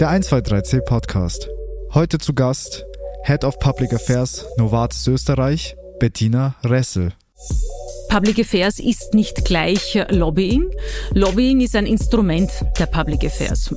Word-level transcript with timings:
Der 0.00 0.10
123C 0.10 0.82
Podcast. 0.82 1.48
Heute 1.92 2.18
zu 2.18 2.32
Gast 2.32 2.84
Head 3.24 3.42
of 3.42 3.58
Public 3.58 3.92
Affairs 3.92 4.46
Novartis 4.56 5.04
Österreich, 5.08 5.74
Bettina 5.98 6.54
Ressel. 6.62 7.14
Public 8.08 8.38
Affairs 8.38 8.78
ist 8.78 9.14
nicht 9.14 9.44
gleich 9.44 9.98
Lobbying. 10.10 10.70
Lobbying 11.14 11.62
ist 11.62 11.74
ein 11.74 11.86
Instrument 11.86 12.48
der 12.78 12.86
Public 12.86 13.24
Affairs. 13.24 13.74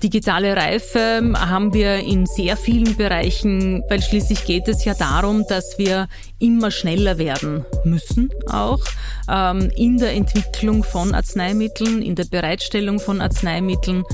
Digitale 0.00 0.54
Reife 0.54 1.32
haben 1.36 1.74
wir 1.74 1.96
in 1.96 2.26
sehr 2.26 2.56
vielen 2.56 2.96
Bereichen, 2.96 3.82
weil 3.88 4.00
schließlich 4.00 4.44
geht 4.44 4.68
es 4.68 4.84
ja 4.84 4.94
darum, 4.94 5.44
dass 5.48 5.76
wir 5.76 6.06
immer 6.38 6.70
schneller 6.70 7.18
werden 7.18 7.66
müssen, 7.82 8.30
auch 8.46 8.84
ähm, 9.28 9.72
in 9.74 9.98
der 9.98 10.12
Entwicklung 10.12 10.84
von 10.84 11.16
Arzneimitteln, 11.16 12.00
in 12.00 12.14
der 12.14 12.26
Bereitstellung 12.26 13.00
von 13.00 13.20
Arzneimitteln. 13.20 14.04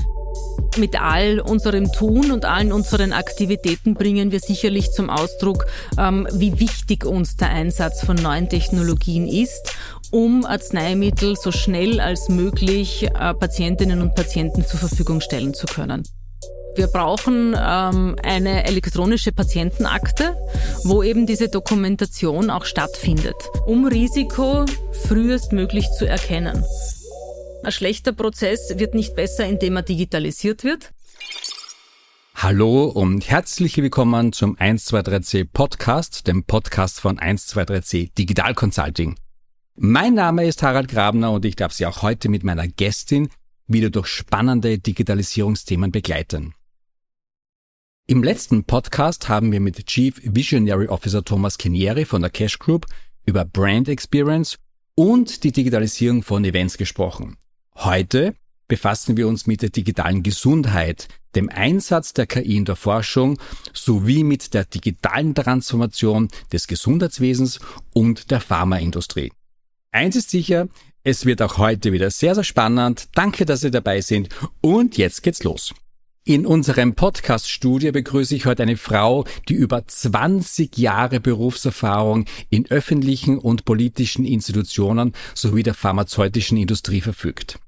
Mit 0.77 1.01
all 1.01 1.39
unserem 1.39 1.91
Tun 1.93 2.31
und 2.31 2.43
allen 2.43 2.73
unseren 2.73 3.13
Aktivitäten 3.13 3.93
bringen 3.93 4.33
wir 4.33 4.41
sicherlich 4.41 4.91
zum 4.91 5.09
Ausdruck, 5.09 5.67
ähm, 5.97 6.27
wie 6.33 6.59
wichtig 6.59 7.05
uns 7.05 7.37
der 7.37 7.49
Einsatz 7.49 8.03
von 8.03 8.17
neuen 8.17 8.49
Technologien 8.49 9.25
ist, 9.25 9.73
um 10.11 10.43
Arzneimittel 10.43 11.37
so 11.37 11.53
schnell 11.53 12.01
als 12.01 12.27
möglich 12.27 13.03
äh, 13.03 13.33
Patientinnen 13.33 14.01
und 14.01 14.15
Patienten 14.15 14.65
zur 14.65 14.79
Verfügung 14.79 15.21
stellen 15.21 15.53
zu 15.53 15.65
können. 15.65 16.03
Wir 16.75 16.87
brauchen 16.87 17.55
ähm, 17.57 18.17
eine 18.21 18.65
elektronische 18.65 19.31
Patientenakte, 19.31 20.35
wo 20.83 21.03
eben 21.03 21.25
diese 21.25 21.47
Dokumentation 21.47 22.49
auch 22.49 22.65
stattfindet, 22.65 23.35
um 23.65 23.87
Risiko 23.87 24.65
frühestmöglich 25.07 25.89
zu 25.97 26.05
erkennen. 26.05 26.65
Ein 27.65 27.71
schlechter 27.71 28.11
Prozess 28.11 28.75
wird 28.77 28.93
nicht 28.93 29.15
besser, 29.15 29.43
indem 29.43 29.77
er 29.77 29.81
digitalisiert 29.81 30.63
wird. 30.63 30.93
Hallo 32.35 32.85
und 32.85 33.27
herzlich 33.27 33.75
willkommen 33.77 34.33
zum 34.33 34.55
123C 34.55 35.49
Podcast, 35.51 36.27
dem 36.27 36.43
Podcast 36.43 36.99
von 36.99 37.17
123C 37.17 38.13
Digital 38.13 38.53
Consulting. 38.53 39.15
Mein 39.73 40.13
Name 40.13 40.45
ist 40.45 40.61
Harald 40.61 40.89
Grabner 40.89 41.31
und 41.31 41.43
ich 41.43 41.55
darf 41.55 41.73
Sie 41.73 41.87
auch 41.87 42.03
heute 42.03 42.29
mit 42.29 42.43
meiner 42.43 42.67
Gästin 42.67 43.29
wieder 43.65 43.89
durch 43.89 44.09
spannende 44.09 44.77
Digitalisierungsthemen 44.77 45.91
begleiten. 45.91 46.53
Im 48.05 48.21
letzten 48.21 48.65
Podcast 48.65 49.27
haben 49.27 49.51
wir 49.51 49.59
mit 49.59 49.83
Chief 49.87 50.21
Visionary 50.23 50.87
Officer 50.87 51.25
Thomas 51.25 51.57
Kenieri 51.57 52.05
von 52.05 52.21
der 52.21 52.29
Cash 52.29 52.59
Group 52.59 52.85
über 53.25 53.43
Brand 53.43 53.89
Experience 53.89 54.59
und 54.93 55.43
die 55.43 55.51
Digitalisierung 55.51 56.21
von 56.21 56.45
Events 56.45 56.77
gesprochen. 56.77 57.37
Heute 57.77 58.35
befassen 58.67 59.17
wir 59.17 59.27
uns 59.27 59.47
mit 59.47 59.61
der 59.61 59.69
digitalen 59.69 60.23
Gesundheit, 60.23 61.07
dem 61.35 61.49
Einsatz 61.49 62.13
der 62.13 62.25
KI 62.25 62.57
in 62.57 62.65
der 62.65 62.75
Forschung 62.75 63.37
sowie 63.73 64.23
mit 64.23 64.53
der 64.53 64.65
digitalen 64.65 65.35
Transformation 65.35 66.29
des 66.51 66.67
Gesundheitswesens 66.67 67.59
und 67.93 68.31
der 68.31 68.41
Pharmaindustrie. 68.41 69.31
Eins 69.91 70.15
ist 70.15 70.29
sicher, 70.29 70.67
es 71.03 71.25
wird 71.25 71.41
auch 71.41 71.57
heute 71.57 71.91
wieder 71.91 72.09
sehr, 72.09 72.33
sehr 72.33 72.43
spannend. 72.43 73.09
Danke, 73.13 73.45
dass 73.45 73.61
Sie 73.61 73.71
dabei 73.71 74.01
sind 74.01 74.29
und 74.61 74.97
jetzt 74.97 75.21
geht's 75.21 75.43
los. 75.43 75.73
In 76.27 76.47
unserem 76.47 76.95
Podcast-Studio 76.95 77.91
begrüße 77.91 78.35
ich 78.35 78.47
heute 78.47 78.63
eine 78.63 78.77
Frau, 78.77 79.25
die 79.47 79.53
über 79.53 79.85
20 79.85 80.75
Jahre 80.75 81.19
Berufserfahrung 81.19 82.25
in 82.49 82.65
öffentlichen 82.71 83.37
und 83.37 83.63
politischen 83.63 84.25
Institutionen 84.25 85.13
sowie 85.35 85.61
der 85.61 85.75
pharmazeutischen 85.75 86.57
Industrie 86.57 87.01
verfügt. 87.01 87.59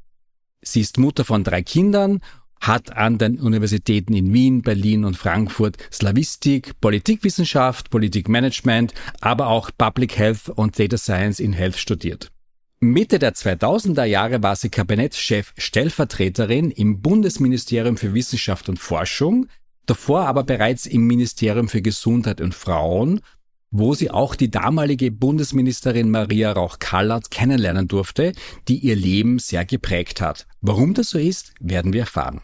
Sie 0.72 0.82
ist 0.82 0.98
Mutter 0.98 1.26
von 1.26 1.44
drei 1.44 1.62
Kindern, 1.62 2.20
hat 2.60 2.96
an 2.96 3.18
den 3.18 3.40
Universitäten 3.40 4.14
in 4.14 4.34
Wien, 4.34 4.62
Berlin 4.62 5.06
und 5.06 5.16
Frankfurt 5.16 5.78
Slavistik, 5.92 6.80
Politikwissenschaft, 6.82 7.90
Politikmanagement, 7.90 8.94
aber 9.22 9.48
auch 9.48 9.70
Public 9.78 10.18
Health 10.18 10.50
und 10.50 10.78
Data 10.78 10.98
Science 10.98 11.40
in 11.40 11.54
Health 11.54 11.78
studiert. 11.78 12.32
Mitte 12.80 13.18
der 13.18 13.34
2000er 13.34 14.04
Jahre 14.04 14.44
war 14.44 14.56
sie 14.56 14.70
Kabinettschef 14.70 15.54
Stellvertreterin 15.58 16.70
im 16.70 17.02
Bundesministerium 17.02 17.98
für 17.98 18.14
Wissenschaft 18.14 18.70
und 18.70 18.78
Forschung, 18.78 19.48
davor 19.88 20.28
aber 20.28 20.44
bereits 20.44 20.86
im 20.86 21.08
Ministerium 21.08 21.70
für 21.70 21.82
Gesundheit 21.82 22.40
und 22.40 22.54
Frauen 22.54 23.22
wo 23.72 23.94
sie 23.94 24.12
auch 24.12 24.36
die 24.36 24.50
damalige 24.50 25.12
Bundesministerin 25.12 26.10
Maria 26.10 26.52
Rauch-Kallert 26.52 27.32
kennenlernen 27.32 27.88
durfte, 27.88 28.34
die 28.68 28.78
ihr 28.78 28.96
Leben 28.96 29.40
sehr 29.40 29.66
geprägt 29.66 30.22
hat. 30.22 30.48
Warum 30.62 30.94
das 30.94 31.10
so 31.10 31.20
ist, 31.20 31.54
werden 31.60 31.94
wir 31.94 32.02
erfahren. 32.02 32.42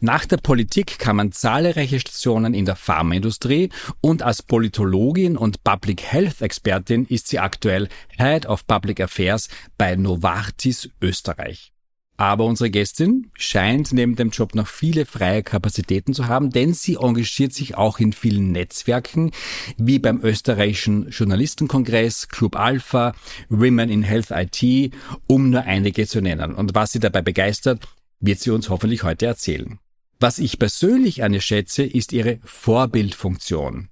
Nach 0.00 0.26
der 0.26 0.36
Politik 0.36 0.98
kamen 0.98 1.32
zahlreiche 1.32 1.98
Stationen 2.00 2.52
in 2.52 2.66
der 2.66 2.76
Pharmaindustrie 2.76 3.70
und 4.02 4.22
als 4.22 4.42
Politologin 4.42 5.38
und 5.38 5.64
Public 5.64 6.02
Health 6.02 6.42
Expertin 6.42 7.06
ist 7.06 7.28
sie 7.28 7.38
aktuell 7.38 7.88
Head 8.18 8.44
of 8.46 8.66
Public 8.66 9.00
Affairs 9.00 9.48
bei 9.78 9.96
Novartis 9.96 10.90
Österreich. 11.00 11.72
Aber 12.16 12.44
unsere 12.46 12.70
Gästin 12.70 13.30
scheint 13.34 13.92
neben 13.92 14.16
dem 14.16 14.30
Job 14.30 14.54
noch 14.54 14.68
viele 14.68 15.04
freie 15.04 15.42
Kapazitäten 15.42 16.14
zu 16.14 16.28
haben, 16.28 16.50
denn 16.50 16.72
sie 16.72 16.94
engagiert 16.94 17.52
sich 17.52 17.76
auch 17.76 17.98
in 17.98 18.12
vielen 18.12 18.52
Netzwerken, 18.52 19.32
wie 19.76 19.98
beim 19.98 20.20
österreichischen 20.22 21.10
Journalistenkongress, 21.10 22.28
Club 22.28 22.56
Alpha, 22.56 23.14
Women 23.50 23.90
in 23.90 24.02
Health 24.02 24.30
IT, 24.30 24.94
um 25.26 25.50
nur 25.50 25.62
einige 25.62 26.06
zu 26.06 26.22
nennen. 26.22 26.54
Und 26.54 26.74
was 26.74 26.92
sie 26.92 27.00
dabei 27.00 27.20
begeistert, 27.20 27.86
wird 28.20 28.40
sie 28.40 28.50
uns 28.50 28.70
hoffentlich 28.70 29.02
heute 29.02 29.26
erzählen. 29.26 29.78
Was 30.18 30.38
ich 30.38 30.58
persönlich 30.58 31.22
an 31.22 31.34
ihr 31.34 31.42
schätze, 31.42 31.82
ist 31.84 32.14
ihre 32.14 32.38
Vorbildfunktion. 32.44 33.88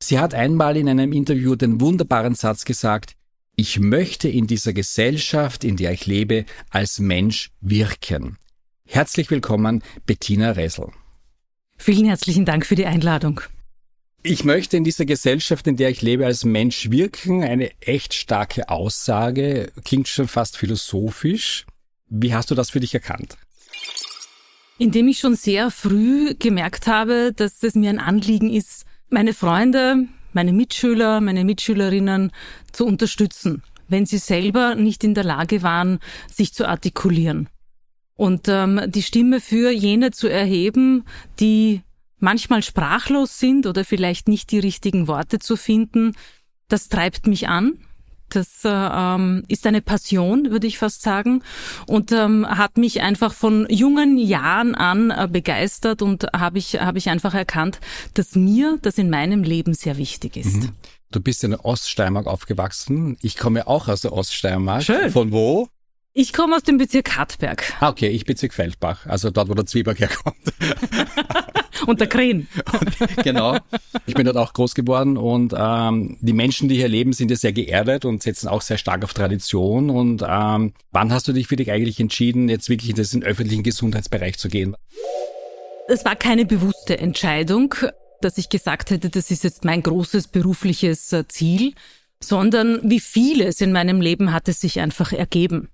Sie 0.00 0.20
hat 0.20 0.34
einmal 0.34 0.76
in 0.76 0.88
einem 0.88 1.12
Interview 1.12 1.56
den 1.56 1.80
wunderbaren 1.80 2.36
Satz 2.36 2.64
gesagt, 2.64 3.16
ich 3.56 3.80
möchte 3.80 4.28
in 4.28 4.46
dieser 4.46 4.74
Gesellschaft, 4.74 5.64
in 5.64 5.76
der 5.76 5.92
ich 5.92 6.06
lebe, 6.06 6.44
als 6.68 6.98
Mensch 6.98 7.50
wirken. 7.62 8.36
Herzlich 8.84 9.30
willkommen, 9.30 9.82
Bettina 10.04 10.50
Ressel. 10.52 10.90
Vielen 11.78 12.04
herzlichen 12.04 12.44
Dank 12.44 12.66
für 12.66 12.74
die 12.74 12.84
Einladung. 12.84 13.40
Ich 14.22 14.44
möchte 14.44 14.76
in 14.76 14.84
dieser 14.84 15.06
Gesellschaft, 15.06 15.66
in 15.66 15.76
der 15.76 15.88
ich 15.88 16.02
lebe, 16.02 16.26
als 16.26 16.44
Mensch 16.44 16.90
wirken. 16.90 17.42
Eine 17.42 17.70
echt 17.80 18.12
starke 18.12 18.68
Aussage, 18.68 19.72
klingt 19.84 20.08
schon 20.08 20.28
fast 20.28 20.58
philosophisch. 20.58 21.64
Wie 22.08 22.34
hast 22.34 22.50
du 22.50 22.54
das 22.54 22.70
für 22.70 22.80
dich 22.80 22.92
erkannt? 22.92 23.38
Indem 24.78 25.08
ich 25.08 25.18
schon 25.18 25.34
sehr 25.34 25.70
früh 25.70 26.34
gemerkt 26.34 26.86
habe, 26.86 27.32
dass 27.34 27.62
es 27.62 27.74
mir 27.74 27.88
ein 27.88 28.00
Anliegen 28.00 28.52
ist, 28.52 28.84
meine 29.08 29.32
Freunde, 29.32 30.08
meine 30.36 30.52
Mitschüler, 30.52 31.20
meine 31.20 31.44
Mitschülerinnen 31.44 32.30
zu 32.70 32.86
unterstützen, 32.86 33.62
wenn 33.88 34.04
sie 34.04 34.18
selber 34.18 34.74
nicht 34.74 35.02
in 35.02 35.14
der 35.14 35.24
Lage 35.24 35.62
waren, 35.62 35.98
sich 36.32 36.52
zu 36.52 36.68
artikulieren. 36.68 37.48
Und 38.14 38.46
ähm, 38.48 38.82
die 38.86 39.02
Stimme 39.02 39.40
für 39.40 39.70
jene 39.70 40.10
zu 40.10 40.28
erheben, 40.28 41.04
die 41.40 41.80
manchmal 42.18 42.62
sprachlos 42.62 43.38
sind 43.38 43.66
oder 43.66 43.84
vielleicht 43.84 44.28
nicht 44.28 44.52
die 44.52 44.58
richtigen 44.58 45.08
Worte 45.08 45.38
zu 45.38 45.56
finden, 45.56 46.12
das 46.68 46.88
treibt 46.88 47.26
mich 47.26 47.48
an. 47.48 47.78
Das 48.28 48.64
äh, 48.64 48.68
ähm, 48.68 49.44
ist 49.48 49.66
eine 49.66 49.80
Passion, 49.80 50.50
würde 50.50 50.66
ich 50.66 50.78
fast 50.78 51.02
sagen, 51.02 51.42
und 51.86 52.12
ähm, 52.12 52.46
hat 52.48 52.76
mich 52.76 53.00
einfach 53.00 53.32
von 53.32 53.66
jungen 53.68 54.18
Jahren 54.18 54.74
an 54.74 55.10
äh, 55.10 55.28
begeistert 55.30 56.02
und 56.02 56.26
habe 56.36 56.58
ich 56.58 56.80
habe 56.80 56.98
ich 56.98 57.08
einfach 57.08 57.34
erkannt, 57.34 57.80
dass 58.14 58.34
mir 58.34 58.78
das 58.82 58.98
in 58.98 59.10
meinem 59.10 59.42
Leben 59.42 59.74
sehr 59.74 59.96
wichtig 59.96 60.36
ist. 60.36 60.56
Mhm. 60.56 60.72
Du 61.12 61.20
bist 61.20 61.44
in 61.44 61.50
der 61.50 61.64
Oststeiermark 61.64 62.26
aufgewachsen. 62.26 63.16
Ich 63.22 63.36
komme 63.36 63.68
auch 63.68 63.88
aus 63.88 64.00
der 64.00 64.12
Oststeiermark. 64.12 64.82
Schön. 64.82 65.10
Von 65.10 65.30
wo? 65.30 65.68
Ich 66.18 66.32
komme 66.32 66.56
aus 66.56 66.62
dem 66.62 66.78
Bezirk 66.78 67.18
Hartberg. 67.18 67.74
Ah, 67.78 67.90
okay, 67.90 68.08
ich 68.08 68.24
Bezirk 68.24 68.54
Feldbach, 68.54 69.04
also 69.04 69.28
dort, 69.28 69.50
wo 69.50 69.54
der 69.54 69.66
Zwieback 69.66 70.00
herkommt. 70.00 70.38
und 71.86 72.00
der 72.00 72.06
Kren. 72.06 72.48
genau. 73.22 73.58
Ich 74.06 74.14
bin 74.14 74.24
dort 74.24 74.38
auch 74.38 74.54
groß 74.54 74.74
geworden 74.74 75.18
und 75.18 75.52
ähm, 75.54 76.16
die 76.22 76.32
Menschen, 76.32 76.70
die 76.70 76.76
hier 76.76 76.88
leben, 76.88 77.12
sind 77.12 77.30
ja 77.30 77.36
sehr 77.36 77.52
geerdet 77.52 78.06
und 78.06 78.22
setzen 78.22 78.48
auch 78.48 78.62
sehr 78.62 78.78
stark 78.78 79.04
auf 79.04 79.12
Tradition. 79.12 79.90
Und 79.90 80.24
ähm, 80.26 80.72
wann 80.90 81.12
hast 81.12 81.28
du 81.28 81.34
dich 81.34 81.48
für 81.48 81.56
dich 81.56 81.70
eigentlich 81.70 82.00
entschieden, 82.00 82.48
jetzt 82.48 82.70
wirklich 82.70 82.88
in 82.88 82.96
den 82.96 83.22
öffentlichen 83.22 83.62
Gesundheitsbereich 83.62 84.38
zu 84.38 84.48
gehen? 84.48 84.74
Es 85.86 86.06
war 86.06 86.16
keine 86.16 86.46
bewusste 86.46 86.98
Entscheidung, 86.98 87.74
dass 88.22 88.38
ich 88.38 88.48
gesagt 88.48 88.88
hätte, 88.88 89.10
das 89.10 89.30
ist 89.30 89.44
jetzt 89.44 89.66
mein 89.66 89.82
großes 89.82 90.28
berufliches 90.28 91.12
äh, 91.12 91.28
Ziel, 91.28 91.74
sondern 92.20 92.80
wie 92.84 93.00
vieles 93.00 93.60
in 93.60 93.70
meinem 93.70 94.00
Leben 94.00 94.32
hat 94.32 94.48
es 94.48 94.60
sich 94.60 94.80
einfach 94.80 95.12
ergeben. 95.12 95.68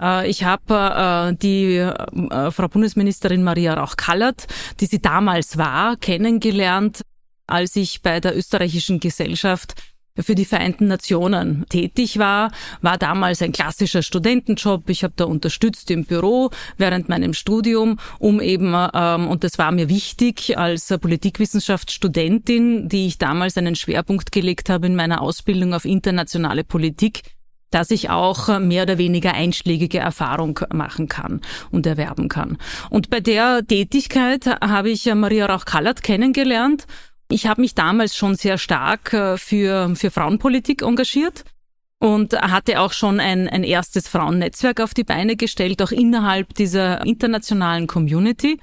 Äh, 0.00 0.28
ich 0.28 0.44
habe 0.44 1.32
äh, 1.32 1.36
die 1.36 1.76
äh, 1.76 2.50
Frau 2.50 2.68
Bundesministerin 2.68 3.42
Maria 3.42 3.74
Rauch-Kallert, 3.74 4.46
die 4.80 4.86
sie 4.86 5.00
damals 5.00 5.58
war, 5.58 5.96
kennengelernt, 5.96 7.02
als 7.46 7.76
ich 7.76 8.02
bei 8.02 8.20
der 8.20 8.36
österreichischen 8.36 9.00
Gesellschaft 9.00 9.74
für 10.18 10.34
die 10.34 10.44
Vereinten 10.44 10.86
Nationen 10.86 11.64
tätig 11.68 12.18
war, 12.18 12.50
war 12.82 12.98
damals 12.98 13.42
ein 13.42 13.52
klassischer 13.52 14.02
Studentenjob. 14.02 14.88
Ich 14.90 15.04
habe 15.04 15.14
da 15.16 15.24
unterstützt 15.24 15.90
im 15.90 16.04
Büro 16.04 16.50
während 16.76 17.08
meinem 17.08 17.32
Studium, 17.32 17.98
um 18.18 18.40
eben, 18.40 18.74
ähm, 18.92 19.28
und 19.28 19.44
das 19.44 19.58
war 19.58 19.72
mir 19.72 19.88
wichtig 19.88 20.58
als 20.58 20.88
Politikwissenschaftsstudentin, 21.00 22.88
die 22.88 23.06
ich 23.06 23.18
damals 23.18 23.56
einen 23.56 23.76
Schwerpunkt 23.76 24.32
gelegt 24.32 24.68
habe 24.68 24.88
in 24.88 24.96
meiner 24.96 25.22
Ausbildung 25.22 25.74
auf 25.74 25.84
internationale 25.84 26.64
Politik, 26.64 27.22
dass 27.70 27.90
ich 27.90 28.10
auch 28.10 28.58
mehr 28.58 28.82
oder 28.82 28.98
weniger 28.98 29.34
einschlägige 29.34 29.98
Erfahrung 29.98 30.60
machen 30.72 31.08
kann 31.08 31.40
und 31.70 31.86
erwerben 31.86 32.28
kann. 32.28 32.58
Und 32.90 33.10
bei 33.10 33.20
der 33.20 33.66
Tätigkeit 33.66 34.46
habe 34.46 34.90
ich 34.90 35.12
Maria 35.14 35.46
Rauch-Kallert 35.46 36.02
kennengelernt 36.02 36.86
ich 37.30 37.46
habe 37.46 37.60
mich 37.60 37.74
damals 37.74 38.16
schon 38.16 38.34
sehr 38.34 38.58
stark 38.58 39.12
äh, 39.12 39.38
für, 39.38 39.94
für 39.94 40.10
Frauenpolitik 40.10 40.82
engagiert 40.82 41.44
und 41.98 42.34
hatte 42.40 42.80
auch 42.80 42.92
schon 42.92 43.20
ein, 43.20 43.48
ein 43.48 43.62
erstes 43.62 44.08
Frauennetzwerk 44.08 44.80
auf 44.80 44.94
die 44.94 45.04
Beine 45.04 45.36
gestellt, 45.36 45.82
auch 45.82 45.92
innerhalb 45.92 46.54
dieser 46.54 47.04
internationalen 47.06 47.86
Community. 47.86 48.58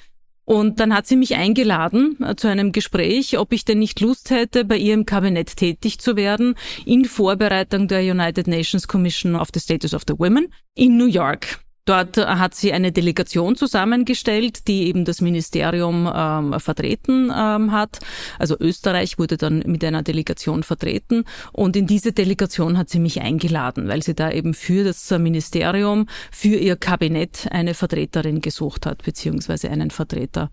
Und 0.48 0.80
dann 0.80 0.94
hat 0.94 1.06
sie 1.08 1.18
mich 1.18 1.36
eingeladen 1.36 2.16
äh, 2.24 2.38
zu 2.38 2.48
einem 2.48 2.72
Gespräch, 2.72 3.38
ob 3.38 3.52
ich 3.52 3.66
denn 3.66 3.80
nicht 3.80 4.00
Lust 4.00 4.30
hätte, 4.30 4.64
bei 4.64 4.78
ihr 4.78 4.94
im 4.94 5.06
Kabinett 5.06 5.58
tätig 5.58 6.00
zu 6.00 6.16
werden, 6.16 6.56
in 6.86 7.04
Vorbereitung 7.04 7.90
der 7.90 8.00
United 8.00 8.48
Nations 8.48 8.88
Commission 8.88 9.36
of 9.36 9.50
the 9.54 9.60
Status 9.60 9.94
of 9.94 10.04
the 10.08 10.18
Women 10.18 10.48
in 10.74 10.96
New 10.96 11.08
York. 11.08 11.60
Dort 11.88 12.18
hat 12.18 12.54
sie 12.54 12.74
eine 12.74 12.92
Delegation 12.92 13.56
zusammengestellt, 13.56 14.68
die 14.68 14.88
eben 14.88 15.06
das 15.06 15.22
Ministerium 15.22 16.12
ähm, 16.14 16.60
vertreten 16.60 17.32
ähm, 17.34 17.72
hat. 17.72 18.00
Also 18.38 18.58
Österreich 18.60 19.18
wurde 19.18 19.38
dann 19.38 19.64
mit 19.66 19.86
einer 19.86 20.04
Delegation 20.04 20.64
vertreten 20.64 21.24
und 21.54 21.78
in 21.78 21.88
diese 21.88 22.12
Delegation 22.12 22.78
hat 22.78 22.90
sie 22.90 23.00
mich 23.00 23.22
eingeladen, 23.22 23.88
weil 23.88 24.04
sie 24.04 24.16
da 24.16 24.30
eben 24.30 24.54
für 24.54 24.84
das 24.84 25.10
Ministerium, 25.12 26.08
für 26.30 26.58
ihr 26.58 26.76
Kabinett 26.76 27.48
eine 27.52 27.74
Vertreterin 27.74 28.42
gesucht 28.42 28.86
hat, 28.86 29.04
beziehungsweise 29.04 29.70
einen 29.70 29.90
Vertreter. 29.90 30.50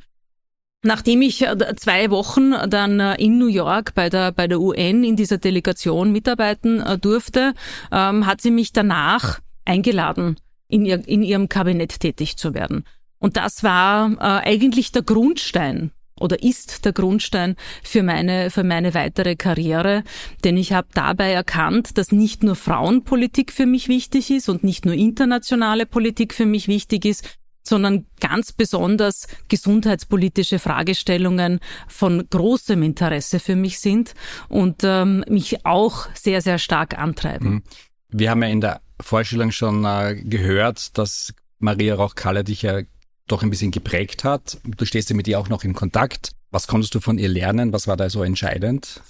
Nachdem 0.84 1.20
ich 1.22 1.42
äh, 1.42 1.56
zwei 1.74 2.10
Wochen 2.10 2.52
dann 2.68 3.00
äh, 3.00 3.16
in 3.16 3.38
New 3.38 3.48
York 3.48 3.94
bei 3.96 4.08
der, 4.08 4.30
bei 4.30 4.46
der 4.46 4.60
UN 4.60 5.02
in 5.02 5.16
dieser 5.16 5.38
Delegation 5.38 6.12
mitarbeiten 6.12 6.80
äh, 6.80 6.96
durfte, 6.96 7.54
ähm, 7.90 8.24
hat 8.24 8.40
sie 8.40 8.52
mich 8.52 8.72
danach 8.72 9.40
eingeladen 9.64 10.36
in, 10.68 10.84
ihr, 10.84 11.06
in 11.06 11.22
ihrem 11.22 11.48
Kabinett 11.48 12.00
tätig 12.00 12.36
zu 12.36 12.54
werden. 12.54 12.84
Und 13.18 13.36
das 13.36 13.62
war 13.62 14.12
äh, 14.12 14.48
eigentlich 14.48 14.92
der 14.92 15.02
Grundstein 15.02 15.92
oder 16.20 16.42
ist 16.42 16.84
der 16.84 16.92
Grundstein 16.92 17.56
für 17.82 18.02
meine, 18.02 18.50
für 18.50 18.64
meine 18.64 18.94
weitere 18.94 19.34
Karriere, 19.36 20.04
denn 20.44 20.56
ich 20.56 20.72
habe 20.72 20.88
dabei 20.94 21.32
erkannt, 21.32 21.98
dass 21.98 22.12
nicht 22.12 22.42
nur 22.42 22.54
Frauenpolitik 22.54 23.52
für 23.52 23.66
mich 23.66 23.88
wichtig 23.88 24.30
ist 24.30 24.48
und 24.48 24.62
nicht 24.62 24.84
nur 24.84 24.94
internationale 24.94 25.86
Politik 25.86 26.34
für 26.34 26.46
mich 26.46 26.68
wichtig 26.68 27.04
ist, 27.04 27.38
sondern 27.66 28.06
ganz 28.20 28.52
besonders 28.52 29.26
gesundheitspolitische 29.48 30.58
Fragestellungen 30.58 31.60
von 31.88 32.26
großem 32.28 32.82
Interesse 32.82 33.40
für 33.40 33.56
mich 33.56 33.80
sind 33.80 34.14
und 34.48 34.82
ähm, 34.84 35.24
mich 35.28 35.64
auch 35.64 36.08
sehr, 36.14 36.42
sehr 36.42 36.58
stark 36.58 36.98
antreiben. 36.98 37.48
Mhm. 37.48 37.62
Wir 38.10 38.30
haben 38.30 38.42
ja 38.42 38.48
in 38.48 38.60
der 38.60 38.80
Vorstellung 39.00 39.50
schon 39.50 39.84
äh, 39.84 40.20
gehört, 40.24 40.96
dass 40.98 41.34
Maria 41.58 41.94
Rauch-Kalle 41.94 42.44
dich 42.44 42.62
ja 42.62 42.82
doch 43.26 43.42
ein 43.42 43.50
bisschen 43.50 43.70
geprägt 43.70 44.24
hat. 44.24 44.58
Du 44.64 44.84
stehst 44.84 45.10
ja 45.10 45.16
mit 45.16 45.28
ihr 45.28 45.38
auch 45.38 45.48
noch 45.48 45.64
in 45.64 45.74
Kontakt. 45.74 46.32
Was 46.50 46.66
konntest 46.66 46.94
du 46.94 47.00
von 47.00 47.18
ihr 47.18 47.28
lernen? 47.28 47.72
Was 47.72 47.88
war 47.88 47.96
da 47.96 48.08
so 48.10 48.22
entscheidend? 48.22 49.02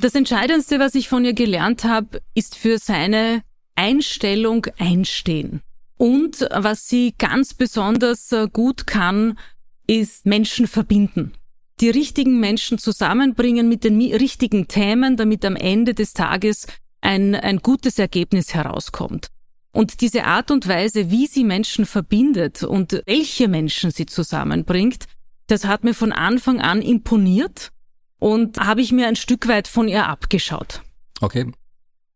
Das 0.00 0.14
Entscheidendste, 0.14 0.78
was 0.78 0.94
ich 0.94 1.08
von 1.08 1.24
ihr 1.24 1.34
gelernt 1.34 1.84
habe, 1.84 2.22
ist 2.34 2.56
für 2.56 2.78
seine 2.78 3.42
Einstellung 3.74 4.66
einstehen. 4.78 5.60
Und 5.96 6.48
was 6.50 6.88
sie 6.88 7.14
ganz 7.16 7.54
besonders 7.54 8.32
äh, 8.32 8.48
gut 8.52 8.86
kann, 8.86 9.38
ist 9.86 10.26
Menschen 10.26 10.66
verbinden. 10.66 11.34
Die 11.80 11.90
richtigen 11.90 12.40
Menschen 12.40 12.78
zusammenbringen 12.78 13.68
mit 13.68 13.84
den 13.84 14.00
richtigen 14.00 14.68
Themen, 14.68 15.16
damit 15.16 15.44
am 15.44 15.56
Ende 15.56 15.94
des 15.94 16.12
Tages 16.12 16.66
ein, 17.02 17.34
ein 17.34 17.58
gutes 17.58 17.98
Ergebnis 17.98 18.54
herauskommt. 18.54 19.28
Und 19.72 20.00
diese 20.00 20.24
Art 20.24 20.50
und 20.50 20.68
Weise, 20.68 21.10
wie 21.10 21.26
sie 21.26 21.44
Menschen 21.44 21.86
verbindet 21.86 22.62
und 22.62 23.02
welche 23.06 23.48
Menschen 23.48 23.90
sie 23.90 24.06
zusammenbringt, 24.06 25.06
das 25.46 25.64
hat 25.64 25.84
mir 25.84 25.94
von 25.94 26.12
Anfang 26.12 26.60
an 26.60 26.82
imponiert 26.82 27.72
und 28.18 28.58
habe 28.58 28.80
ich 28.80 28.92
mir 28.92 29.08
ein 29.08 29.16
Stück 29.16 29.48
weit 29.48 29.68
von 29.68 29.88
ihr 29.88 30.06
abgeschaut. 30.06 30.82
Okay. 31.20 31.50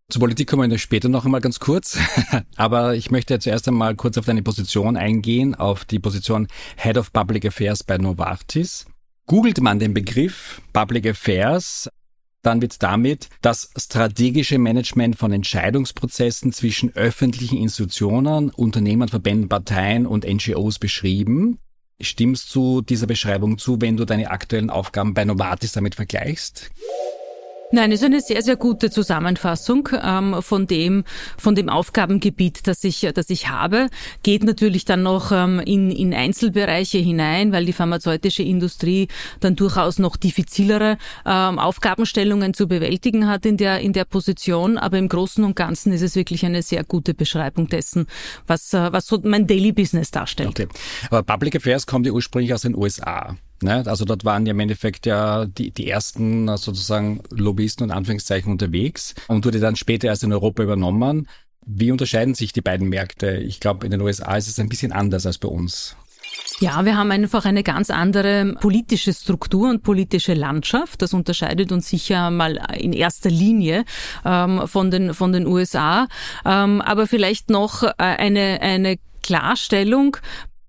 Zur 0.09 0.21
Politik 0.21 0.49
kommen 0.49 0.71
wir 0.71 0.79
später 0.79 1.09
noch 1.09 1.25
einmal 1.25 1.41
ganz 1.41 1.59
kurz. 1.59 1.99
Aber 2.57 2.95
ich 2.95 3.11
möchte 3.11 3.39
zuerst 3.41 3.67
einmal 3.67 3.97
kurz 3.97 4.17
auf 4.17 4.25
deine 4.25 4.43
Position 4.43 4.97
eingehen, 4.97 5.57
auf 5.57 5.85
die 5.85 5.99
Position 5.99 6.47
Head 6.77 6.97
of 6.97 7.13
Public 7.13 7.45
Affairs 7.47 7.83
bei 7.83 7.99
Novartis. 7.99 8.87
Googelt 9.27 9.61
man 9.61 9.81
den 9.81 9.95
Begriff 9.95 10.63
Public 10.73 11.09
Affairs, 11.09 11.91
dann 12.47 12.63
wird 12.63 12.83
damit 12.83 13.29
das 13.43 13.71
strategische 13.77 14.59
Management 14.59 15.17
von 15.17 15.33
Entscheidungsprozessen 15.33 16.53
zwischen 16.53 16.95
öffentlichen 16.95 17.59
Institutionen, 17.59 18.51
Unternehmen, 18.51 19.09
Verbänden, 19.09 19.49
Parteien 19.49 20.07
und 20.07 20.25
NGOs 20.25 20.79
beschrieben. 20.79 21.59
Stimmst 22.01 22.55
du 22.55 22.83
dieser 22.83 23.09
Beschreibung 23.09 23.59
zu, 23.59 23.81
wenn 23.81 23.97
du 23.97 24.05
deine 24.05 24.31
aktuellen 24.31 24.71
Aufgaben 24.71 25.13
bei 25.13 25.25
Novartis 25.25 25.73
damit 25.73 25.97
vergleichst? 25.97 26.71
Nein, 27.73 27.91
ist 27.91 28.05
eine 28.05 28.21
sehr, 28.21 28.43
sehr 28.43 28.55
gute 28.55 28.91
Zusammenfassung 28.91 29.89
ähm, 30.01 30.37
von 30.41 30.69
dem, 30.69 31.03
von 31.37 31.57
dem 31.57 31.69
Aufgabengebiet, 31.69 32.69
das 32.69 32.85
ich, 32.85 33.09
das 33.13 33.29
ich 33.29 33.49
habe. 33.49 33.89
Geht 34.23 34.45
natürlich 34.45 34.85
dann 34.85 35.03
noch 35.03 35.33
ähm, 35.33 35.59
in, 35.59 35.91
in 35.91 36.15
Einzelbereiche 36.15 36.99
hinein, 36.99 37.51
weil 37.51 37.65
die 37.65 37.73
pharmazeutische 37.73 38.45
Industrie 38.45 39.09
dann 39.41 39.57
durchaus 39.57 39.99
noch 39.99 40.17
diffizilere 40.17 40.97
ähm, 41.27 41.59
Aufgabenstellungen 41.59 42.55
zu 42.55 42.69
bewältigen 42.69 43.27
hat 43.27 43.45
in 43.45 43.57
der, 43.57 43.81
in 43.81 43.93
der 43.93 44.05
Position. 44.05 44.79
Aber 44.79 44.97
im 44.99 45.09
Großen 45.09 45.43
und 45.43 45.57
Ganzen 45.57 45.93
ist 45.93 46.03
es 46.03 46.15
wirklich 46.15 46.47
eine 46.47 46.63
sehr 46.63 46.85
gute 46.85 47.15
Beschreibung 47.15 47.67
dessen, 47.67 48.07
was, 48.47 48.73
äh, 48.75 48.93
was 48.93 49.07
so 49.07 49.21
mein 49.25 49.49
Daily 49.49 49.73
Business 49.73 50.13
darstellt. 50.13 50.51
Okay. 50.51 50.69
Aber 51.11 51.25
Public 51.25 51.57
Affairs 51.57 51.85
kommt 51.85 52.07
ja 52.07 52.13
ursprünglich 52.13 52.55
aus 52.55 52.63
den 52.63 52.77
USA. 52.77 53.37
Ne? 53.63 53.83
Also 53.87 54.05
dort 54.05 54.25
waren 54.25 54.47
ja 54.47 54.53
im 54.53 54.61
Endeffekt 54.61 55.07
ja 55.07 55.47
die, 55.47 55.71
die 55.71 55.89
ersten 55.89 56.49
sozusagen 56.57 57.21
Lobbyisten 57.31 57.85
und 57.85 57.91
Anführungszeichen 57.91 58.51
unterwegs 58.51 59.15
und 59.29 59.45
wurde 59.45 59.61
dann 59.61 59.77
später 59.77 60.09
erst 60.09 60.25
in 60.25 60.33
Europa 60.33 60.63
übernommen. 60.63 61.29
Wie 61.65 61.91
unterscheiden 61.91 62.35
sich 62.35 62.53
die 62.53 62.61
beiden 62.61 62.89
Märkte? 62.89 63.39
Ich 63.39 63.59
glaube, 63.59 63.87
in 63.87 63.91
den 63.91 64.01
USA 64.01 64.37
ist 64.37 64.49
es 64.49 64.59
ein 64.59 64.69
bisschen 64.69 64.93
anders 64.93 65.27
als 65.27 65.39
bei 65.39 65.49
uns. 65.49 65.97
Ja, 66.61 66.85
wir 66.85 66.97
haben 66.97 67.11
einfach 67.11 67.45
eine 67.45 67.63
ganz 67.63 67.91
andere 67.91 68.55
politische 68.61 69.13
Struktur 69.13 69.69
und 69.69 69.83
politische 69.83 70.35
Landschaft. 70.35 71.03
Das 71.03 71.13
unterscheidet 71.13 71.71
uns 71.73 71.89
sicher 71.89 72.31
mal 72.31 72.61
in 72.79 72.93
erster 72.93 73.31
Linie 73.31 73.85
ähm, 74.25 74.63
von, 74.67 74.91
den, 74.91 75.13
von 75.13 75.33
den 75.33 75.47
USA. 75.47 76.09
Ähm, 76.45 76.81
aber 76.81 77.07
vielleicht 77.07 77.51
noch 77.51 77.83
äh, 77.83 77.93
eine, 77.99 78.61
eine 78.63 78.97
Klarstellung. 79.23 80.17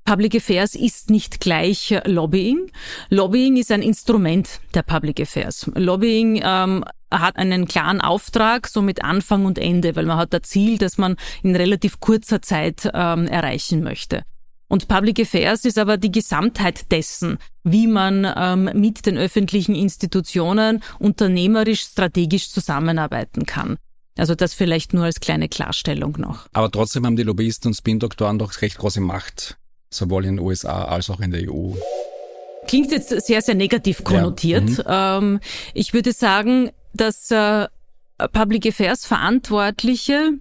Public 0.08 0.36
Affairs 0.36 0.74
ist 0.74 1.10
nicht 1.10 1.42
gleich 1.42 1.94
Lobbying. 2.06 2.72
Lobbying 3.10 3.58
ist 3.58 3.74
ein 3.74 3.82
Instrument 3.82 4.62
der 4.74 4.84
Public 4.84 5.20
Affairs. 5.20 5.70
Lobbying 5.76 6.42
ähm, 6.46 6.86
hat 7.12 7.36
einen 7.36 7.66
klaren 7.66 8.00
Auftrag, 8.00 8.68
so 8.68 8.82
mit 8.82 9.04
Anfang 9.04 9.44
und 9.44 9.60
Ende, 9.60 9.98
weil 9.98 10.06
man 10.06 10.16
hat 10.16 10.32
das 10.32 10.44
Ziel, 10.44 10.78
das 10.78 10.98
man 10.98 11.18
in 11.44 11.58
relativ 11.58 12.00
kurzer 12.00 12.42
Zeit 12.42 12.90
ähm, 12.94 13.28
erreichen 13.28 13.84
möchte. 13.84 14.24
Und 14.70 14.88
Public 14.88 15.20
Affairs 15.20 15.66
ist 15.66 15.78
aber 15.78 15.98
die 15.98 16.12
Gesamtheit 16.12 16.90
dessen, 16.90 17.38
wie 17.66 17.88
man 17.88 18.26
ähm, 18.34 18.70
mit 18.76 19.06
den 19.08 19.18
öffentlichen 19.18 19.76
Institutionen 19.76 20.82
unternehmerisch, 21.00 21.82
strategisch 21.82 22.50
zusammenarbeiten 22.50 23.46
kann. 23.46 23.76
Also 24.18 24.36
das 24.36 24.54
vielleicht 24.54 24.94
nur 24.94 25.04
als 25.04 25.20
kleine 25.20 25.50
Klarstellung 25.50 26.16
noch. 26.18 26.48
Aber 26.54 26.72
trotzdem 26.72 27.06
haben 27.06 27.18
die 27.18 27.24
Lobbyisten 27.24 27.72
und 27.72 27.74
Spin-Doktoren 27.74 28.40
doch 28.40 28.62
recht 28.62 28.78
große 28.78 29.02
Macht 29.02 29.58
sowohl 29.90 30.26
in 30.26 30.38
den 30.38 30.46
USA 30.46 30.86
als 30.86 31.10
auch 31.10 31.20
in 31.20 31.32
der 31.32 31.52
EU. 31.52 31.74
Klingt 32.68 32.92
jetzt 32.92 33.10
sehr, 33.10 33.42
sehr 33.42 33.56
negativ 33.56 34.04
konnotiert. 34.04 34.70
Ja. 34.86 35.20
Mhm. 35.20 35.28
Ähm, 35.36 35.40
ich 35.74 35.94
würde 35.94 36.12
sagen, 36.12 36.72
dass 36.94 37.32
äh, 37.32 37.68
Public 38.34 38.68
Affairs 38.68 39.06
Verantwortliche 39.06 40.34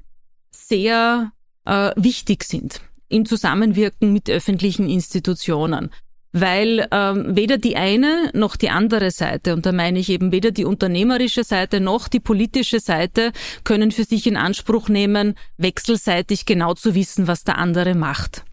sehr 0.51 1.33
äh, 1.65 1.91
wichtig 1.97 2.45
sind 2.45 2.81
im 3.09 3.25
Zusammenwirken 3.25 4.13
mit 4.13 4.29
öffentlichen 4.29 4.89
Institutionen. 4.89 5.91
Weil 6.33 6.87
ähm, 6.91 7.35
weder 7.35 7.57
die 7.57 7.77
eine 7.77 8.31
noch 8.35 8.57
die 8.57 8.69
andere 8.69 9.11
Seite, 9.11 9.55
und 9.55 9.65
da 9.65 9.73
meine 9.73 9.99
ich 10.01 10.11
eben 10.11 10.33
weder 10.33 10.51
die 10.51 10.65
unternehmerische 10.65 11.45
Seite 11.45 11.81
noch 11.81 12.09
die 12.09 12.21
politische 12.21 12.81
Seite, 12.81 13.33
können 13.65 13.91
für 13.91 14.05
sich 14.05 14.27
in 14.27 14.37
Anspruch 14.37 14.89
nehmen, 14.89 15.35
wechselseitig 15.57 16.45
genau 16.45 16.75
zu 16.75 16.95
wissen, 16.95 17.27
was 17.27 17.45
der 17.45 17.57
andere 17.57 17.95
macht. 17.95 18.45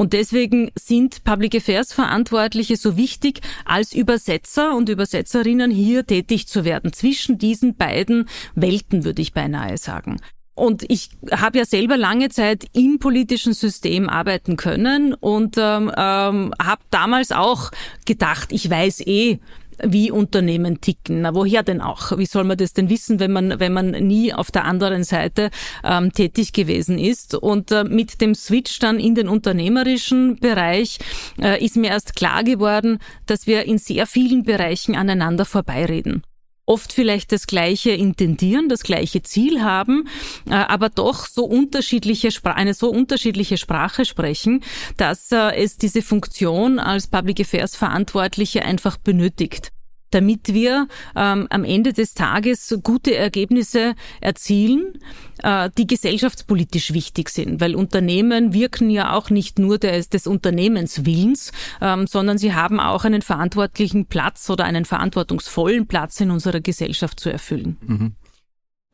Und 0.00 0.14
deswegen 0.14 0.70
sind 0.76 1.24
Public 1.24 1.54
Affairs 1.56 1.92
Verantwortliche 1.92 2.76
so 2.76 2.96
wichtig, 2.96 3.42
als 3.66 3.92
Übersetzer 3.92 4.74
und 4.74 4.88
Übersetzerinnen 4.88 5.70
hier 5.70 6.06
tätig 6.06 6.48
zu 6.48 6.64
werden. 6.64 6.94
Zwischen 6.94 7.36
diesen 7.36 7.76
beiden 7.76 8.26
Welten, 8.54 9.04
würde 9.04 9.20
ich 9.20 9.34
beinahe 9.34 9.76
sagen. 9.76 10.16
Und 10.54 10.86
ich 10.88 11.10
habe 11.30 11.58
ja 11.58 11.66
selber 11.66 11.98
lange 11.98 12.30
Zeit 12.30 12.64
im 12.72 12.98
politischen 12.98 13.52
System 13.52 14.08
arbeiten 14.08 14.56
können 14.56 15.12
und 15.12 15.56
ähm, 15.58 15.92
ähm, 15.94 16.54
habe 16.58 16.82
damals 16.88 17.30
auch 17.30 17.70
gedacht, 18.06 18.52
ich 18.52 18.70
weiß 18.70 19.02
eh, 19.06 19.38
wie 19.84 20.10
Unternehmen 20.10 20.80
ticken. 20.80 21.22
Na, 21.22 21.34
woher 21.34 21.62
denn 21.62 21.80
auch? 21.80 22.16
Wie 22.18 22.26
soll 22.26 22.44
man 22.44 22.58
das 22.58 22.72
denn 22.72 22.88
wissen, 22.88 23.20
wenn 23.20 23.32
man, 23.32 23.60
wenn 23.60 23.72
man 23.72 23.90
nie 23.90 24.32
auf 24.32 24.50
der 24.50 24.64
anderen 24.64 25.04
Seite 25.04 25.50
ähm, 25.84 26.12
tätig 26.12 26.52
gewesen 26.52 26.98
ist? 26.98 27.34
Und 27.34 27.70
äh, 27.72 27.84
mit 27.84 28.20
dem 28.20 28.34
Switch 28.34 28.78
dann 28.78 28.98
in 28.98 29.14
den 29.14 29.28
unternehmerischen 29.28 30.36
Bereich 30.36 30.98
äh, 31.40 31.62
ist 31.64 31.76
mir 31.76 31.90
erst 31.90 32.16
klar 32.16 32.44
geworden, 32.44 32.98
dass 33.26 33.46
wir 33.46 33.64
in 33.66 33.78
sehr 33.78 34.06
vielen 34.06 34.42
Bereichen 34.42 34.94
aneinander 34.94 35.44
vorbeireden 35.44 36.22
oft 36.70 36.92
vielleicht 36.92 37.32
das 37.32 37.48
gleiche 37.48 37.90
intendieren, 37.90 38.68
das 38.68 38.84
gleiche 38.84 39.22
Ziel 39.22 39.60
haben, 39.60 40.08
äh, 40.48 40.54
aber 40.54 40.88
doch 40.88 41.26
so 41.26 41.44
unterschiedliche 41.44 42.30
eine 42.44 42.74
so 42.74 42.90
unterschiedliche 42.90 43.56
Sprache 43.56 44.04
sprechen, 44.04 44.62
dass 44.96 45.32
äh, 45.32 45.56
es 45.56 45.78
diese 45.78 46.00
Funktion 46.00 46.78
als 46.78 47.08
Public 47.08 47.40
Affairs 47.40 47.74
Verantwortliche 47.74 48.64
einfach 48.64 48.98
benötigt 48.98 49.72
damit 50.10 50.52
wir 50.52 50.88
ähm, 51.16 51.46
am 51.50 51.64
Ende 51.64 51.92
des 51.92 52.14
Tages 52.14 52.76
gute 52.82 53.14
Ergebnisse 53.14 53.94
erzielen, 54.20 54.98
äh, 55.42 55.70
die 55.76 55.86
gesellschaftspolitisch 55.86 56.92
wichtig 56.92 57.30
sind. 57.30 57.60
Weil 57.60 57.74
Unternehmen 57.74 58.52
wirken 58.52 58.90
ja 58.90 59.12
auch 59.14 59.30
nicht 59.30 59.58
nur 59.58 59.78
des, 59.78 60.08
des 60.08 60.26
Unternehmenswillens, 60.26 61.52
ähm, 61.80 62.06
sondern 62.06 62.38
sie 62.38 62.54
haben 62.54 62.80
auch 62.80 63.04
einen 63.04 63.22
verantwortlichen 63.22 64.06
Platz 64.06 64.48
oder 64.50 64.64
einen 64.64 64.84
verantwortungsvollen 64.84 65.86
Platz 65.86 66.20
in 66.20 66.30
unserer 66.30 66.60
Gesellschaft 66.60 67.20
zu 67.20 67.30
erfüllen. 67.30 67.76
Mhm. 67.80 68.12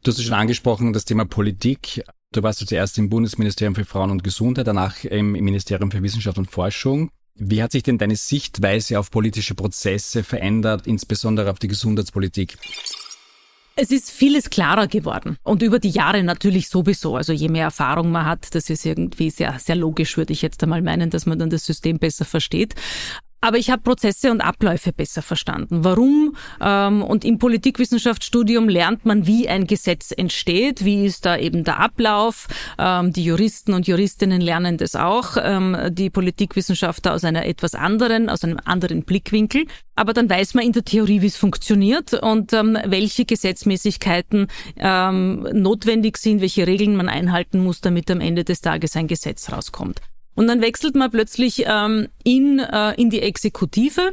Du 0.03 0.13
hast 0.13 0.23
schon 0.23 0.35
angesprochen, 0.35 0.93
das 0.93 1.05
Thema 1.05 1.25
Politik. 1.25 2.05
Du 2.33 2.43
warst 2.43 2.67
zuerst 2.67 2.99
im 2.99 3.09
Bundesministerium 3.09 3.75
für 3.75 3.85
Frauen 3.85 4.11
und 4.11 4.23
Gesundheit, 4.23 4.67
danach 4.67 5.03
im 5.05 5.33
Ministerium 5.33 5.91
für 5.91 6.03
Wissenschaft 6.03 6.39
und 6.39 6.51
Forschung. 6.51 7.11
Wie 7.39 7.63
hat 7.63 7.73
sich 7.73 7.83
denn 7.83 7.99
deine 7.99 8.17
Sichtweise 8.17 8.99
auf 8.99 9.11
politische 9.11 9.55
Prozesse 9.55 10.25
verändert, 10.25 10.87
insbesondere 10.87 11.51
auf 11.51 11.59
die 11.59 11.69
Gesundheitspolitik? 11.69 12.57
Es 13.79 13.91
ist 13.91 14.11
vieles 14.11 14.49
klarer 14.49 14.87
geworden 14.87 15.37
und 15.43 15.61
über 15.61 15.79
die 15.79 15.91
Jahre 15.91 16.23
natürlich 16.23 16.69
sowieso. 16.69 17.15
Also 17.15 17.35
je 17.35 17.51
mehr 17.51 17.65
Erfahrung 17.65 18.11
man 18.11 18.25
hat, 18.25 18.55
das 18.55 18.71
ist 18.71 18.87
irgendwie 18.87 19.29
sehr, 19.29 19.59
sehr 19.59 19.77
logisch, 19.77 20.17
würde 20.17 20.33
ich 20.33 20.41
jetzt 20.41 20.63
einmal 20.63 20.81
meinen, 20.81 21.11
dass 21.11 21.27
man 21.27 21.39
dann 21.39 21.51
das 21.51 21.67
System 21.67 21.99
besser 21.99 22.25
versteht. 22.25 22.75
Aber 23.47 23.59
ich 23.59 23.71
habe 23.71 23.81
Prozesse 23.81 24.33
und 24.33 24.41
Abläufe 24.41 24.93
besser 24.93 25.23
verstanden. 25.23 25.85
Warum? 25.85 26.35
Ähm, 26.61 27.01
und 27.01 27.25
im 27.25 27.39
Politikwissenschaftsstudium 27.39 28.69
lernt 28.69 29.07
man, 29.07 29.29
wie 29.29 29.49
ein 29.49 29.69
Gesetz 29.69 30.11
entsteht, 30.11 30.85
wie 30.85 31.07
ist 31.07 31.27
da 31.27 31.37
eben 31.37 31.63
der 31.63 31.79
Ablauf. 31.79 32.49
Ähm, 32.77 33.13
die 33.13 33.25
Juristen 33.25 33.73
und 33.73 33.87
Juristinnen 33.87 34.41
lernen 34.41 34.79
das 34.79 34.97
auch, 34.97 35.37
ähm, 35.41 35.77
die 35.91 36.11
Politikwissenschaftler 36.11 37.15
aus 37.15 37.23
einer 37.23 37.47
etwas 37.47 37.77
anderen, 37.77 38.29
aus 38.29 38.43
einem 38.43 38.59
anderen 38.65 39.05
Blickwinkel. 39.05 39.67
Aber 39.95 40.13
dann 40.13 40.29
weiß 40.29 40.55
man 40.55 40.65
in 40.65 40.73
der 40.73 40.85
Theorie, 40.85 41.23
wie 41.23 41.27
es 41.27 41.37
funktioniert 41.37 42.15
und 42.15 42.53
ähm, 42.53 42.77
welche 42.85 43.27
Gesetzmäßigkeiten 43.27 44.49
ähm, 44.77 45.47
notwendig 45.53 46.17
sind, 46.17 46.41
welche 46.41 46.67
Regeln 46.67 46.97
man 46.97 47.09
einhalten 47.09 47.63
muss, 47.63 47.81
damit 47.81 48.11
am 48.11 48.21
Ende 48.21 48.43
des 48.43 48.61
Tages 48.61 48.97
ein 48.97 49.07
Gesetz 49.07 49.53
rauskommt. 49.53 50.01
Und 50.37 50.47
dann 50.47 50.61
wechselt 50.61 50.95
man 50.95 51.11
plötzlich 51.11 51.65
ähm, 51.67 52.09
in, 52.23 52.61
äh, 52.61 52.93
in 52.95 53.11
die 53.11 53.23
Exekutive 53.23 54.13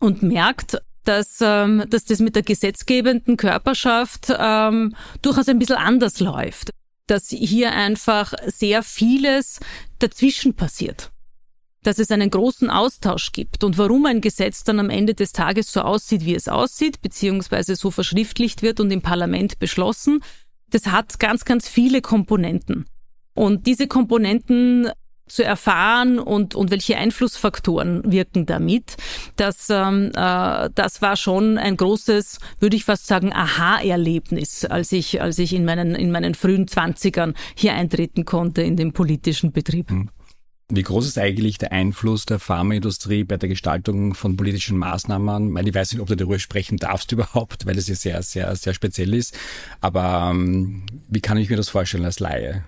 und 0.00 0.22
merkt, 0.22 0.76
dass, 1.04 1.38
ähm, 1.40 1.84
dass 1.88 2.04
das 2.04 2.18
mit 2.18 2.34
der 2.34 2.42
gesetzgebenden 2.42 3.36
Körperschaft 3.36 4.32
ähm, 4.36 4.94
durchaus 5.22 5.48
ein 5.48 5.58
bisschen 5.58 5.76
anders 5.76 6.18
läuft. 6.20 6.70
Dass 7.06 7.28
hier 7.28 7.72
einfach 7.72 8.34
sehr 8.46 8.82
vieles 8.82 9.60
dazwischen 10.00 10.54
passiert. 10.54 11.10
Dass 11.84 11.98
es 11.98 12.10
einen 12.10 12.30
großen 12.30 12.68
Austausch 12.68 13.30
gibt 13.32 13.62
und 13.62 13.78
warum 13.78 14.06
ein 14.06 14.20
Gesetz 14.20 14.64
dann 14.64 14.80
am 14.80 14.90
Ende 14.90 15.14
des 15.14 15.32
Tages 15.32 15.72
so 15.72 15.80
aussieht, 15.80 16.24
wie 16.24 16.34
es 16.34 16.48
aussieht, 16.48 17.00
beziehungsweise 17.02 17.76
so 17.76 17.90
verschriftlicht 17.90 18.62
wird 18.62 18.80
und 18.80 18.90
im 18.90 19.00
Parlament 19.00 19.60
beschlossen, 19.60 20.22
das 20.70 20.86
hat 20.86 21.18
ganz, 21.20 21.44
ganz 21.44 21.68
viele 21.68 22.02
Komponenten. 22.02 22.86
Und 23.34 23.66
diese 23.66 23.86
Komponenten 23.86 24.90
zu 25.30 25.44
erfahren 25.44 26.18
und, 26.18 26.54
und 26.54 26.70
welche 26.70 26.96
Einflussfaktoren 26.96 28.10
wirken 28.10 28.46
damit. 28.46 28.96
Das, 29.36 29.68
ähm, 29.70 30.10
äh, 30.14 30.70
das 30.74 31.02
war 31.02 31.16
schon 31.16 31.58
ein 31.58 31.76
großes, 31.76 32.38
würde 32.58 32.76
ich 32.76 32.84
fast 32.84 33.06
sagen, 33.06 33.32
Aha-Erlebnis, 33.32 34.64
als 34.64 34.92
ich, 34.92 35.22
als 35.22 35.38
ich 35.38 35.52
in 35.52 35.64
meinen, 35.64 35.94
in 35.94 36.10
meinen 36.10 36.34
frühen 36.34 36.68
Zwanzigern 36.68 37.34
hier 37.54 37.74
eintreten 37.74 38.24
konnte 38.24 38.62
in 38.62 38.76
den 38.76 38.92
politischen 38.92 39.52
Betrieb. 39.52 39.90
Hm. 39.90 40.10
Wie 40.72 40.84
groß 40.84 41.04
ist 41.04 41.18
eigentlich 41.18 41.58
der 41.58 41.72
Einfluss 41.72 42.26
der 42.26 42.38
Pharmaindustrie 42.38 43.24
bei 43.24 43.36
der 43.36 43.48
Gestaltung 43.48 44.14
von 44.14 44.36
politischen 44.36 44.78
Maßnahmen? 44.78 45.56
Ich 45.66 45.74
weiß 45.74 45.92
nicht, 45.92 46.00
ob 46.00 46.06
du 46.06 46.14
darüber 46.14 46.38
sprechen 46.38 46.76
darfst 46.76 47.10
überhaupt, 47.12 47.66
weil 47.66 47.76
es 47.76 47.88
ja 47.88 47.96
sehr, 47.96 48.22
sehr, 48.22 48.54
sehr 48.54 48.72
speziell 48.72 49.12
ist. 49.14 49.36
Aber 49.80 50.30
ähm, 50.30 50.86
wie 51.08 51.20
kann 51.20 51.38
ich 51.38 51.50
mir 51.50 51.56
das 51.56 51.68
vorstellen 51.68 52.04
als 52.04 52.20
Laie? 52.20 52.64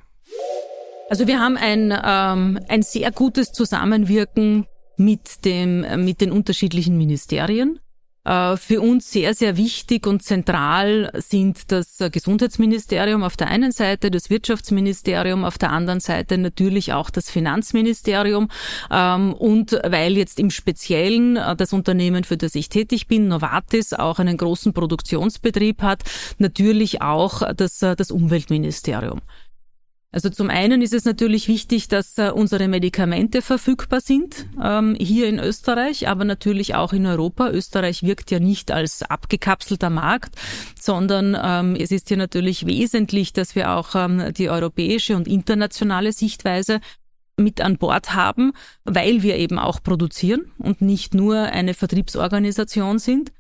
Also 1.13 1.27
wir 1.27 1.41
haben 1.41 1.59
ein, 1.59 1.93
ähm, 1.93 2.59
ein 2.69 2.83
sehr 2.83 3.13
gutes 3.13 3.53
Zusammenwirken 3.53 4.67
mit, 4.97 5.45
dem, 5.45 5.85
mit 6.07 6.23
den 6.23 6.33
unterschiedlichen 6.33 6.97
Ministerien. 6.97 7.81
Äh, 8.25 8.57
für 8.57 8.81
uns 8.81 9.11
sehr, 9.11 9.35
sehr 9.35 9.59
wichtig 9.59 10.07
und 10.07 10.23
zentral 10.23 11.11
sind 11.17 11.71
das 11.71 11.99
Gesundheitsministerium 12.11 13.25
auf 13.25 13.37
der 13.37 13.49
einen 13.49 13.73
Seite, 13.73 14.11
das 14.11 14.31
Wirtschaftsministerium 14.31 15.45
auf 15.45 15.59
der 15.59 15.71
anderen 15.71 16.01
Seite, 16.01 16.39
natürlich 16.39 16.95
auch 16.95 17.11
das 17.11 17.29
Finanzministerium 17.29 18.49
ähm, 18.91 19.35
und 19.35 19.79
weil 19.85 20.17
jetzt 20.17 20.41
im 20.41 20.49
Speziellen 20.49 21.37
äh, 21.37 21.55
das 21.55 21.75
Unternehmen, 21.75 22.25
für 22.25 22.39
das 22.39 22.55
ich 22.55 22.71
tätig 22.71 23.07
bin, 23.07 23.29
Novartis, 23.29 23.93
auch 23.93 24.19
einen 24.19 24.39
großen 24.39 24.73
Produktionsbetrieb 24.73 25.83
hat, 25.83 26.05
natürlich 26.39 27.03
auch 27.03 27.43
das, 27.53 27.83
äh, 27.83 27.97
das 27.97 28.11
Umweltministerium. 28.11 29.21
Also 30.15 30.29
zum 30.29 30.51
einen 30.51 30.83
ist 30.83 30.93
es 30.93 31.07
natürlich 31.07 31.49
wichtig, 31.49 31.89
dass 31.89 32.19
äh, 32.19 32.31
unsere 32.31 32.69
Medikamente 32.69 33.41
verfügbar 33.41 34.03
sind 34.03 34.47
ähm, 34.63 34.95
hier 35.01 35.27
in 35.27 35.39
Österreich, 35.39 36.07
aber 36.07 36.27
natürlich 36.27 36.75
auch 36.75 36.93
in 36.93 37.07
Europa. 37.07 37.49
Österreich 37.49 38.03
wirkt 38.03 38.31
ja 38.31 38.39
nicht 38.39 38.71
als 38.71 39.03
abgekapselter 39.03 39.89
Markt, 39.89 40.35
sondern 40.79 41.35
ähm, 41.43 41.77
es 41.81 41.91
ist 41.91 42.11
ja 42.11 42.19
natürlich 42.19 42.67
wesentlich, 42.67 43.33
dass 43.33 43.55
wir 43.55 43.71
auch 43.71 43.95
ähm, 43.95 44.35
die 44.37 44.51
europäische 44.51 45.17
und 45.17 45.27
internationale 45.27 46.13
Sichtweise 46.13 46.81
mit 47.39 47.63
an 47.63 47.79
Bord 47.79 48.15
haben, 48.15 48.53
weil 48.85 49.23
wir 49.23 49.37
eben 49.37 49.59
auch 49.59 49.83
produzieren 49.83 50.53
und 50.59 50.83
nicht 50.83 51.15
nur 51.15 51.39
eine 51.39 51.73
Vertriebsorganisation 51.73 52.99
sind. 52.99 53.33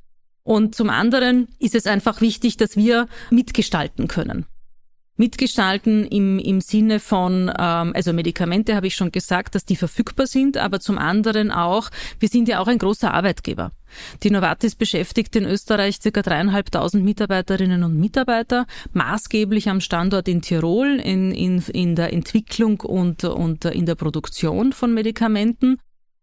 Und 0.42 0.74
zum 0.74 0.88
anderen 0.88 1.48
ist 1.58 1.74
es 1.74 1.86
einfach 1.86 2.22
wichtig, 2.22 2.56
dass 2.56 2.76
wir 2.76 3.08
mitgestalten 3.30 4.08
können 4.08 4.46
mitgestalten 5.16 6.06
im, 6.06 6.38
im 6.38 6.60
Sinne 6.60 7.00
von, 7.00 7.48
ähm, 7.58 7.92
also 7.94 8.12
Medikamente 8.12 8.74
habe 8.74 8.86
ich 8.86 8.94
schon 8.94 9.12
gesagt, 9.12 9.54
dass 9.54 9.64
die 9.64 9.76
verfügbar 9.76 10.26
sind, 10.26 10.56
aber 10.56 10.80
zum 10.80 10.98
anderen 10.98 11.50
auch, 11.50 11.90
wir 12.18 12.28
sind 12.28 12.48
ja 12.48 12.60
auch 12.60 12.68
ein 12.68 12.78
großer 12.78 13.12
Arbeitgeber. 13.12 13.72
Die 14.22 14.30
Novartis 14.30 14.74
beschäftigt 14.74 15.36
in 15.36 15.44
Österreich 15.44 16.00
ca. 16.00 16.22
dreieinhalbtausend 16.22 17.04
Mitarbeiterinnen 17.04 17.84
und 17.84 17.98
Mitarbeiter, 17.98 18.66
maßgeblich 18.92 19.68
am 19.68 19.80
Standort 19.80 20.28
in 20.28 20.40
Tirol 20.40 20.98
in, 20.98 21.30
in, 21.32 21.62
in 21.72 21.94
der 21.94 22.12
Entwicklung 22.12 22.80
und, 22.80 23.24
und 23.24 23.66
in 23.66 23.84
der 23.84 23.96
Produktion 23.96 24.72
von 24.72 24.94
Medikamenten. 24.94 25.76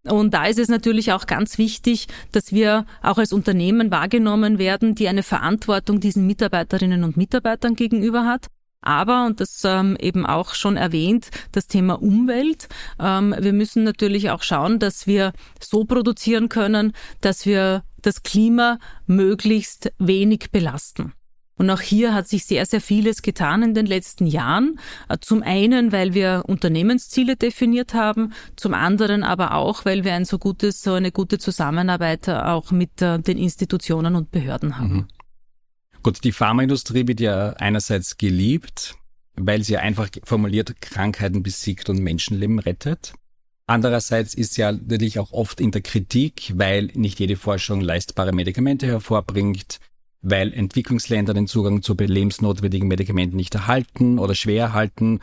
Und 0.04 0.34
da 0.34 0.46
ist 0.46 0.58
es 0.58 0.70
natürlich 0.70 1.12
auch 1.12 1.28
ganz 1.28 1.58
wichtig, 1.58 2.08
dass 2.32 2.52
wir 2.52 2.86
auch 3.04 3.18
als 3.18 3.34
Unternehmen 3.34 3.92
wahrgenommen 3.92 4.58
werden, 4.58 4.96
die 4.96 5.08
eine 5.08 5.24
Verantwortung 5.24 6.00
diesen 6.00 6.26
Mitarbeiterinnen 6.26 7.04
und 7.04 7.18
Mitarbeitern 7.18 7.76
gegenüber 7.76 8.26
hat 8.26 8.48
aber, 8.82 9.26
und 9.26 9.40
das 9.42 9.64
ähm, 9.66 9.98
eben 10.00 10.26
auch 10.26 10.54
schon 10.54 10.78
erwähnt, 10.78 11.30
das 11.52 11.68
Thema 11.68 12.02
Umwelt. 12.02 12.70
Ähm, 13.00 13.36
wir 13.38 13.54
müssen 13.54 13.84
natürlich 13.84 14.30
auch 14.30 14.44
schauen, 14.44 14.80
dass 14.80 15.06
wir 15.06 15.34
so 15.62 15.84
produzieren 15.84 16.50
können, 16.50 16.94
dass 17.22 17.46
wir 17.46 17.84
das 18.02 18.24
Klima 18.24 18.80
möglichst 19.06 19.92
wenig 19.98 20.52
belasten. 20.52 21.14
Und 21.58 21.70
auch 21.70 21.82
hier 21.82 22.14
hat 22.14 22.30
sich 22.30 22.46
sehr, 22.46 22.66
sehr 22.66 22.80
vieles 22.80 23.22
getan 23.22 23.64
in 23.64 23.74
den 23.74 23.86
letzten 23.86 24.26
Jahren. 24.26 24.80
Äh, 25.10 25.18
zum 25.20 25.44
einen, 25.44 25.92
weil 25.92 26.14
wir 26.14 26.44
Unternehmensziele 26.48 27.36
definiert 27.36 27.94
haben, 27.94 28.32
zum 28.56 28.74
anderen 28.74 29.24
aber 29.26 29.56
auch, 29.56 29.84
weil 29.84 30.06
wir 30.06 30.14
ein 30.14 30.24
so 30.24 30.38
gutes, 30.38 30.82
so 30.82 30.94
eine 30.94 31.12
gute 31.12 31.38
Zusammenarbeit 31.38 32.30
auch 32.30 32.72
mit 32.72 33.02
äh, 33.02 33.20
den 33.20 33.38
Institutionen 33.38 34.16
und 34.16 34.32
Behörden 34.32 34.80
haben. 34.80 34.94
Mhm. 34.94 35.08
Gut, 36.10 36.24
die 36.24 36.32
Pharmaindustrie 36.32 37.06
wird 37.06 37.20
ja 37.20 37.52
einerseits 37.52 38.18
geliebt, 38.18 38.96
weil 39.36 39.64
sie 39.64 39.78
einfach 39.78 40.10
formuliert 40.24 40.82
Krankheiten 40.82 41.44
besiegt 41.44 41.88
und 41.88 42.00
Menschenleben 42.00 42.58
rettet. 42.58 43.14
Andererseits 43.68 44.34
ist 44.34 44.58
ja 44.58 44.72
natürlich 44.72 45.20
auch 45.20 45.34
oft 45.34 45.62
in 45.62 45.70
der 45.70 45.82
Kritik, 45.84 46.54
weil 46.56 46.86
nicht 46.96 47.20
jede 47.20 47.36
Forschung 47.36 47.80
leistbare 47.80 48.32
Medikamente 48.32 48.88
hervorbringt, 48.88 49.80
weil 50.24 50.52
Entwicklungsländer 50.52 51.36
den 51.36 51.46
Zugang 51.46 51.84
zu 51.84 51.94
lebensnotwendigen 51.94 52.88
Medikamenten 52.88 53.38
nicht 53.38 53.54
erhalten 53.54 54.18
oder 54.18 54.34
schwer 54.34 54.64
erhalten 54.64 55.20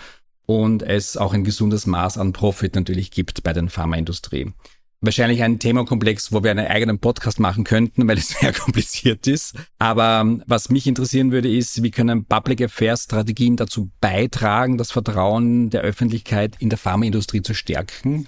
und 0.46 0.84
es 0.84 1.16
auch 1.16 1.34
ein 1.34 1.42
gesundes 1.42 1.86
Maß 1.86 2.16
an 2.16 2.32
Profit 2.32 2.76
natürlich 2.76 3.10
gibt 3.10 3.42
bei 3.42 3.52
den 3.52 3.70
Pharmaindustrie. 3.70 4.52
Wahrscheinlich 5.00 5.42
ein 5.42 5.58
Themenkomplex, 5.58 6.32
wo 6.32 6.42
wir 6.42 6.50
einen 6.50 6.66
eigenen 6.66 6.98
Podcast 6.98 7.38
machen 7.38 7.64
könnten, 7.64 8.08
weil 8.08 8.18
es 8.18 8.28
sehr 8.40 8.52
kompliziert 8.52 9.26
ist. 9.26 9.54
Aber 9.78 10.38
was 10.46 10.68
mich 10.70 10.86
interessieren 10.86 11.32
würde, 11.32 11.50
ist, 11.52 11.82
wie 11.82 11.90
können 11.90 12.24
Public 12.24 12.62
Affairs 12.62 13.04
Strategien 13.04 13.56
dazu 13.56 13.90
beitragen, 14.00 14.78
das 14.78 14.92
Vertrauen 14.92 15.70
der 15.70 15.82
Öffentlichkeit 15.82 16.56
in 16.58 16.70
der 16.70 16.78
Pharmaindustrie 16.78 17.42
zu 17.42 17.54
stärken? 17.54 18.26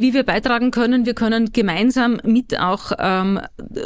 Wie 0.00 0.14
wir 0.14 0.22
beitragen 0.22 0.70
können, 0.70 1.06
wir 1.06 1.14
können 1.14 1.50
gemeinsam 1.50 2.20
mit 2.22 2.56
auch 2.56 2.92
ähm, 3.00 3.40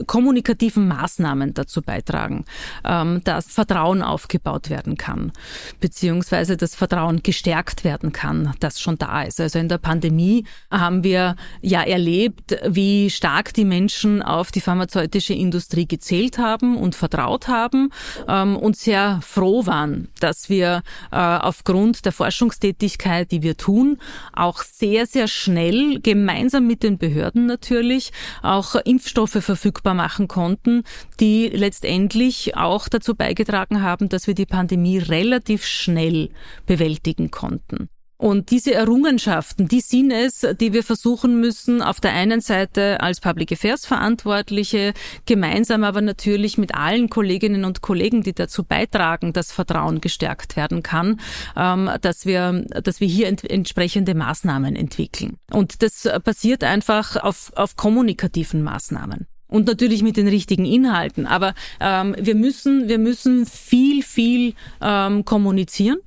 kommunikativen 0.07 0.87
Maßnahmen 0.87 1.54
dazu 1.54 1.81
beitragen, 1.81 2.45
ähm, 2.85 3.23
dass 3.25 3.47
Vertrauen 3.47 4.02
aufgebaut 4.02 4.69
werden 4.69 4.99
kann, 4.99 5.33
beziehungsweise 5.81 6.59
das 6.59 6.75
Vertrauen 6.75 7.23
gestärkt 7.23 7.83
werden 7.83 8.12
kann, 8.12 8.52
das 8.61 8.78
schon 8.78 8.99
da 8.99 9.23
ist. 9.23 9.40
Also 9.40 9.59
in 9.59 9.71
der 9.71 9.78
Pandemie 9.78 10.45
haben 10.71 11.02
wir 11.02 11.35
ja 11.62 11.81
erlebt, 11.81 12.59
wie 12.69 13.09
stark 13.09 13.54
die 13.54 13.64
Menschen 13.64 14.21
auf 14.21 14.52
die 14.52 14.61
pharmazeutische 14.61 15.33
Industrie 15.33 15.88
gezählt 15.88 16.37
haben 16.37 16.76
und 16.76 16.95
vertraut 16.95 17.49
haben 17.49 17.88
ähm, 18.28 18.59
und 18.59 18.76
sehr 18.76 19.21
froh 19.23 19.64
waren, 19.64 20.09
dass 20.21 20.50
wir 20.50 20.83
äh, 21.11 21.16
aufgrund 21.16 22.04
der 22.04 22.12
Forschungstätigkeit, 22.12 23.33
die 23.33 23.42
wir 23.42 23.57
tun, 23.57 23.97
auch 24.35 24.62
sehr, 24.62 25.07
sehr 25.07 25.26
schnell 25.26 26.02
gemeinsam 26.03 26.67
mit 26.67 26.83
den 26.83 26.99
Behörden 26.99 27.47
natürlich 27.47 28.13
auch 28.43 28.75
Impfstoffe 28.75 29.39
verfügbar 29.41 29.95
machen 29.95 30.29
konnten, 30.29 30.83
die 31.21 31.49
letztendlich 31.49 32.57
auch 32.57 32.89
dazu 32.89 33.15
beigetragen 33.15 33.83
haben, 33.83 34.09
dass 34.09 34.27
wir 34.27 34.35
die 34.35 34.47
Pandemie 34.47 34.99
relativ 34.99 35.65
schnell 35.65 36.31
bewältigen 36.67 37.31
konnten. 37.31 37.89
Und 38.23 38.52
diese 38.52 38.73
Errungenschaften, 38.73 39.67
die 39.67 39.81
sind 39.81 40.12
es, 40.12 40.47
die 40.61 40.73
wir 40.73 40.85
versuchen 40.85 41.41
müssen, 41.41 41.83
auf 41.83 41.99
der 41.99 42.12
einen 42.12 42.41
Seite 42.41 43.00
als 43.00 43.19
Public 43.19 43.50
Affairs 43.50 43.85
Verantwortliche, 43.85 44.95
gemeinsam 45.26 45.83
aber 45.83 46.02
natürlich 46.02 46.57
mit 46.57 46.73
allen 46.73 47.11
Kolleginnen 47.11 47.64
und 47.64 47.83
Kollegen, 47.83 48.23
die 48.23 48.33
dazu 48.33 48.62
beitragen, 48.62 49.33
dass 49.33 49.50
Vertrauen 49.50 50.00
gestärkt 50.00 50.55
werden 50.55 50.85
kann, 50.85 51.19
ähm, 51.57 51.91
dass 52.00 52.25
wir, 52.25 52.64
dass 52.85 53.00
wir 53.00 53.09
hier 53.09 53.26
ent 53.26 53.43
entsprechende 53.50 54.14
Maßnahmen 54.14 54.76
entwickeln. 54.76 55.38
Und 55.50 55.83
das 55.83 56.09
basiert 56.23 56.62
einfach 56.62 57.17
auf, 57.17 57.50
auf 57.57 57.75
kommunikativen 57.75 58.62
Maßnahmen 58.62 59.26
und 59.49 59.67
natürlich 59.67 60.05
mit 60.05 60.17
den 60.17 60.29
richtigen 60.29 60.64
Inhalten. 60.64 61.26
Aber 61.26 61.55
ähm, 61.81 62.14
wir 62.17 62.37
müssen, 62.37 62.88
wir 62.88 62.99
müssen 62.99 63.47
viel, 63.47 64.05
viel 64.05 64.55
ähm, 64.81 65.25
kommunizieren 65.25 65.99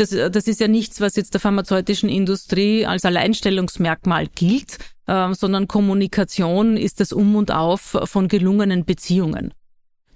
das, 0.00 0.10
das 0.10 0.46
ist 0.46 0.60
ja 0.60 0.68
nichts, 0.68 1.00
was 1.00 1.16
jetzt 1.16 1.34
der 1.34 1.40
pharmazeutischen 1.40 2.08
Industrie 2.08 2.86
als 2.86 3.04
Alleinstellungsmerkmal 3.04 4.26
gilt, 4.28 4.78
äh, 5.06 5.34
sondern 5.34 5.68
Kommunikation 5.68 6.76
ist 6.76 7.00
das 7.00 7.12
Um 7.12 7.36
und 7.36 7.50
Auf 7.52 7.98
von 8.04 8.28
gelungenen 8.28 8.84
Beziehungen. 8.84 9.52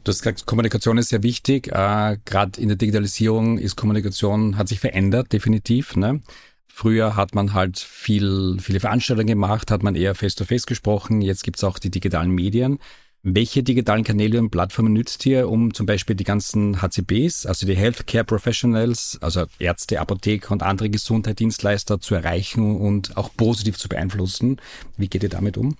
Du 0.02 0.10
hast 0.10 0.20
gesagt, 0.20 0.46
Kommunikation 0.46 0.98
ist 0.98 1.10
sehr 1.10 1.22
wichtig. 1.22 1.68
Äh, 1.68 2.18
Gerade 2.24 2.60
in 2.60 2.68
der 2.68 2.76
Digitalisierung 2.76 3.58
ist 3.58 3.76
Kommunikation, 3.76 4.56
hat 4.56 4.68
sich 4.68 4.80
verändert, 4.80 5.32
definitiv. 5.32 5.96
Ne? 5.96 6.20
Früher 6.66 7.14
hat 7.16 7.34
man 7.34 7.52
halt 7.52 7.78
viel, 7.78 8.56
viele 8.60 8.80
Veranstaltungen 8.80 9.28
gemacht, 9.28 9.70
hat 9.70 9.82
man 9.82 9.94
eher 9.94 10.14
face-to-face 10.14 10.64
-face 10.64 10.66
gesprochen. 10.66 11.22
Jetzt 11.22 11.44
gibt's 11.44 11.64
auch 11.64 11.78
die 11.78 11.90
digitalen 11.90 12.30
Medien. 12.30 12.78
Welche 13.26 13.62
digitalen 13.62 14.04
Kanäle 14.04 14.38
und 14.38 14.50
Plattformen 14.50 14.93
nützt 14.93 15.25
ihr, 15.25 15.49
um 15.49 15.73
zum 15.73 15.87
Beispiel 15.87 16.14
die 16.14 16.25
ganzen 16.25 16.83
HCBs, 16.83 17.47
also 17.47 17.66
die 17.66 17.75
Healthcare 17.75 18.23
Professionals, 18.23 19.16
also 19.23 19.47
Ärzte, 19.59 19.99
Apotheker 19.99 20.52
und 20.52 20.62
andere 20.62 20.90
Gesundheitsdienstleister 20.90 22.00
zu 22.00 22.14
erreichen 22.14 22.76
und 22.76 23.16
auch 23.16 23.31
positiv 23.35 23.78
zu 23.78 23.88
beeinflussen? 23.88 24.61
Wie 24.99 25.09
geht 25.09 25.23
ihr 25.23 25.31
damit 25.31 25.57
um? 25.57 25.75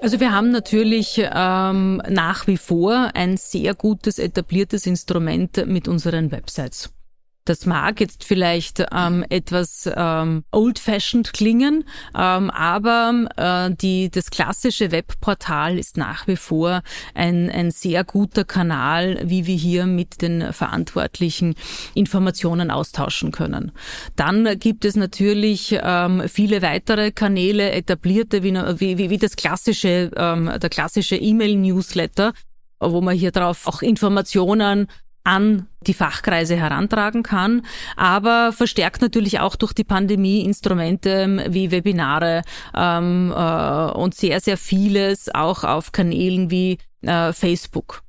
Also 0.00 0.20
wir 0.20 0.30
haben 0.30 0.52
natürlich 0.52 1.20
ähm, 1.20 2.00
nach 2.08 2.46
wie 2.46 2.56
vor 2.56 3.10
ein 3.14 3.36
sehr 3.36 3.74
gutes 3.74 4.20
etabliertes 4.20 4.86
Instrument 4.86 5.66
mit 5.66 5.88
unseren 5.88 6.30
Websites. 6.30 6.93
Das 7.46 7.66
mag 7.66 8.00
jetzt 8.00 8.24
vielleicht 8.24 8.86
ähm, 8.90 9.22
etwas 9.28 9.88
ähm, 9.94 10.44
old-fashioned 10.50 11.34
klingen, 11.34 11.84
ähm, 12.16 12.48
aber 12.48 13.26
äh, 13.36 13.74
die, 13.74 14.10
das 14.10 14.30
klassische 14.30 14.90
Webportal 14.90 15.78
ist 15.78 15.98
nach 15.98 16.26
wie 16.26 16.36
vor 16.36 16.80
ein, 17.12 17.50
ein 17.50 17.70
sehr 17.70 18.02
guter 18.02 18.44
Kanal, 18.44 19.20
wie 19.24 19.46
wir 19.46 19.56
hier 19.56 19.84
mit 19.84 20.22
den 20.22 20.54
Verantwortlichen 20.54 21.54
Informationen 21.92 22.70
austauschen 22.70 23.30
können. 23.30 23.72
Dann 24.16 24.58
gibt 24.58 24.86
es 24.86 24.96
natürlich 24.96 25.78
ähm, 25.82 26.22
viele 26.28 26.62
weitere 26.62 27.12
Kanäle, 27.12 27.72
etablierte, 27.72 28.42
wie, 28.42 28.98
wie, 28.98 29.10
wie 29.10 29.18
das 29.18 29.36
klassische, 29.36 30.10
ähm, 30.16 30.50
der 30.62 30.70
klassische 30.70 31.16
E-Mail-Newsletter, 31.16 32.32
wo 32.80 33.02
man 33.02 33.14
hier 33.14 33.32
drauf 33.32 33.66
auch 33.66 33.82
Informationen 33.82 34.88
an 35.24 35.66
die 35.86 35.94
Fachkreise 35.94 36.56
herantragen 36.56 37.22
kann, 37.22 37.62
aber 37.96 38.52
verstärkt 38.52 39.02
natürlich 39.02 39.40
auch 39.40 39.56
durch 39.56 39.72
die 39.72 39.84
Pandemie 39.84 40.44
Instrumente 40.44 41.10
ähm, 41.10 41.40
wie 41.48 41.70
Webinare 41.70 42.42
ähm, 42.74 43.32
äh, 43.34 43.90
und 43.92 44.14
sehr, 44.14 44.40
sehr 44.40 44.56
vieles 44.56 45.34
auch 45.34 45.64
auf 45.64 45.92
Kanälen 45.92 46.50
wie 46.50 46.78
äh, 47.02 47.32
Facebook 47.32 48.02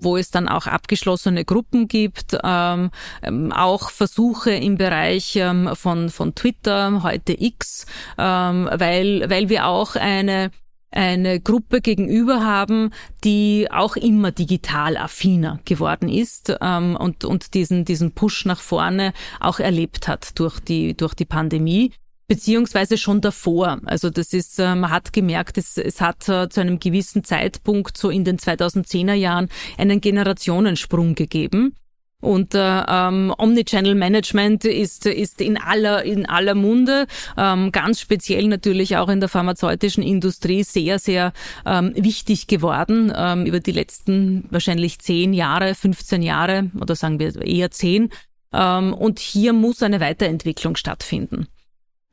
wo 0.00 0.16
es 0.16 0.30
dann 0.30 0.48
auch 0.48 0.68
abgeschlossene 0.68 1.44
Gruppen 1.44 1.88
gibt, 1.88 2.38
ähm, 2.44 2.90
ähm, 3.22 3.52
auch 3.52 3.90
Versuche 3.90 4.52
im 4.52 4.76
Bereich 4.76 5.34
ähm, 5.36 5.70
von, 5.74 6.08
von 6.10 6.36
Twitter, 6.36 7.02
heute 7.02 7.34
X, 7.36 7.84
ähm, 8.16 8.68
weil, 8.72 9.28
weil 9.28 9.48
wir 9.48 9.66
auch 9.66 9.96
eine 9.96 10.52
eine 10.90 11.40
Gruppe 11.40 11.80
gegenüber 11.80 12.44
haben, 12.44 12.90
die 13.24 13.68
auch 13.70 13.96
immer 13.96 14.32
digital 14.32 14.96
affiner 14.96 15.60
geworden 15.64 16.08
ist 16.08 16.54
ähm, 16.60 16.96
und, 16.96 17.24
und 17.24 17.54
diesen, 17.54 17.84
diesen 17.84 18.12
Push 18.12 18.46
nach 18.46 18.60
vorne 18.60 19.12
auch 19.40 19.60
erlebt 19.60 20.08
hat 20.08 20.38
durch 20.38 20.60
die, 20.60 20.96
durch 20.96 21.14
die 21.14 21.26
Pandemie 21.26 21.92
beziehungsweise 22.28 22.98
schon 22.98 23.20
davor. 23.20 23.80
Also 23.86 24.10
das 24.10 24.32
ist, 24.32 24.58
äh, 24.58 24.74
man 24.74 24.90
hat 24.90 25.12
gemerkt, 25.12 25.58
es, 25.58 25.78
es 25.78 26.00
hat 26.00 26.28
äh, 26.28 26.48
zu 26.48 26.60
einem 26.60 26.78
gewissen 26.78 27.24
Zeitpunkt, 27.24 27.96
so 27.96 28.10
in 28.10 28.24
den 28.24 28.38
2010er 28.38 29.14
Jahren, 29.14 29.48
einen 29.78 30.00
Generationensprung 30.00 31.14
gegeben. 31.14 31.74
Und 32.20 32.54
äh, 32.54 32.82
ähm, 32.88 33.32
Omnichannel 33.38 33.94
Management 33.94 34.64
ist, 34.64 35.06
ist 35.06 35.40
in 35.40 35.56
aller, 35.56 36.02
in 36.02 36.26
aller 36.26 36.56
Munde, 36.56 37.06
ähm, 37.36 37.70
ganz 37.70 38.00
speziell 38.00 38.48
natürlich 38.48 38.96
auch 38.96 39.08
in 39.08 39.20
der 39.20 39.28
pharmazeutischen 39.28 40.02
Industrie 40.02 40.64
sehr, 40.64 40.98
sehr 40.98 41.32
ähm, 41.64 41.92
wichtig 41.94 42.48
geworden 42.48 43.12
ähm, 43.14 43.46
über 43.46 43.60
die 43.60 43.70
letzten 43.70 44.46
wahrscheinlich 44.50 44.98
zehn 44.98 45.32
Jahre, 45.32 45.76
15 45.76 46.22
Jahre 46.22 46.70
oder 46.80 46.96
sagen 46.96 47.20
wir 47.20 47.40
eher 47.40 47.70
zehn. 47.70 48.10
Ähm, 48.52 48.94
und 48.94 49.20
hier 49.20 49.52
muss 49.52 49.82
eine 49.82 50.00
Weiterentwicklung 50.00 50.74
stattfinden. 50.74 51.46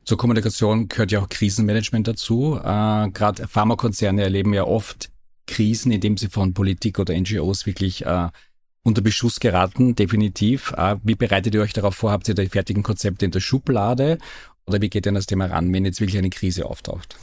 Zur 0.04 0.18
Kommunikation 0.18 0.86
gehört 0.86 1.10
ja 1.10 1.20
auch 1.20 1.28
Krisenmanagement 1.28 2.06
dazu. 2.06 2.56
Äh, 2.62 3.10
Gerade 3.10 3.48
Pharmakonzerne 3.48 4.22
erleben 4.22 4.54
ja 4.54 4.62
oft 4.62 5.10
Krisen, 5.48 5.90
indem 5.90 6.16
sie 6.16 6.28
von 6.28 6.54
Politik 6.54 7.00
oder 7.00 7.18
NGOs 7.18 7.66
wirklich 7.66 8.06
äh, 8.06 8.28
unter 8.86 9.02
Beschuss 9.02 9.40
geraten, 9.40 9.96
definitiv. 9.96 10.72
Äh, 10.76 10.96
wie 11.02 11.16
bereitet 11.16 11.54
ihr 11.54 11.60
euch 11.60 11.72
darauf 11.72 11.96
vor? 11.96 12.12
Habt 12.12 12.28
ihr 12.28 12.34
die 12.34 12.48
fertigen 12.48 12.84
Konzepte 12.84 13.24
in 13.24 13.32
der 13.32 13.40
Schublade? 13.40 14.18
Oder 14.66 14.80
wie 14.80 14.88
geht 14.88 15.06
ihr 15.06 15.10
an 15.10 15.16
das 15.16 15.26
Thema 15.26 15.46
ran, 15.46 15.72
wenn 15.72 15.84
jetzt 15.84 16.00
wirklich 16.00 16.18
eine 16.18 16.30
Krise 16.30 16.66
auftaucht? 16.66 17.16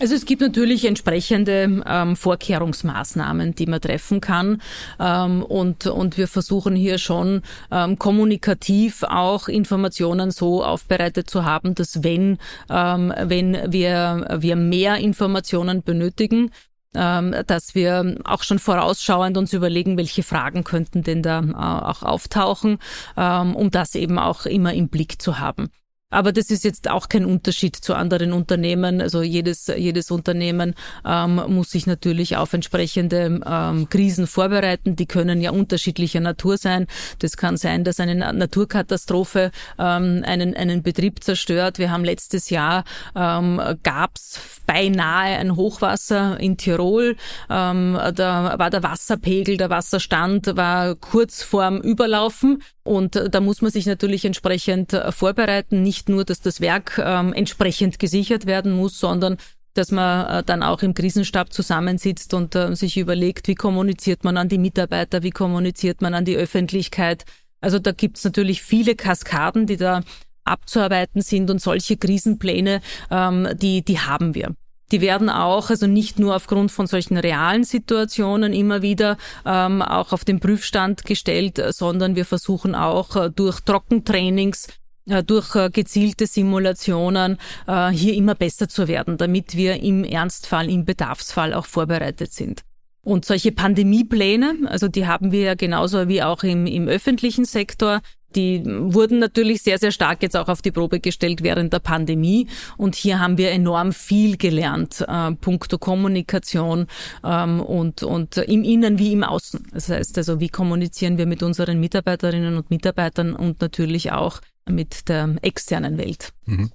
Also 0.00 0.14
es 0.14 0.24
gibt 0.24 0.40
natürlich 0.40 0.84
entsprechende 0.84 1.82
ähm, 1.86 2.16
Vorkehrungsmaßnahmen, 2.16 3.54
die 3.54 3.66
man 3.66 3.80
treffen 3.80 4.20
kann. 4.20 4.62
Ähm, 4.98 5.42
und, 5.42 5.86
und 5.86 6.16
wir 6.16 6.28
versuchen 6.28 6.74
hier 6.74 6.98
schon 6.98 7.42
ähm, 7.70 7.98
kommunikativ 7.98 9.02
auch 9.02 9.48
Informationen 9.48 10.30
so 10.30 10.64
aufbereitet 10.64 11.28
zu 11.28 11.44
haben, 11.44 11.74
dass 11.74 12.02
wenn, 12.02 12.38
ähm, 12.70 13.12
wenn 13.16 13.72
wir, 13.72 14.38
wir 14.40 14.56
mehr 14.56 14.96
Informationen 14.96 15.82
benötigen, 15.82 16.50
dass 16.92 17.74
wir 17.74 18.16
auch 18.24 18.42
schon 18.42 18.58
vorausschauend 18.58 19.36
uns 19.36 19.52
überlegen, 19.52 19.96
welche 19.96 20.22
Fragen 20.22 20.64
könnten 20.64 21.02
denn 21.02 21.22
da 21.22 21.40
äh, 21.40 21.54
auch 21.54 22.02
auftauchen, 22.02 22.78
ähm, 23.16 23.56
um 23.56 23.70
das 23.70 23.94
eben 23.94 24.18
auch 24.18 24.46
immer 24.46 24.74
im 24.74 24.88
Blick 24.88 25.20
zu 25.20 25.38
haben. 25.38 25.70
Aber 26.12 26.30
das 26.30 26.50
ist 26.50 26.62
jetzt 26.62 26.88
auch 26.88 27.08
kein 27.08 27.24
Unterschied 27.24 27.74
zu 27.74 27.94
anderen 27.94 28.32
Unternehmen. 28.32 29.00
Also 29.00 29.22
jedes, 29.22 29.66
jedes 29.66 30.10
Unternehmen 30.10 30.74
ähm, 31.04 31.40
muss 31.48 31.70
sich 31.70 31.86
natürlich 31.86 32.36
auf 32.36 32.52
entsprechende 32.52 33.40
ähm, 33.44 33.88
Krisen 33.88 34.26
vorbereiten. 34.26 34.94
Die 34.94 35.06
können 35.06 35.40
ja 35.40 35.50
unterschiedlicher 35.50 36.20
Natur 36.20 36.58
sein. 36.58 36.86
Das 37.18 37.36
kann 37.36 37.56
sein, 37.56 37.82
dass 37.82 37.98
eine 37.98 38.14
Naturkatastrophe 38.14 39.50
ähm, 39.78 40.22
einen, 40.24 40.54
einen 40.54 40.82
Betrieb 40.82 41.24
zerstört. 41.24 41.78
Wir 41.78 41.90
haben 41.90 42.04
letztes 42.04 42.50
Jahr 42.50 42.84
ähm, 43.16 43.60
gab 43.82 44.16
es 44.16 44.38
beinahe 44.66 45.38
ein 45.38 45.56
Hochwasser 45.56 46.38
in 46.38 46.58
Tirol. 46.58 47.16
Ähm, 47.48 47.98
da 48.14 48.58
war 48.58 48.70
der 48.70 48.82
Wasserpegel, 48.82 49.56
der 49.56 49.70
Wasserstand 49.70 50.56
war 50.56 50.94
kurz 50.94 51.42
vorm 51.42 51.80
Überlaufen. 51.80 52.62
Und 52.84 53.20
da 53.30 53.40
muss 53.40 53.62
man 53.62 53.70
sich 53.70 53.86
natürlich 53.86 54.24
entsprechend 54.24 54.92
äh, 54.92 55.12
vorbereiten. 55.12 55.82
Nicht 55.82 56.08
nur, 56.08 56.24
dass 56.24 56.40
das 56.40 56.60
Werk 56.60 57.00
ähm, 57.02 57.32
entsprechend 57.32 57.98
gesichert 57.98 58.46
werden 58.46 58.72
muss, 58.72 58.98
sondern 58.98 59.36
dass 59.74 59.90
man 59.90 60.26
äh, 60.26 60.42
dann 60.42 60.62
auch 60.62 60.82
im 60.82 60.94
Krisenstab 60.94 61.52
zusammensitzt 61.52 62.34
und 62.34 62.54
äh, 62.54 62.74
sich 62.74 62.96
überlegt, 62.96 63.48
wie 63.48 63.54
kommuniziert 63.54 64.24
man 64.24 64.36
an 64.36 64.48
die 64.48 64.58
Mitarbeiter, 64.58 65.22
wie 65.22 65.30
kommuniziert 65.30 66.02
man 66.02 66.14
an 66.14 66.24
die 66.24 66.36
Öffentlichkeit. 66.36 67.24
Also 67.60 67.78
da 67.78 67.92
gibt's 67.92 68.24
natürlich 68.24 68.62
viele 68.62 68.96
Kaskaden, 68.96 69.66
die 69.66 69.76
da 69.76 70.02
abzuarbeiten 70.44 71.22
sind 71.22 71.50
und 71.50 71.60
solche 71.60 71.96
Krisenpläne, 71.96 72.80
ähm, 73.10 73.48
die, 73.54 73.84
die 73.84 74.00
haben 74.00 74.34
wir. 74.34 74.54
Die 74.92 75.00
werden 75.00 75.30
auch, 75.30 75.70
also 75.70 75.86
nicht 75.86 76.18
nur 76.18 76.36
aufgrund 76.36 76.70
von 76.70 76.86
solchen 76.86 77.16
realen 77.16 77.64
Situationen 77.64 78.52
immer 78.52 78.82
wieder 78.82 79.16
ähm, 79.46 79.80
auch 79.82 80.12
auf 80.12 80.24
den 80.24 80.38
Prüfstand 80.38 81.04
gestellt, 81.04 81.60
sondern 81.70 82.14
wir 82.14 82.26
versuchen 82.26 82.74
auch 82.74 83.16
äh, 83.16 83.30
durch 83.30 83.60
Trockentrainings 83.60 84.68
äh, 85.08 85.24
durch 85.24 85.56
äh, 85.56 85.70
gezielte 85.70 86.26
Simulationen 86.26 87.38
äh, 87.66 87.88
hier 87.88 88.14
immer 88.14 88.34
besser 88.36 88.68
zu 88.68 88.86
werden, 88.86 89.16
damit 89.16 89.56
wir 89.56 89.82
im 89.82 90.04
Ernstfall, 90.04 90.70
im 90.70 90.84
Bedarfsfall 90.84 91.54
auch 91.54 91.66
vorbereitet 91.66 92.32
sind. 92.32 92.62
Und 93.04 93.24
solche 93.24 93.50
Pandemiepläne, 93.50 94.58
also 94.66 94.86
die 94.86 95.08
haben 95.08 95.32
wir 95.32 95.40
ja 95.40 95.54
genauso 95.54 96.06
wie 96.06 96.22
auch 96.22 96.44
im, 96.44 96.66
im 96.66 96.86
öffentlichen 96.86 97.44
Sektor, 97.44 98.00
die 98.36 98.62
wurden 98.64 99.18
natürlich 99.18 99.62
sehr, 99.62 99.78
sehr 99.78 99.92
stark 99.92 100.22
jetzt 100.22 100.36
auch 100.36 100.48
auf 100.48 100.62
die 100.62 100.70
Probe 100.70 101.00
gestellt 101.00 101.42
während 101.42 101.72
der 101.72 101.78
Pandemie. 101.78 102.48
Und 102.76 102.94
hier 102.94 103.20
haben 103.20 103.38
wir 103.38 103.50
enorm 103.50 103.92
viel 103.92 104.36
gelernt, 104.36 105.04
äh, 105.06 105.32
puncto 105.32 105.78
Kommunikation 105.78 106.86
ähm, 107.24 107.60
und, 107.60 108.02
und 108.02 108.36
im 108.36 108.64
Innen 108.64 108.98
wie 108.98 109.12
im 109.12 109.24
Außen. 109.24 109.68
Das 109.72 109.88
heißt 109.88 110.18
also, 110.18 110.40
wie 110.40 110.48
kommunizieren 110.48 111.18
wir 111.18 111.26
mit 111.26 111.42
unseren 111.42 111.80
Mitarbeiterinnen 111.80 112.56
und 112.56 112.70
Mitarbeitern 112.70 113.34
und 113.34 113.60
natürlich 113.60 114.12
auch 114.12 114.40
mit 114.68 115.08
der 115.08 115.36
externen 115.42 115.98
Welt. 115.98 116.32
Mhm. 116.46 116.70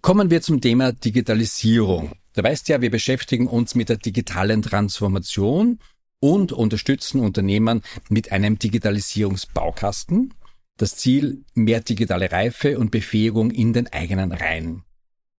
Kommen 0.00 0.30
wir 0.30 0.40
zum 0.40 0.60
Thema 0.60 0.92
Digitalisierung. 0.92 2.12
Du 2.34 2.42
weißt 2.42 2.68
ja, 2.68 2.80
wir 2.80 2.90
beschäftigen 2.90 3.46
uns 3.46 3.74
mit 3.74 3.88
der 3.88 3.98
digitalen 3.98 4.62
Transformation 4.62 5.78
und 6.20 6.52
unterstützen 6.52 7.20
Unternehmen 7.20 7.82
mit 8.08 8.32
einem 8.32 8.58
Digitalisierungsbaukasten. 8.58 10.32
Das 10.80 10.96
Ziel, 10.96 11.44
mehr 11.52 11.80
digitale 11.80 12.32
Reife 12.32 12.78
und 12.78 12.90
Befähigung 12.90 13.50
in 13.50 13.74
den 13.74 13.92
eigenen 13.92 14.32
Reihen. 14.32 14.82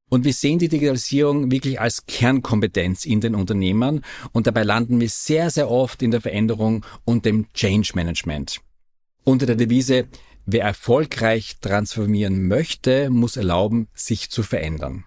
Und 0.07 0.23
wir 0.23 0.33
sehen 0.33 0.59
die 0.59 0.69
Digitalisierung 0.69 1.49
wirklich 1.49 1.81
als 1.81 2.05
Kernkompetenz 2.05 3.05
in 3.05 3.21
den 3.21 3.33
Unternehmen 3.33 4.05
und 4.33 4.45
dabei 4.45 4.61
landen 4.61 4.99
wir 4.99 5.09
sehr, 5.09 5.49
sehr 5.49 5.71
oft 5.71 6.03
in 6.03 6.11
der 6.11 6.21
Veränderung 6.21 6.85
und 7.05 7.25
dem 7.25 7.51
Change 7.53 7.93
Management. 7.95 8.59
Unter 9.23 9.47
der 9.47 9.55
Devise, 9.55 10.05
wer 10.45 10.63
erfolgreich 10.63 11.57
transformieren 11.59 12.47
möchte, 12.47 13.09
muss 13.09 13.35
erlauben, 13.35 13.87
sich 13.95 14.29
zu 14.29 14.43
verändern. 14.43 15.05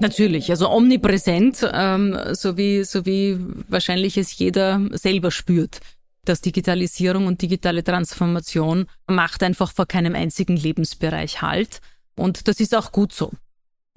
Natürlich, 0.00 0.50
also 0.50 0.68
omnipräsent, 0.68 1.70
ähm, 1.72 2.18
so, 2.32 2.56
wie, 2.56 2.82
so 2.82 3.06
wie 3.06 3.38
wahrscheinlich 3.68 4.18
es 4.18 4.36
jeder 4.36 4.88
selber 4.90 5.30
spürt. 5.30 5.78
Dass 6.28 6.40
Digitalisierung 6.40 7.26
und 7.26 7.42
digitale 7.42 7.82
Transformation 7.82 8.86
macht 9.06 9.42
einfach 9.42 9.72
vor 9.72 9.86
keinem 9.86 10.14
einzigen 10.14 10.56
Lebensbereich 10.56 11.42
Halt. 11.42 11.80
Und 12.16 12.48
das 12.48 12.60
ist 12.60 12.74
auch 12.74 12.92
gut 12.92 13.12
so. 13.12 13.32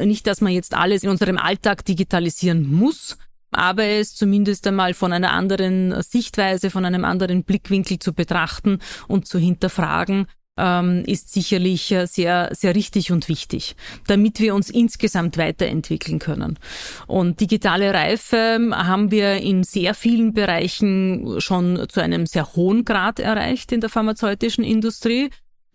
Nicht, 0.01 0.27
dass 0.27 0.41
man 0.41 0.53
jetzt 0.53 0.73
alles 0.73 1.03
in 1.03 1.09
unserem 1.09 1.37
Alltag 1.37 1.83
digitalisieren 1.85 2.69
muss, 2.69 3.17
aber 3.51 3.83
es 3.85 4.15
zumindest 4.15 4.65
einmal 4.67 4.93
von 4.93 5.11
einer 5.11 5.31
anderen 5.31 6.01
Sichtweise, 6.01 6.69
von 6.69 6.85
einem 6.85 7.03
anderen 7.03 7.43
Blickwinkel 7.43 7.99
zu 7.99 8.13
betrachten 8.13 8.79
und 9.07 9.27
zu 9.27 9.39
hinterfragen, 9.39 10.27
ähm, 10.59 11.03
ist 11.05 11.33
sicherlich 11.33 11.91
äh, 11.91 12.05
sehr, 12.05 12.49
sehr 12.53 12.75
richtig 12.75 13.11
und 13.11 13.29
wichtig, 13.29 13.75
damit 14.07 14.39
wir 14.39 14.53
uns 14.53 14.69
insgesamt 14.69 15.37
weiterentwickeln 15.37 16.19
können. 16.19 16.59
Und 17.07 17.39
digitale 17.39 17.93
Reife 17.93 18.59
haben 18.73 19.11
wir 19.11 19.37
in 19.37 19.63
sehr 19.63 19.93
vielen 19.93 20.33
Bereichen 20.33 21.39
schon 21.39 21.87
zu 21.89 22.01
einem 22.01 22.25
sehr 22.25 22.53
hohen 22.55 22.85
Grad 22.85 23.19
erreicht 23.19 23.71
in 23.71 23.81
der 23.81 23.89
pharmazeutischen 23.89 24.63
Industrie 24.63 25.29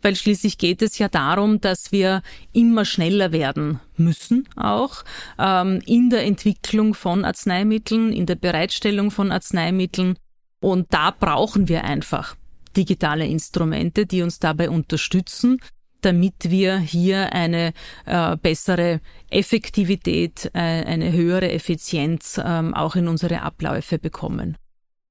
weil 0.05 0.17
schließlich 0.17 0.59
geht 0.59 0.83
es 0.83 0.99
ja 0.99 1.09
darum, 1.09 1.63
dass 1.63 1.91
wir 1.91 2.21
immer 2.53 2.85
schneller 2.85 3.33
werden 3.33 3.81
müssen, 3.97 4.47
auch 4.55 5.03
ähm, 5.39 5.81
in 5.87 6.11
der 6.11 6.25
Entwicklung 6.25 6.93
von 6.93 7.25
Arzneimitteln, 7.25 8.13
in 8.13 8.27
der 8.27 8.35
Bereitstellung 8.35 9.11
von 9.11 9.33
Arzneimitteln. 9.33 10.19
Und 10.61 10.93
da 10.93 11.11
brauchen 11.11 11.69
wir 11.69 11.85
einfach 11.85 12.37
digitale 12.77 13.27
Instrumente, 13.27 14.07
die 14.07 14.23
uns 14.23 14.39
dabei 14.39 14.71
unterstützen, 14.71 15.59
damit 16.05 16.51
wir 16.51 16.79
hier 16.79 17.33
eine 17.33 17.73
äh, 18.05 18.37
bessere 18.37 19.01
Effektivität, 19.31 20.51
äh, 20.53 20.59
eine 20.59 21.13
höhere 21.13 21.51
Effizienz 21.51 22.41
ähm, 22.45 22.75
auch 22.75 22.97
in 22.97 23.09
unsere 23.09 23.43
Abläufe 23.43 23.99
bekommen. 23.99 24.57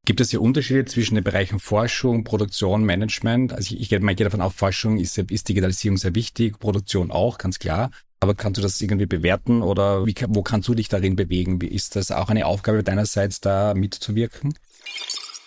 Gibt 0.05 0.19
es 0.19 0.31
hier 0.31 0.41
Unterschiede 0.41 0.83
zwischen 0.83 1.15
den 1.15 1.23
Bereichen 1.23 1.59
Forschung, 1.59 2.25
Produktion, 2.25 2.83
Management? 2.83 3.53
Also 3.53 3.73
ich, 3.73 3.81
ich, 3.81 3.91
ich 3.91 4.15
gehe 4.17 4.25
davon 4.25 4.41
aus, 4.41 4.53
Forschung 4.53 4.97
ist, 4.97 5.17
ist 5.17 5.47
Digitalisierung 5.47 5.97
sehr 5.97 6.13
wichtig, 6.13 6.59
Produktion 6.59 7.09
auch, 7.09 7.37
ganz 7.37 7.57
klar. 7.57 7.89
Aber 8.19 8.35
kannst 8.35 8.57
du 8.57 8.61
das 8.61 8.79
irgendwie 8.81 9.05
bewerten 9.05 9.61
oder 9.61 10.05
wie, 10.05 10.15
wo 10.27 10.43
kannst 10.43 10.67
du 10.67 10.73
dich 10.73 10.89
darin 10.89 11.15
bewegen? 11.15 11.61
Wie 11.61 11.67
ist 11.67 11.95
das 11.95 12.11
auch 12.11 12.29
eine 12.29 12.45
Aufgabe 12.45 12.83
deinerseits, 12.83 13.39
da 13.41 13.73
mitzuwirken? 13.73 14.53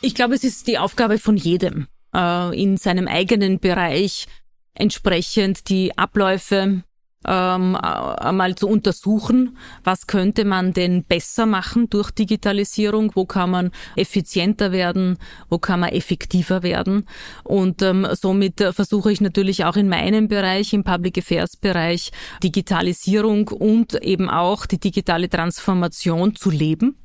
Ich 0.01 0.15
glaube, 0.15 0.35
es 0.35 0.45
ist 0.45 0.67
die 0.67 0.79
Aufgabe 0.79 1.19
von 1.19 1.37
jedem 1.37 1.87
äh, 2.17 2.61
in 2.61 2.77
seinem 2.77 3.07
eigenen 3.07 3.61
Bereich 3.61 4.27
entsprechend 4.75 5.69
die 5.69 5.97
Abläufe 5.97 6.83
ähm, 7.27 7.75
einmal 7.77 8.55
zu 8.55 8.69
untersuchen, 8.69 9.57
was 9.83 10.07
könnte 10.07 10.45
man 10.45 10.73
denn 10.73 11.05
besser 11.05 11.45
machen 11.45 11.91
durch 11.91 12.11
Digitalisierung, 12.13 13.13
wo 13.15 13.25
kann 13.25 13.51
man 13.51 13.71
effizienter 13.97 14.71
werden, 14.71 15.19
wo 15.49 15.59
kann 15.59 15.81
man 15.81 15.91
effektiver 15.91 16.63
werden. 16.63 17.09
Und 17.43 17.83
ähm, 17.83 18.07
somit 18.13 18.61
versuche 18.61 19.11
ich 19.11 19.21
natürlich 19.21 19.65
auch 19.65 19.77
in 19.77 19.89
meinem 19.89 20.29
Bereich, 20.29 20.73
im 20.73 20.85
Public 20.85 21.19
Affairs 21.19 21.57
Bereich, 21.57 22.13
Digitalisierung 22.43 23.49
und 23.49 23.95
eben 24.03 24.31
auch 24.31 24.67
die 24.67 24.79
digitale 24.79 25.29
Transformation 25.29 26.37
zu 26.37 26.51
leben 26.51 26.97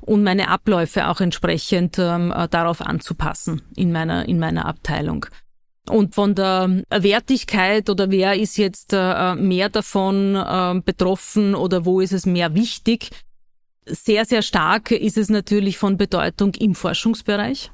und 0.00 0.22
meine 0.22 0.48
Abläufe 0.48 1.08
auch 1.08 1.20
entsprechend 1.20 1.98
ähm, 1.98 2.32
äh, 2.32 2.48
darauf 2.48 2.80
anzupassen 2.80 3.62
in 3.76 3.92
meiner, 3.92 4.28
in 4.28 4.38
meiner 4.38 4.66
Abteilung. 4.66 5.26
Und 5.88 6.14
von 6.14 6.34
der 6.34 6.82
Wertigkeit 6.90 7.88
oder 7.88 8.10
wer 8.10 8.34
ist 8.34 8.58
jetzt 8.58 8.92
äh, 8.92 9.34
mehr 9.34 9.68
davon 9.68 10.36
äh, 10.36 10.80
betroffen 10.84 11.54
oder 11.54 11.84
wo 11.84 12.00
ist 12.00 12.12
es 12.12 12.26
mehr 12.26 12.54
wichtig? 12.54 13.10
Sehr, 13.86 14.26
sehr 14.26 14.42
stark 14.42 14.90
ist 14.90 15.16
es 15.16 15.30
natürlich 15.30 15.78
von 15.78 15.96
Bedeutung 15.96 16.54
im 16.56 16.74
Forschungsbereich, 16.74 17.70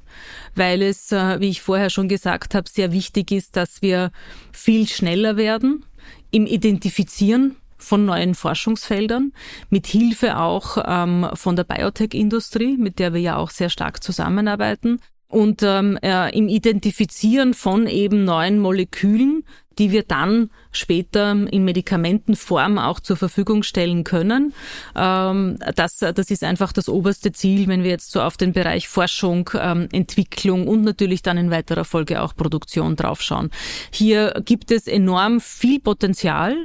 weil 0.55 0.83
es, 0.83 1.11
äh, 1.11 1.41
wie 1.41 1.49
ich 1.49 1.61
vorher 1.61 1.91
schon 1.91 2.09
gesagt 2.09 2.55
habe, 2.55 2.69
sehr 2.69 2.93
wichtig 2.93 3.33
ist, 3.33 3.57
dass 3.57 3.83
wir 3.83 4.13
viel 4.53 4.87
schneller 4.87 5.37
werden 5.37 5.85
im 6.31 6.47
Identifizieren 6.47 7.57
von 7.85 8.05
neuen 8.05 8.35
Forschungsfeldern, 8.35 9.33
mit 9.71 9.87
Hilfe 9.87 10.39
auch 10.39 10.79
ähm, 10.85 11.29
von 11.35 11.55
der 11.55 11.65
Biotech-Industrie, 11.65 12.77
mit 12.77 12.99
der 12.99 13.15
wir 13.15 13.21
ja 13.21 13.37
auch 13.37 13.51
sehr 13.51 13.71
stark 13.71 14.03
zusammenarbeiten. 14.03 15.01
Und 15.29 15.63
ähm, 15.63 15.99
äh, 16.03 16.37
im 16.37 16.49
Identifizieren 16.49 17.55
von 17.55 17.87
eben 17.87 18.25
neuen 18.25 18.59
Molekülen, 18.61 19.45
die 19.79 19.93
wir 19.93 20.03
dann 20.03 20.51
später 20.73 21.33
in 21.33 21.65
Medikamentenform 21.65 22.79
auch 22.79 23.01
zur 23.01 23.17
Verfügung 23.17 23.63
stellen 23.63 24.05
können. 24.05 24.55
Ähm, 24.97 25.59
das, 25.75 25.99
das 25.99 26.31
ist 26.31 26.45
einfach 26.45 26.73
das 26.73 26.89
oberste 26.89 27.33
Ziel, 27.33 27.69
wenn 27.69 27.83
wir 27.83 27.91
jetzt 27.91 28.11
so 28.11 28.21
auf 28.21 28.37
den 28.37 28.53
Bereich 28.53 28.89
Forschung, 28.89 29.51
ähm, 29.59 29.89
Entwicklung 29.93 30.67
und 30.67 30.83
natürlich 30.83 31.23
dann 31.23 31.39
in 31.39 31.51
weiterer 31.51 31.85
Folge 31.85 32.23
auch 32.23 32.35
Produktion 32.35 32.97
draufschauen. 32.97 33.51
Hier 33.91 34.35
gibt 34.45 34.71
es 34.71 34.87
enorm 34.87 35.41
viel 35.41 35.81
Potenzial 35.81 36.57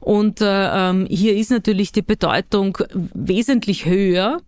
und 0.00 0.40
äh, 0.40 0.90
ähm, 0.90 1.06
hier 1.10 1.36
ist 1.36 1.50
natürlich 1.50 1.92
die 1.92 2.02
Bedeutung 2.02 2.78
wesentlich 3.14 3.84
höher 3.84 4.40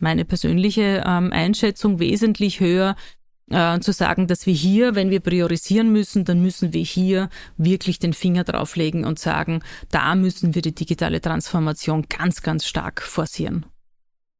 meine 0.00 0.24
persönliche 0.24 1.06
Einschätzung 1.06 1.98
wesentlich 1.98 2.60
höher 2.60 2.94
äh, 3.50 3.78
zu 3.80 3.92
sagen, 3.92 4.26
dass 4.26 4.46
wir 4.46 4.54
hier, 4.54 4.94
wenn 4.94 5.10
wir 5.10 5.20
priorisieren 5.20 5.92
müssen, 5.92 6.24
dann 6.24 6.40
müssen 6.40 6.72
wir 6.72 6.82
hier 6.82 7.28
wirklich 7.56 7.98
den 7.98 8.12
Finger 8.12 8.44
drauflegen 8.44 9.04
und 9.04 9.18
sagen, 9.18 9.62
da 9.90 10.14
müssen 10.14 10.54
wir 10.54 10.62
die 10.62 10.74
digitale 10.74 11.20
Transformation 11.20 12.06
ganz, 12.08 12.42
ganz 12.42 12.66
stark 12.66 13.02
forcieren. 13.02 13.66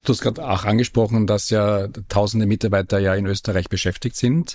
Du 0.04 0.12
hast 0.12 0.20
gerade 0.20 0.46
auch 0.46 0.64
angesprochen, 0.64 1.26
dass 1.26 1.48
ja 1.48 1.88
tausende 2.10 2.44
Mitarbeiter 2.44 2.98
ja 2.98 3.14
in 3.14 3.24
Österreich 3.24 3.70
beschäftigt 3.70 4.16
sind. 4.16 4.54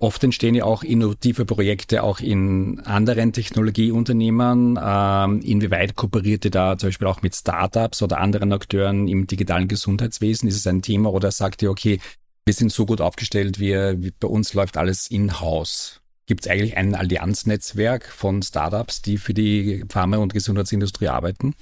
Oft 0.00 0.24
entstehen 0.24 0.56
ja 0.56 0.64
auch 0.64 0.82
innovative 0.82 1.44
Projekte 1.44 2.02
auch 2.02 2.18
in 2.18 2.80
anderen 2.80 3.32
Technologieunternehmen. 3.32 4.76
Ähm, 4.82 5.40
inwieweit 5.40 5.94
kooperiert 5.94 6.44
ihr 6.46 6.50
da 6.50 6.76
zum 6.76 6.88
Beispiel 6.88 7.06
auch 7.06 7.22
mit 7.22 7.36
Startups 7.36 8.02
oder 8.02 8.18
anderen 8.18 8.52
Akteuren 8.52 9.06
im 9.06 9.28
digitalen 9.28 9.68
Gesundheitswesen? 9.68 10.48
Ist 10.48 10.56
es 10.56 10.66
ein 10.66 10.82
Thema 10.82 11.12
oder 11.12 11.30
sagt 11.30 11.62
ihr, 11.62 11.70
okay, 11.70 12.00
wir 12.48 12.54
sind 12.54 12.72
so 12.72 12.86
gut 12.86 13.02
aufgestellt, 13.02 13.58
wir, 13.58 14.00
bei 14.20 14.26
uns 14.26 14.54
läuft 14.54 14.78
alles 14.78 15.10
in-house? 15.10 16.00
Gibt 16.24 16.46
es 16.46 16.50
eigentlich 16.50 16.78
ein 16.78 16.94
Allianznetzwerk 16.94 18.06
von 18.06 18.40
Startups, 18.40 19.02
die 19.02 19.18
für 19.18 19.34
die 19.34 19.84
Pharma- 19.86 20.16
und 20.16 20.32
Gesundheitsindustrie 20.32 21.08
arbeiten? 21.08 21.54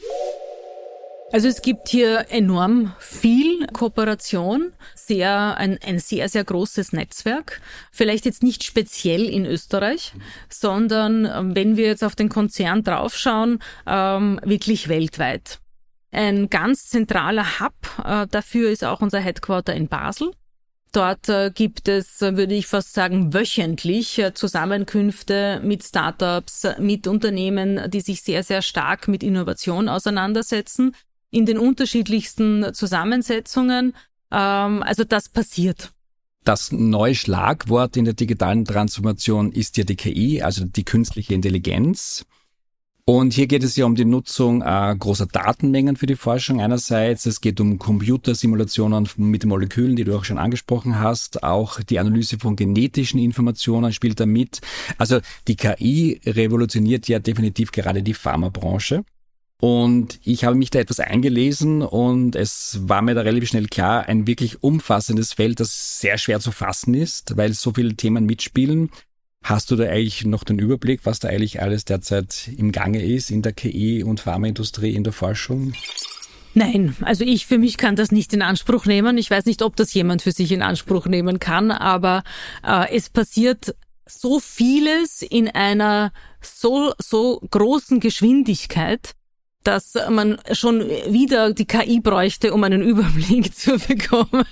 Also 1.33 1.49
es 1.49 1.61
gibt 1.61 1.89
hier 1.89 2.27
enorm 2.29 2.95
viel 3.01 3.67
Kooperation, 3.73 4.75
sehr, 4.95 5.57
ein, 5.57 5.77
ein 5.85 5.99
sehr, 5.99 6.29
sehr 6.29 6.45
großes 6.45 6.93
Netzwerk. 6.93 7.61
Vielleicht 7.91 8.25
jetzt 8.25 8.45
nicht 8.45 8.63
speziell 8.63 9.25
in 9.25 9.45
Österreich, 9.45 10.13
sondern 10.49 11.25
ähm, 11.25 11.57
wenn 11.57 11.77
wir 11.77 11.87
jetzt 11.87 12.05
auf 12.05 12.15
den 12.15 12.29
Konzern 12.29 12.85
draufschauen, 12.85 13.59
ähm, 13.89 14.39
wirklich 14.45 14.87
weltweit. 14.87 15.59
Ein 16.13 16.49
ganz 16.49 16.87
zentraler 16.87 17.59
Hub 17.59 17.75
äh, 18.05 18.29
dafür 18.31 18.71
ist 18.71 18.85
auch 18.85 19.01
unser 19.01 19.19
Headquarter 19.19 19.75
in 19.75 19.89
Basel. 19.89 20.31
Dort 20.97 21.29
äh, 21.29 21.51
gibt 21.55 21.89
es, 21.89 22.23
äh, 22.23 22.39
würde 22.39 22.55
ich 22.55 22.67
fast 22.67 22.95
sagen, 22.95 23.35
wöchentlich 23.35 24.19
äh, 24.19 24.33
Zusammenkünfte 24.33 25.61
mit 25.63 25.85
Startups, 25.85 26.67
mit 26.79 27.07
Unternehmen, 27.07 27.91
die 27.91 28.01
sich 28.01 28.23
sehr, 28.23 28.43
sehr 28.43 28.63
stark 28.63 29.07
mit 29.07 29.23
Innovation 29.23 29.91
auseinandersetzen 29.91 30.97
in 31.31 31.45
den 31.45 31.59
unterschiedlichsten 31.59 32.73
Zusammensetzungen. 32.73 33.93
Ähm, 34.31 34.83
also 34.83 35.05
das 35.05 35.29
passiert. 35.29 35.93
Das 36.45 36.73
neue 36.73 37.15
Schlagwort 37.15 37.99
in 37.99 38.07
der 38.07 38.15
digitalen 38.15 38.65
Transformation 38.65 39.53
ist 39.53 39.77
ja 39.77 39.85
die 39.85 39.97
KI, 39.97 40.41
also 40.41 40.65
die 40.65 40.85
künstliche 40.85 41.35
Intelligenz. 41.35 42.25
Und 43.09 43.35
hier 43.35 43.47
geht 43.47 43.63
es 43.63 43.77
ja 43.77 43.87
um 43.87 43.95
die 43.95 44.05
Nutzung 44.05 44.63
äh, 44.63 44.97
großer 44.99 45.27
Datenmengen 45.27 45.95
für 45.95 46.07
die 46.07 46.17
Forschung 46.17 46.61
einerseits. 46.61 47.25
Es 47.25 47.41
geht 47.41 47.61
um 47.61 47.79
Computersimulationen 47.79 49.09
mit 49.17 49.45
Molekülen, 49.45 49.95
die 49.95 50.03
du 50.03 50.17
auch 50.17 50.25
schon 50.25 50.39
angesprochen 50.39 50.99
hast. 50.99 51.45
Auch 51.45 51.81
die 51.81 52.01
Analyse 52.01 52.41
von 52.41 52.57
genetischen 52.57 53.21
Informationen 53.21 53.93
spielt 53.93 54.19
da 54.19 54.27
mit. 54.27 54.61
Also 54.99 55.21
die 55.47 55.55
KI 55.55 56.21
revolutioniert 56.27 57.07
ja 57.07 57.21
definitiv 57.21 57.71
gerade 57.71 58.03
die 58.03 58.13
Pharmabranche. 58.13 59.05
Und 59.61 60.19
ich 60.25 60.45
habe 60.45 60.57
mich 60.57 60.71
da 60.71 60.81
etwas 60.81 60.99
eingelesen 60.99 61.83
und 61.83 62.35
es 62.35 62.81
war 62.83 63.03
mir 63.03 63.15
da 63.15 63.23
relativ 63.23 63.51
schnell 63.51 63.67
klar, 63.69 64.07
ein 64.07 64.27
wirklich 64.27 64.63
umfassendes 64.63 65.33
Feld, 65.33 65.61
das 65.61 66.01
sehr 66.01 66.19
schwer 66.19 66.41
zu 66.41 66.51
fassen 66.51 66.93
ist, 66.93 67.37
weil 67.37 67.55
so 67.55 67.73
viele 67.73 67.95
Themen 67.95 68.27
mitspielen. 68.27 68.91
Hast 69.47 69.71
du 69.71 69.77
da 69.77 69.85
eigentlich 69.85 70.25
noch 70.25 70.43
den 70.43 70.59
Überblick, 70.59 71.03
was 71.05 71.21
da 71.21 71.29
eigentlich 71.29 71.63
alles 71.63 71.85
derzeit 71.85 72.51
im 72.57 72.73
Gange 72.73 73.01
ist 73.01 73.31
in 73.31 73.43
der 73.43 73.53
KI- 73.53 74.03
und 74.03 74.19
Pharmaindustrie, 74.19 74.93
in 74.93 75.05
der 75.05 75.13
Forschung? 75.13 75.73
Nein, 76.55 76.97
also 77.03 77.23
ich 77.23 77.47
für 77.47 77.57
mich 77.57 77.77
kann 77.77 77.95
das 77.95 78.11
nicht 78.11 78.33
in 78.33 78.43
Anspruch 78.43 78.87
nehmen. 78.87 79.19
Ich 79.19 79.31
weiß 79.31 79.45
nicht, 79.45 79.63
ob 79.63 79.77
das 79.77 79.95
jemand 79.95 80.23
für 80.23 80.33
sich 80.33 80.51
in 80.51 80.63
Anspruch 80.63 81.07
nehmen 81.07 81.39
kann, 81.39 81.71
aber 81.71 82.25
äh, 82.67 82.93
es 82.93 83.09
passiert 83.09 83.77
so 84.05 84.41
vieles 84.41 85.23
in 85.23 85.47
einer 85.47 86.13
so, 86.41 86.93
so 86.99 87.41
großen 87.49 88.01
Geschwindigkeit, 88.01 89.13
dass 89.63 89.95
man 90.11 90.39
schon 90.51 90.81
wieder 90.81 91.53
die 91.53 91.67
KI 91.67 92.01
bräuchte, 92.01 92.53
um 92.53 92.65
einen 92.65 92.83
Überblick 92.83 93.55
zu 93.55 93.79
bekommen. 93.79 94.45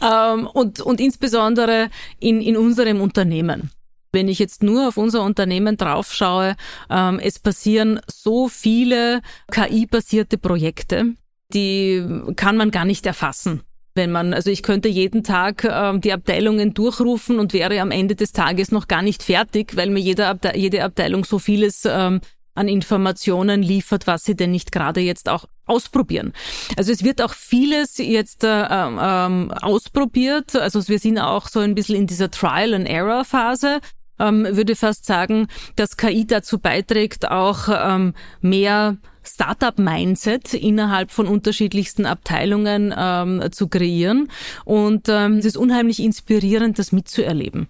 ähm, 0.00 0.46
und, 0.46 0.80
und 0.80 0.98
insbesondere 0.98 1.90
in, 2.18 2.40
in 2.40 2.56
unserem 2.56 3.02
Unternehmen. 3.02 3.70
Wenn 4.12 4.28
ich 4.28 4.38
jetzt 4.38 4.62
nur 4.62 4.88
auf 4.88 4.96
unser 4.96 5.22
Unternehmen 5.22 5.76
draufschaue, 5.76 6.56
ähm, 6.90 7.20
es 7.22 7.38
passieren 7.38 8.00
so 8.06 8.48
viele 8.48 9.20
KI-basierte 9.50 10.38
Projekte, 10.38 11.14
die 11.52 12.04
kann 12.36 12.56
man 12.56 12.70
gar 12.70 12.84
nicht 12.84 13.06
erfassen. 13.06 13.62
Wenn 13.94 14.12
man, 14.12 14.32
also 14.32 14.50
ich 14.50 14.62
könnte 14.62 14.88
jeden 14.88 15.24
Tag 15.24 15.64
ähm, 15.64 16.00
die 16.00 16.12
Abteilungen 16.12 16.72
durchrufen 16.72 17.38
und 17.38 17.52
wäre 17.52 17.80
am 17.80 17.90
Ende 17.90 18.14
des 18.14 18.32
Tages 18.32 18.70
noch 18.70 18.86
gar 18.86 19.02
nicht 19.02 19.22
fertig, 19.22 19.76
weil 19.76 19.90
mir 19.90 20.00
jede, 20.00 20.26
Abte 20.28 20.52
jede 20.56 20.84
Abteilung 20.84 21.24
so 21.24 21.38
vieles 21.38 21.84
ähm, 21.84 22.20
an 22.54 22.68
Informationen 22.68 23.62
liefert, 23.62 24.06
was 24.06 24.24
sie 24.24 24.34
denn 24.34 24.50
nicht 24.50 24.72
gerade 24.72 25.00
jetzt 25.00 25.28
auch 25.28 25.46
ausprobieren. 25.64 26.32
Also 26.76 26.92
es 26.92 27.04
wird 27.04 27.22
auch 27.22 27.32
vieles 27.32 27.98
jetzt 27.98 28.42
äh, 28.44 28.66
ähm, 28.70 29.52
ausprobiert. 29.52 30.56
Also 30.56 30.86
wir 30.88 30.98
sind 30.98 31.18
auch 31.18 31.48
so 31.48 31.60
ein 31.60 31.74
bisschen 31.74 31.96
in 31.96 32.06
dieser 32.06 32.30
Trial-and-Error-Phase. 32.30 33.80
Ähm, 34.18 34.46
würde 34.50 34.76
fast 34.76 35.06
sagen, 35.06 35.48
dass 35.76 35.96
KI 35.96 36.26
dazu 36.26 36.58
beiträgt, 36.58 37.30
auch 37.30 37.68
ähm, 37.68 38.14
mehr 38.40 38.96
Startup-Mindset 39.24 40.54
innerhalb 40.54 41.10
von 41.10 41.26
unterschiedlichsten 41.26 42.06
Abteilungen 42.06 42.94
ähm, 42.96 43.44
zu 43.50 43.68
kreieren. 43.68 44.28
Und 44.64 45.08
ähm, 45.08 45.38
es 45.38 45.44
ist 45.44 45.56
unheimlich 45.56 46.00
inspirierend, 46.00 46.78
das 46.78 46.92
mitzuerleben. 46.92 47.68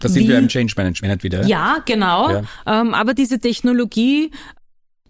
Da 0.00 0.08
sind 0.08 0.24
Wie, 0.24 0.28
wir 0.28 0.38
im 0.38 0.48
Change 0.48 0.74
Management 0.76 1.22
wieder. 1.22 1.46
Ja, 1.46 1.78
genau. 1.84 2.30
Ja. 2.30 2.42
Ähm, 2.66 2.94
aber 2.94 3.14
diese 3.14 3.38
Technologie, 3.38 4.30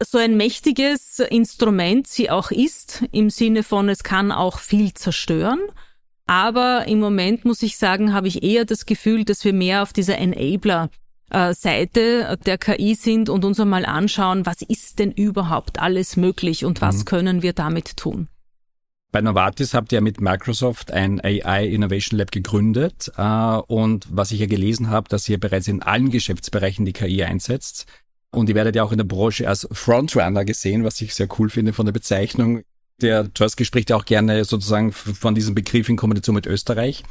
so 0.03 0.19
ein 0.19 0.37
mächtiges 0.37 1.19
Instrument 1.19 2.07
sie 2.07 2.31
auch 2.31 2.51
ist, 2.51 3.05
im 3.13 3.31
Sinne 3.31 3.63
von, 3.63 3.89
es 3.89 4.03
kann 4.03 4.33
auch 4.33 4.59
viel 4.59 4.95
zerstören. 4.95 5.61
Aber 6.31 6.87
im 6.87 7.01
Moment 7.01 7.45
muss 7.45 7.61
ich 7.61 7.77
sagen, 7.77 8.13
habe 8.13 8.29
ich 8.29 8.45
eher 8.45 8.65
das 8.65 8.87
Gefühl, 8.87 9.25
dass 9.25 9.45
wir 9.45 9.53
mehr 9.53 9.83
auf 9.83 9.93
dieser 9.93 10.17
Enabler 10.17 10.89
Seite 11.29 12.39
der 12.47 12.57
KI 12.57 12.95
sind 12.95 13.29
und 13.29 13.45
uns 13.45 13.59
einmal 13.59 13.85
anschauen, 13.85 14.47
was 14.47 14.63
ist 14.63 15.01
denn 15.01 15.11
überhaupt 15.11 15.81
alles 15.81 16.17
möglich 16.17 16.65
und 16.65 16.81
was 16.81 16.99
mhm. 16.99 17.05
können 17.07 17.43
wir 17.43 17.53
damit 17.53 17.97
tun. 17.97 18.29
Bei 19.11 19.21
Novartis 19.21 19.75
habt 19.75 19.91
ihr 19.91 20.01
mit 20.03 20.21
Microsoft 20.21 20.93
ein 20.93 21.21
AI 21.21 21.67
Innovation 21.67 22.17
Lab 22.17 22.31
gegründet 22.31 23.11
äh, 23.17 23.23
und 23.23 24.07
was 24.09 24.31
ich 24.31 24.39
ja 24.39 24.47
gelesen 24.47 24.89
habe, 24.89 25.09
dass 25.09 25.29
ihr 25.29 25.41
bereits 25.41 25.67
in 25.67 25.83
allen 25.83 26.11
Geschäftsbereichen 26.11 26.85
die 26.85 26.93
KI 26.93 27.25
einsetzt 27.25 27.87
und 28.31 28.49
ihr 28.49 28.55
werdet 28.55 28.77
ja 28.77 28.85
auch 28.85 28.93
in 28.93 28.99
der 28.99 29.05
Branche 29.05 29.49
als 29.49 29.67
Frontrunner 29.73 30.45
gesehen, 30.45 30.85
was 30.85 31.01
ich 31.01 31.13
sehr 31.13 31.29
cool 31.39 31.51
finde 31.51 31.73
von 31.73 31.87
der 31.87 31.93
Bezeichnung. 31.93 32.63
Der 33.03 33.33
Tursky 33.33 33.65
spricht 33.65 33.91
ja 33.91 33.97
auch 33.97 34.05
gerne 34.05 34.45
sozusagen 34.45 34.93
von 34.93 35.35
diesem 35.35 35.55
Begriff 35.55 35.89
in 35.89 35.97
Kombination 35.97 36.35
mit 36.35 36.47
Österreich. 36.47 37.03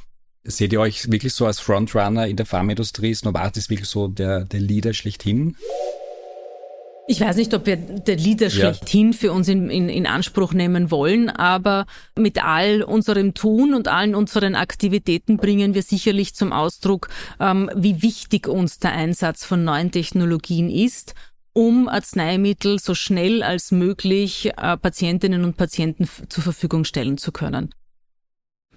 Seht 0.43 0.71
ihr 0.71 0.79
euch 0.79 1.11
wirklich 1.11 1.33
so 1.33 1.45
als 1.45 1.59
Frontrunner 1.59 2.27
in 2.27 2.37
der 2.37 2.45
Pharmaindustrie? 2.45 3.11
Ist 3.11 3.25
Novartis 3.25 3.69
wirklich 3.69 3.89
so 3.89 4.07
der, 4.07 4.45
der 4.45 4.59
Leader 4.59 4.93
schlechthin? 4.93 5.55
Ich 7.11 7.21
weiß 7.21 7.37
nicht, 7.37 7.55
ob 7.55 7.65
wir 7.65 7.75
der 7.75 8.17
Leader 8.17 8.51
schlechthin 8.51 9.13
für 9.13 9.31
uns 9.31 9.47
in, 9.47 9.71
in, 9.71 9.89
in 9.89 10.05
Anspruch 10.05 10.53
nehmen 10.53 10.91
wollen, 10.91 11.31
aber 11.31 11.87
mit 12.15 12.43
all 12.43 12.83
unserem 12.83 13.33
Tun 13.33 13.73
und 13.73 13.87
allen 13.87 14.13
unseren 14.13 14.53
Aktivitäten 14.53 15.37
bringen 15.37 15.73
wir 15.73 15.81
sicherlich 15.81 16.35
zum 16.35 16.53
Ausdruck, 16.53 17.09
ähm, 17.39 17.71
wie 17.75 18.03
wichtig 18.03 18.47
uns 18.47 18.77
der 18.77 18.91
Einsatz 18.91 19.43
von 19.43 19.63
neuen 19.63 19.91
Technologien 19.91 20.69
ist 20.69 21.15
um 21.59 21.89
Arzneimittel 21.89 22.79
so 22.79 22.95
schnell 22.95 23.43
als 23.43 23.71
möglich 23.71 24.51
äh, 24.55 24.77
Patientinnen 24.77 25.43
und 25.43 25.57
Patienten 25.57 26.07
zur 26.29 26.41
Verfügung 26.41 26.85
stellen 26.85 27.17
zu 27.17 27.33
können 27.33 27.73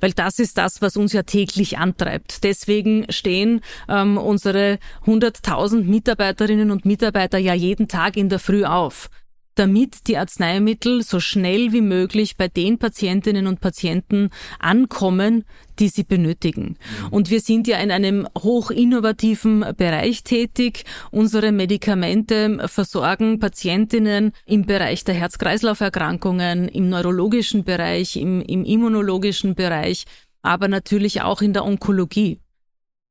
weil 0.00 0.12
das 0.12 0.40
ist 0.40 0.58
das, 0.58 0.82
was 0.82 0.96
uns 0.96 1.12
ja 1.12 1.22
täglich 1.22 1.78
antreibt. 1.78 2.42
Deswegen 2.42 3.06
stehen 3.08 3.60
ähm, 3.88 4.18
unsere 4.18 4.80
100.000 5.06 5.84
Mitarbeiterinnen 5.84 6.72
und 6.72 6.84
Mitarbeiter 6.84 7.38
ja 7.38 7.54
jeden 7.54 7.86
Tag 7.86 8.16
in 8.16 8.28
der 8.28 8.40
Früh 8.40 8.64
auf 8.64 9.10
damit 9.54 10.06
die 10.08 10.16
Arzneimittel 10.16 11.02
so 11.02 11.20
schnell 11.20 11.72
wie 11.72 11.80
möglich 11.80 12.36
bei 12.36 12.48
den 12.48 12.78
Patientinnen 12.78 13.46
und 13.46 13.60
Patienten 13.60 14.30
ankommen, 14.58 15.44
die 15.78 15.88
sie 15.88 16.04
benötigen. 16.04 16.76
Mhm. 17.02 17.08
Und 17.10 17.30
wir 17.30 17.40
sind 17.40 17.66
ja 17.66 17.78
in 17.78 17.90
einem 17.90 18.26
hochinnovativen 18.38 19.64
Bereich 19.76 20.22
tätig. 20.22 20.84
Unsere 21.10 21.52
Medikamente 21.52 22.68
versorgen 22.68 23.38
Patientinnen 23.38 24.32
im 24.46 24.64
Bereich 24.64 25.04
der 25.04 25.14
Herz-Kreislauf-Erkrankungen, 25.14 26.68
im 26.68 26.88
neurologischen 26.88 27.64
Bereich, 27.64 28.16
im, 28.16 28.40
im 28.40 28.64
immunologischen 28.64 29.54
Bereich, 29.54 30.04
aber 30.42 30.68
natürlich 30.68 31.22
auch 31.22 31.42
in 31.42 31.52
der 31.52 31.64
Onkologie. 31.64 32.40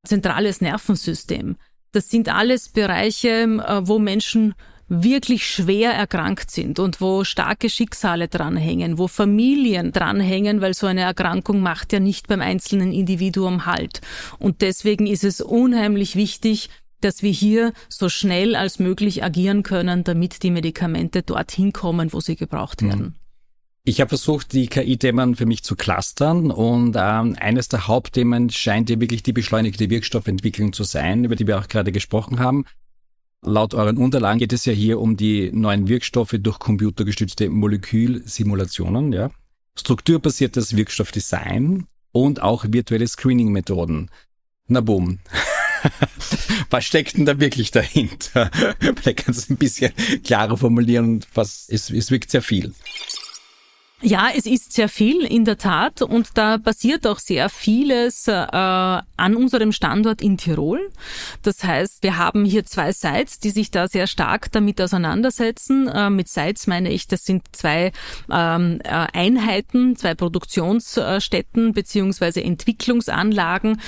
Zentrales 0.04 0.62
Nervensystem. 0.62 1.58
Das 1.92 2.10
sind 2.10 2.30
alles 2.30 2.70
Bereiche, 2.70 3.30
äh, 3.30 3.88
wo 3.88 4.00
Menschen 4.00 4.56
wirklich 4.92 5.46
schwer 5.48 5.94
erkrankt 5.94 6.52
sind 6.52 6.78
und 6.78 7.00
wo 7.00 7.24
starke 7.24 7.70
Schicksale 7.70 8.28
dranhängen, 8.28 8.98
wo 8.98 9.08
Familien 9.08 9.94
dranhängen, 9.94 10.60
weil 10.60 10.74
so 10.74 10.86
eine 10.86 11.02
Erkrankung 11.02 11.62
macht 11.62 11.94
ja 11.94 12.02
nicht 12.02 12.28
beim 12.28 12.42
einzelnen 12.42 12.92
Individuum 12.92 13.66
Halt. 13.66 14.02
Und 14.38 14.62
deswegen 14.62 15.08
ist 15.08 15.24
es 15.24 15.40
unheimlich 15.40 16.18
wichtig, 16.18 16.70
dass 17.00 17.24
wir 17.24 17.32
hier 17.32 17.72
so 17.88 18.10
schnell 18.10 18.56
als 18.56 18.80
möglich 18.80 19.24
agieren 19.24 19.64
können, 19.64 20.04
damit 20.04 20.44
die 20.44 20.52
Medikamente 20.52 21.24
dorthin 21.24 21.72
kommen, 21.72 22.12
wo 22.12 22.20
sie 22.20 22.36
gebraucht 22.36 22.84
werden. 22.84 23.16
Ich 23.84 24.00
habe 24.00 24.10
versucht, 24.10 24.54
die 24.54 24.68
KI-Themen 24.68 25.36
für 25.36 25.48
mich 25.48 25.64
zu 25.64 25.76
clustern 25.76 26.52
und 26.52 26.96
ähm, 27.00 27.36
eines 27.40 27.68
der 27.68 27.88
Hauptthemen 27.88 28.52
scheint 28.52 28.92
ja 28.92 29.00
wirklich 29.00 29.24
die 29.24 29.34
beschleunigte 29.34 29.90
Wirkstoffentwicklung 29.90 30.74
zu 30.74 30.84
sein, 30.84 31.24
über 31.24 31.36
die 31.36 31.48
wir 31.48 31.58
auch 31.58 31.68
gerade 31.68 31.92
gesprochen 31.92 32.40
haben. 32.40 32.66
Laut 33.44 33.74
euren 33.74 33.98
Unterlagen 33.98 34.38
geht 34.38 34.54
es 34.54 34.66
ja 34.66 34.74
hier 34.74 35.00
um 35.00 35.18
die 35.18 35.52
neuen 35.52 35.88
Wirkstoffe 35.88 36.36
durch 36.40 36.60
computergestützte 36.60 37.50
Molekülsimulationen, 37.50 39.12
ja, 39.14 39.32
strukturbasiertes 39.76 40.76
Wirkstoffdesign 40.76 41.88
und 42.12 42.42
auch 42.44 42.66
virtuelle 42.68 43.08
Screening-Methoden. 43.08 44.12
Na 44.68 44.82
boom. 44.82 45.20
was 46.70 46.86
steckt 46.86 47.18
denn 47.18 47.26
da 47.26 47.40
wirklich 47.40 47.72
dahinter? 47.72 48.52
Vielleicht 48.80 49.26
kannst 49.26 49.50
du 49.50 49.54
ein 49.54 49.58
bisschen 49.58 49.92
klarer 50.24 50.56
formulieren, 50.56 51.26
was 51.34 51.66
es, 51.68 51.90
es 51.90 52.12
wirkt 52.12 52.30
sehr 52.30 52.44
viel. 52.44 52.76
Ja, 54.04 54.30
es 54.36 54.48
ist 54.48 54.74
sehr 54.74 54.90
viel 54.90 55.24
in 55.26 55.46
der 55.46 55.60
Tat 55.60 56.02
und 56.02 56.30
da 56.36 56.58
passiert 56.58 57.06
auch 57.06 57.20
sehr 57.20 57.50
vieles 57.50 58.28
äh, 58.28 58.32
an 58.32 59.36
unserem 59.36 59.72
Standort 59.72 60.24
in 60.24 60.38
Tirol. 60.38 60.90
Das 61.44 61.64
heißt, 61.64 62.02
wir 62.02 62.18
haben 62.18 62.44
hier 62.44 62.66
zwei 62.66 62.94
Sites, 62.94 63.40
die 63.40 63.52
sich 63.52 63.70
da 63.70 63.88
sehr 63.88 64.08
stark 64.08 64.52
damit 64.52 64.82
auseinandersetzen. 64.82 65.88
Äh, 65.88 66.10
mit 66.10 66.30
Sites 66.30 66.66
meine 66.66 66.92
ich, 66.92 67.08
das 67.08 67.26
sind 67.26 67.44
zwei 67.52 67.92
ähm, 68.32 68.80
äh, 68.84 68.90
Einheiten, 69.14 69.96
zwei 69.96 70.16
Produktionsstätten 70.16 71.74
beziehungsweise 71.74 72.44
Entwicklungsanlagen. 72.44 73.80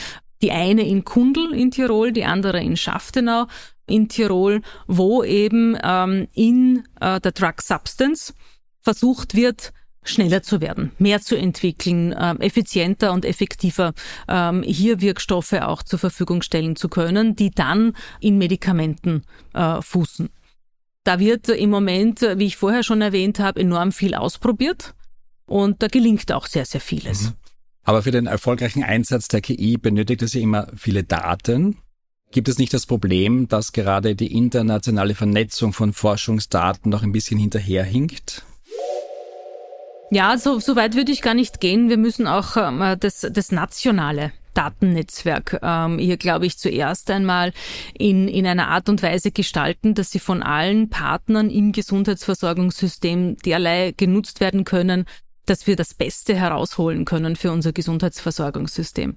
Die 0.44 0.52
eine 0.52 0.88
in 0.88 1.06
Kundl 1.06 1.56
in 1.56 1.72
Tirol, 1.72 2.12
die 2.12 2.26
andere 2.26 2.62
in 2.62 2.78
Schaftenau 2.78 3.48
in 3.88 4.10
Tirol, 4.10 4.62
wo 4.86 5.24
eben 5.24 5.76
ähm, 5.84 6.28
in 6.34 6.84
äh, 7.02 7.20
der 7.20 7.32
Drug 7.32 7.62
Substance 7.62 8.36
versucht 8.80 9.34
wird, 9.34 9.74
schneller 10.04 10.44
zu 10.44 10.62
werden, 10.62 10.92
mehr 10.98 11.22
zu 11.22 11.36
entwickeln, 11.36 12.16
ähm, 12.20 12.40
effizienter 12.40 13.12
und 13.14 13.26
effektiver 13.26 13.94
ähm, 14.28 14.64
hier 14.64 15.02
Wirkstoffe 15.02 15.54
auch 15.54 15.84
zur 15.84 16.00
Verfügung 16.00 16.42
stellen 16.42 16.76
zu 16.76 16.90
können, 16.90 17.36
die 17.36 17.52
dann 17.52 17.94
in 18.20 18.38
Medikamenten 18.38 19.24
äh, 19.54 19.82
fußen. 19.82 20.30
Da 21.04 21.20
wird 21.20 21.50
im 21.50 21.70
Moment, 21.70 22.22
wie 22.22 22.46
ich 22.46 22.58
vorher 22.58 22.84
schon 22.84 23.02
erwähnt 23.02 23.40
habe, 23.40 23.60
enorm 23.60 23.92
viel 23.92 24.16
ausprobiert 24.16 24.94
und 25.46 25.82
da 25.82 25.88
gelingt 25.88 26.32
auch 26.32 26.48
sehr, 26.48 26.66
sehr 26.66 26.82
vieles. 26.82 27.24
Mhm. 27.24 27.34
Aber 27.84 28.02
für 28.02 28.12
den 28.12 28.28
erfolgreichen 28.28 28.84
Einsatz 28.84 29.28
der 29.28 29.42
KI 29.42 29.78
benötigt 29.78 30.22
es 30.22 30.34
ja 30.34 30.42
immer 30.42 30.68
viele 30.76 31.04
Daten. 31.04 31.78
Gibt 32.32 32.48
es 32.48 32.58
nicht 32.58 32.74
das 32.74 32.86
Problem, 32.86 33.48
dass 33.48 33.74
gerade 33.74 34.16
die 34.16 34.34
internationale 34.36 35.14
Vernetzung 35.14 35.74
von 35.74 35.94
Forschungsdaten 35.94 36.90
noch 36.90 37.04
ein 37.04 37.12
bisschen 37.12 37.38
hinterherhinkt? 37.38 38.46
Ja, 40.14 40.38
so, 40.38 40.60
so 40.60 40.76
weit 40.76 40.96
würde 40.96 41.12
ich 41.12 41.24
gar 41.24 41.34
nicht 41.34 41.60
gehen. 41.60 41.90
Wir 41.90 41.98
müssen 41.98 42.28
auch 42.28 42.56
ähm, 42.56 42.98
das, 43.00 43.28
das 43.32 43.52
nationale 43.52 44.32
Datennetzwerk 44.54 45.60
ähm, 45.64 45.98
hier, 45.98 46.18
glaube 46.18 46.46
ich, 46.46 46.60
zuerst 46.60 47.10
einmal 47.10 47.52
in, 47.98 48.28
in 48.28 48.46
einer 48.46 48.68
Art 48.68 48.90
und 48.90 49.02
Weise 49.02 49.32
gestalten, 49.32 49.96
dass 49.96 50.12
sie 50.12 50.20
von 50.20 50.44
allen 50.44 50.92
Partnern 50.92 51.50
im 51.50 51.72
Gesundheitsversorgungssystem 51.72 53.38
derlei 53.38 53.92
genutzt 53.98 54.40
werden 54.40 54.66
können, 54.66 55.06
dass 55.48 55.66
wir 55.66 55.76
das 55.76 55.96
Beste 55.96 56.36
herausholen 56.36 57.06
können 57.06 57.36
für 57.36 57.52
unser 57.52 57.74
Gesundheitsversorgungssystem. 57.74 59.16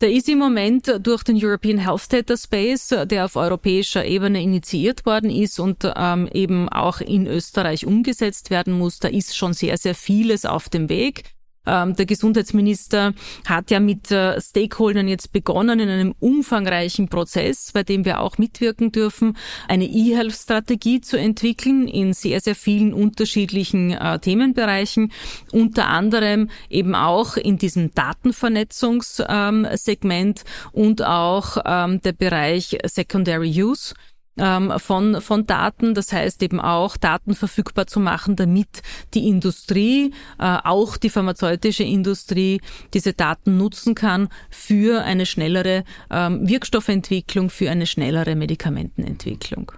Da 0.00 0.06
ist 0.06 0.28
im 0.28 0.38
Moment 0.38 0.94
durch 1.00 1.24
den 1.24 1.36
European 1.36 1.78
Health 1.78 2.12
Data 2.12 2.36
Space, 2.36 2.94
der 3.06 3.24
auf 3.24 3.34
europäischer 3.34 4.04
Ebene 4.04 4.40
initiiert 4.40 5.04
worden 5.04 5.28
ist 5.28 5.58
und 5.58 5.90
ähm, 5.96 6.28
eben 6.32 6.68
auch 6.68 7.00
in 7.00 7.26
Österreich 7.26 7.84
umgesetzt 7.84 8.50
werden 8.50 8.78
muss, 8.78 9.00
da 9.00 9.08
ist 9.08 9.36
schon 9.36 9.54
sehr, 9.54 9.76
sehr 9.76 9.96
vieles 9.96 10.44
auf 10.44 10.68
dem 10.68 10.88
Weg. 10.88 11.24
Ähm, 11.68 11.94
der 11.94 12.06
Gesundheitsminister 12.06 13.12
hat 13.46 13.70
ja 13.70 13.78
mit 13.80 14.10
äh, 14.10 14.40
Stakeholdern 14.40 15.08
jetzt 15.08 15.32
begonnen 15.32 15.80
in 15.80 15.88
einem 15.88 16.14
umfangreichen 16.18 17.08
Prozess, 17.08 17.72
bei 17.72 17.82
dem 17.82 18.04
wir 18.04 18.20
auch 18.20 18.38
mitwirken 18.38 18.92
dürfen, 18.92 19.36
eine 19.68 19.84
E-Health-Strategie 19.84 21.00
zu 21.00 21.18
entwickeln 21.18 21.86
in 21.86 22.14
sehr, 22.14 22.40
sehr 22.40 22.54
vielen 22.54 22.94
unterschiedlichen 22.94 23.92
äh, 23.92 24.18
Themenbereichen, 24.18 25.12
unter 25.52 25.88
anderem 25.88 26.48
eben 26.70 26.94
auch 26.94 27.36
in 27.36 27.58
diesem 27.58 27.92
Datenvernetzungssegment 27.94 30.44
ähm, 30.44 30.70
und 30.72 31.04
auch 31.04 31.58
ähm, 31.64 32.00
der 32.02 32.12
Bereich 32.12 32.78
Secondary 32.86 33.62
Use 33.62 33.94
ähm, 34.38 34.72
von, 34.78 35.20
von 35.20 35.46
Daten. 35.46 35.94
Das 35.94 36.12
heißt 36.12 36.42
eben 36.42 36.60
auch, 36.60 36.96
Daten 36.96 37.34
verfügbar 37.34 37.86
zu 37.86 38.00
machen, 38.00 38.36
damit 38.36 38.82
die 39.14 39.28
Industrie, 39.28 40.12
äh, 40.38 40.58
auch 40.64 40.96
die 40.96 41.10
pharmazeutische 41.10 41.84
Industrie, 41.84 42.60
diese 42.94 43.12
Daten 43.12 43.56
nutzen 43.56 43.94
kann 43.94 44.28
für 44.50 45.02
eine 45.02 45.26
schnellere 45.26 45.84
ähm, 46.10 46.48
Wirkstoffentwicklung, 46.48 47.50
für 47.50 47.70
eine 47.70 47.86
schnellere 47.86 48.36
Medikamentenentwicklung. 48.36 49.72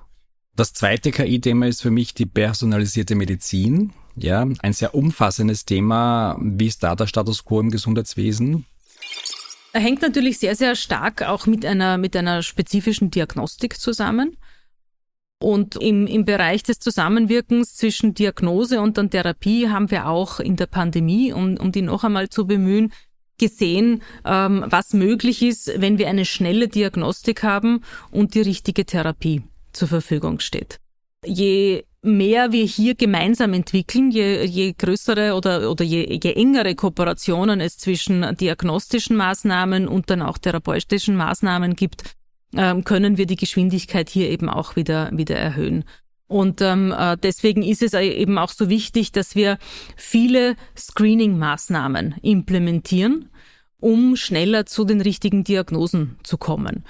Das 0.57 0.73
zweite 0.73 1.11
KI-Thema 1.11 1.69
ist 1.69 1.81
für 1.81 1.91
mich 1.91 2.13
die 2.15 2.27
personalisierte 2.27 3.15
Medizin. 3.15 3.93
Ja, 4.17 4.47
ein 4.61 4.73
sehr 4.73 4.95
umfassendes 4.95 5.65
Thema. 5.65 6.37
Wie 6.41 6.67
ist 6.67 6.83
da 6.83 6.95
der 6.95 7.07
Status 7.07 7.45
quo 7.45 7.61
im 7.61 7.71
Gesundheitswesen? 7.71 8.67
Hängt 9.73 10.03
natürlich 10.03 10.39
sehr, 10.39 10.57
sehr 10.57 10.75
stark 10.75 11.23
auch 11.23 11.47
mit 11.47 11.65
einer, 11.65 11.97
mit 11.97 12.17
einer 12.17 12.43
spezifischen 12.43 13.11
Diagnostik 13.11 13.79
zusammen. 13.79 14.37
Und 15.43 15.77
im, 15.77 16.07
im 16.07 16.27
Bereich 16.27 16.63
des 16.63 16.81
Zusammenwirkens 16.81 17.75
zwischen 17.75 18.13
Diagnose 18.13 18.81
und 18.81 18.99
dann 18.99 19.09
Therapie 19.09 19.69
haben 19.69 19.91
wir 19.91 20.07
auch 20.07 20.39
in 20.39 20.57
der 20.57 20.67
Pandemie, 20.67 21.33
um, 21.33 21.57
um 21.57 21.73
die 21.73 21.81
noch 21.81 22.05
einmal 22.05 22.29
zu 22.29 22.47
bemühen, 22.47 22.93
gesehen, 23.39 24.03
ähm, 24.27 24.65
was 24.67 24.93
möglich 24.93 25.43
ist, 25.43 25.73
wenn 25.81 25.97
wir 25.97 26.09
eine 26.09 26.27
schnelle 26.27 26.69
Diagnostik 26.69 27.43
haben 27.43 27.83
und 28.11 28.35
die 28.35 28.43
richtige 28.43 28.85
Therapie 28.85 29.43
zur 29.73 29.89
Verfügung 29.89 30.41
steht. 30.41 30.79
Je 31.25 31.85
mehr 32.03 32.53
wir 32.53 32.65
hier 32.65 32.95
gemeinsam 32.95 33.55
entwickeln, 33.55 34.11
je, 34.11 34.45
je 34.45 34.75
größere 34.77 35.35
oder, 35.35 35.71
oder 35.71 35.85
je, 35.85 36.19
je 36.23 36.33
engere 36.33 36.75
Kooperationen 36.75 37.61
es 37.61 37.79
zwischen 37.79 38.37
diagnostischen 38.37 39.17
Maßnahmen 39.17 39.89
und 39.89 40.11
dann 40.11 40.23
auch 40.23 40.39
therapeutischen 40.39 41.17
Maßnahmen 41.17 41.77
gibt, 41.77 42.03
ähm, 42.57 42.85
können 42.85 43.17
wir 43.17 43.27
die 43.27 43.37
Geschwindigkeit 43.37 44.09
hier 44.09 44.31
eben 44.31 44.49
auch 44.49 44.77
wieder, 44.77 45.11
wieder 45.13 45.37
erhöhen. 45.37 45.85
Und 46.27 46.61
ähm, 46.61 46.95
äh, 46.97 47.17
deswegen 47.21 47.63
ist 47.63 47.83
es 47.83 47.93
eben 47.93 48.39
auch 48.39 48.51
so 48.51 48.69
wichtig, 48.69 49.11
dass 49.11 49.35
wir 49.35 49.59
viele 49.97 50.55
Screening-Maßnahmen 50.77 52.17
implementieren, 52.23 53.31
um 53.81 54.15
schneller 54.15 54.65
zu 54.65 54.85
den 54.85 55.01
richtigen 55.01 55.43
Diagnosen 55.43 56.19
zu 56.23 56.39
kommen. 56.39 56.85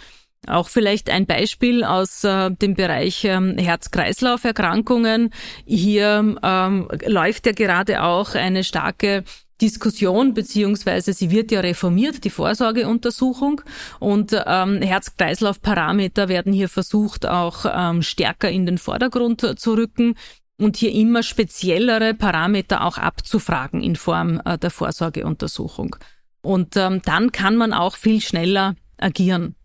Auch 0.46 0.68
vielleicht 0.68 1.11
ein 1.11 1.27
Beispiel 1.27 1.85
aus 1.85 2.25
äh, 2.25 2.51
dem 2.51 2.75
Bereich 2.75 3.25
ähm, 3.25 3.57
Herz-Kreislauf-Erkrankungen. 3.57 5.31
Hier 5.64 6.37
ähm, 6.42 6.88
läuft 7.07 7.46
ja 7.46 7.53
gerade 7.53 8.03
auch 8.03 8.35
eine 8.35 8.64
starke 8.64 9.25
Diskussion, 9.61 10.35
beziehungsweise 10.35 11.12
sie 11.12 11.31
wird 11.31 11.53
ja 11.53 11.61
reformiert, 11.61 12.25
die 12.25 12.31
Vorsorgeuntersuchung. 12.31 13.61
Und 13.99 14.35
ähm, 14.46 14.83
Herz-Kreislauf-Parameter 14.83 16.29
werden 16.29 16.53
hier 16.53 16.68
versucht, 16.68 17.27
auch 17.27 17.66
ähm, 17.73 18.03
stärker 18.03 18.51
in 18.51 18.66
den 18.66 18.79
Vordergrund 18.79 19.59
zu 19.59 19.75
rücken 19.75 20.14
und 20.59 20.77
hier 20.77 20.92
immer 20.92 21.23
speziellere 21.23 22.14
Parameter 22.14 22.85
auch 22.85 22.99
abzufragen 22.99 23.83
in 23.83 23.96
Form 23.96 24.40
äh, 24.44 24.59
der 24.59 24.70
Vorsorgeuntersuchung. 24.70 25.96
Und 26.42 26.77
ähm, 26.77 27.03
dann 27.05 27.33
kann 27.33 27.57
man 27.57 27.73
auch 27.73 27.96
viel 27.96 28.20
schneller 28.20 28.75
agieren. 28.99 29.57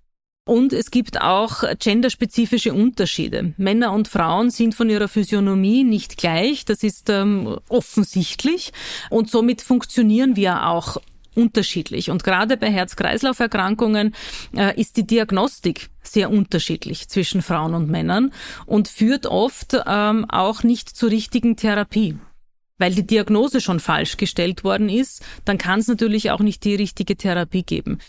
Und 0.47 0.73
es 0.73 0.91
gibt 0.91 1.21
auch 1.21 1.63
genderspezifische 1.79 2.71
Unterschiede. 2.71 3.55
Männer 3.57 3.91
und 3.93 4.07
Frauen 4.07 4.51
sind 4.51 4.75
von 4.75 4.91
ihrer 4.91 5.07
Physiognomie 5.07 5.83
nicht 5.83 6.17
gleich, 6.17 6.65
das 6.65 6.83
ist 6.83 7.09
ähm, 7.09 7.57
offensichtlich. 7.67 8.71
Und 9.09 9.27
somit 9.29 9.63
funktionieren 9.63 10.35
wir 10.35 10.67
auch 10.67 10.97
unterschiedlich. 11.33 12.11
Und 12.11 12.23
gerade 12.23 12.57
bei 12.57 12.71
Herz-Kreislauf-Erkrankungen 12.71 14.13
äh, 14.55 14.79
ist 14.79 14.97
die 14.97 15.07
Diagnostik 15.07 15.89
sehr 16.03 16.29
unterschiedlich 16.29 17.09
zwischen 17.09 17.41
Frauen 17.41 17.73
und 17.73 17.89
Männern 17.89 18.31
und 18.67 18.87
führt 18.87 19.25
oft 19.25 19.75
ähm, 19.87 20.25
auch 20.29 20.61
nicht 20.61 20.89
zur 20.89 21.09
richtigen 21.09 21.57
Therapie. 21.57 22.17
Weil 22.77 22.93
die 22.93 23.07
Diagnose 23.07 23.61
schon 23.61 23.79
falsch 23.79 24.17
gestellt 24.17 24.63
worden 24.63 24.89
ist, 24.89 25.23
dann 25.43 25.57
kann 25.57 25.79
es 25.79 25.87
natürlich 25.87 26.31
auch 26.31 26.41
nicht 26.41 26.63
die 26.65 26.75
richtige 26.75 27.15
Therapie 27.15 27.63
geben. 27.63 27.99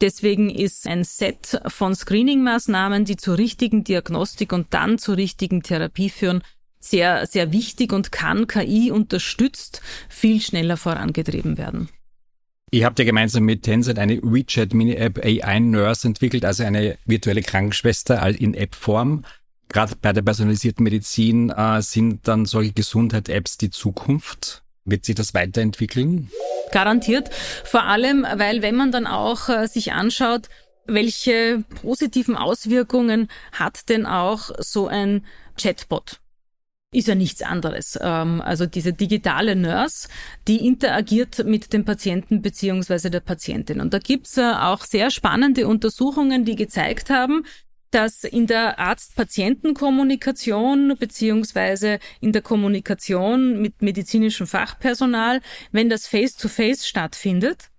Deswegen 0.00 0.48
ist 0.48 0.86
ein 0.86 1.04
Set 1.04 1.60
von 1.66 1.94
Screening-Maßnahmen, 1.94 3.04
die 3.04 3.16
zur 3.16 3.36
richtigen 3.36 3.84
Diagnostik 3.84 4.52
und 4.52 4.68
dann 4.70 4.98
zur 4.98 5.16
richtigen 5.16 5.62
Therapie 5.62 6.08
führen, 6.08 6.42
sehr, 6.78 7.26
sehr 7.26 7.52
wichtig 7.52 7.92
und 7.92 8.10
kann 8.10 8.46
KI 8.46 8.90
unterstützt 8.90 9.82
viel 10.08 10.40
schneller 10.40 10.78
vorangetrieben 10.78 11.58
werden. 11.58 11.90
Ihr 12.72 12.86
habt 12.86 12.98
ja 12.98 13.04
gemeinsam 13.04 13.44
mit 13.44 13.64
Tencent 13.64 13.98
eine 13.98 14.22
WeChat 14.22 14.72
Mini-App 14.72 15.22
AI 15.24 15.58
Nurse 15.58 16.06
entwickelt, 16.06 16.44
also 16.44 16.62
eine 16.62 16.96
virtuelle 17.04 17.42
Krankenschwester 17.42 18.26
in 18.40 18.54
App-Form. 18.54 19.24
Gerade 19.68 19.96
bei 20.00 20.12
der 20.12 20.22
personalisierten 20.22 20.84
Medizin 20.84 21.50
äh, 21.50 21.82
sind 21.82 22.26
dann 22.26 22.46
solche 22.46 22.72
Gesundheit-Apps 22.72 23.58
die 23.58 23.70
Zukunft. 23.70 24.62
Wird 24.84 25.04
sich 25.04 25.14
das 25.14 25.34
weiterentwickeln? 25.34 26.30
Garantiert. 26.72 27.30
Vor 27.64 27.84
allem, 27.84 28.26
weil 28.34 28.62
wenn 28.62 28.76
man 28.76 28.92
dann 28.92 29.06
auch 29.06 29.48
äh, 29.48 29.66
sich 29.66 29.92
anschaut, 29.92 30.48
welche 30.86 31.64
positiven 31.82 32.36
Auswirkungen 32.36 33.28
hat 33.52 33.88
denn 33.88 34.06
auch 34.06 34.50
so 34.58 34.88
ein 34.88 35.24
Chatbot? 35.60 36.20
Ist 36.92 37.06
ja 37.06 37.14
nichts 37.14 37.42
anderes. 37.42 37.96
Ähm, 38.00 38.40
also 38.40 38.66
diese 38.66 38.92
digitale 38.92 39.54
Nurse, 39.54 40.08
die 40.48 40.66
interagiert 40.66 41.44
mit 41.44 41.72
dem 41.72 41.84
Patienten 41.84 42.42
beziehungsweise 42.42 43.10
der 43.10 43.20
Patientin. 43.20 43.80
Und 43.80 43.94
da 43.94 44.00
gibt's 44.00 44.36
äh, 44.36 44.52
auch 44.52 44.84
sehr 44.84 45.12
spannende 45.12 45.68
Untersuchungen, 45.68 46.44
die 46.44 46.56
gezeigt 46.56 47.10
haben, 47.10 47.44
dass 47.90 48.24
in 48.24 48.46
der 48.46 48.78
Arzt-Patienten-Kommunikation 48.78 50.96
beziehungsweise 50.98 51.98
in 52.20 52.32
der 52.32 52.42
Kommunikation 52.42 53.60
mit 53.60 53.82
medizinischem 53.82 54.46
Fachpersonal, 54.46 55.40
wenn 55.72 55.88
das 55.88 56.06
Face-to-Face 56.06 56.84
-face 56.84 56.88
stattfindet, 56.88 57.70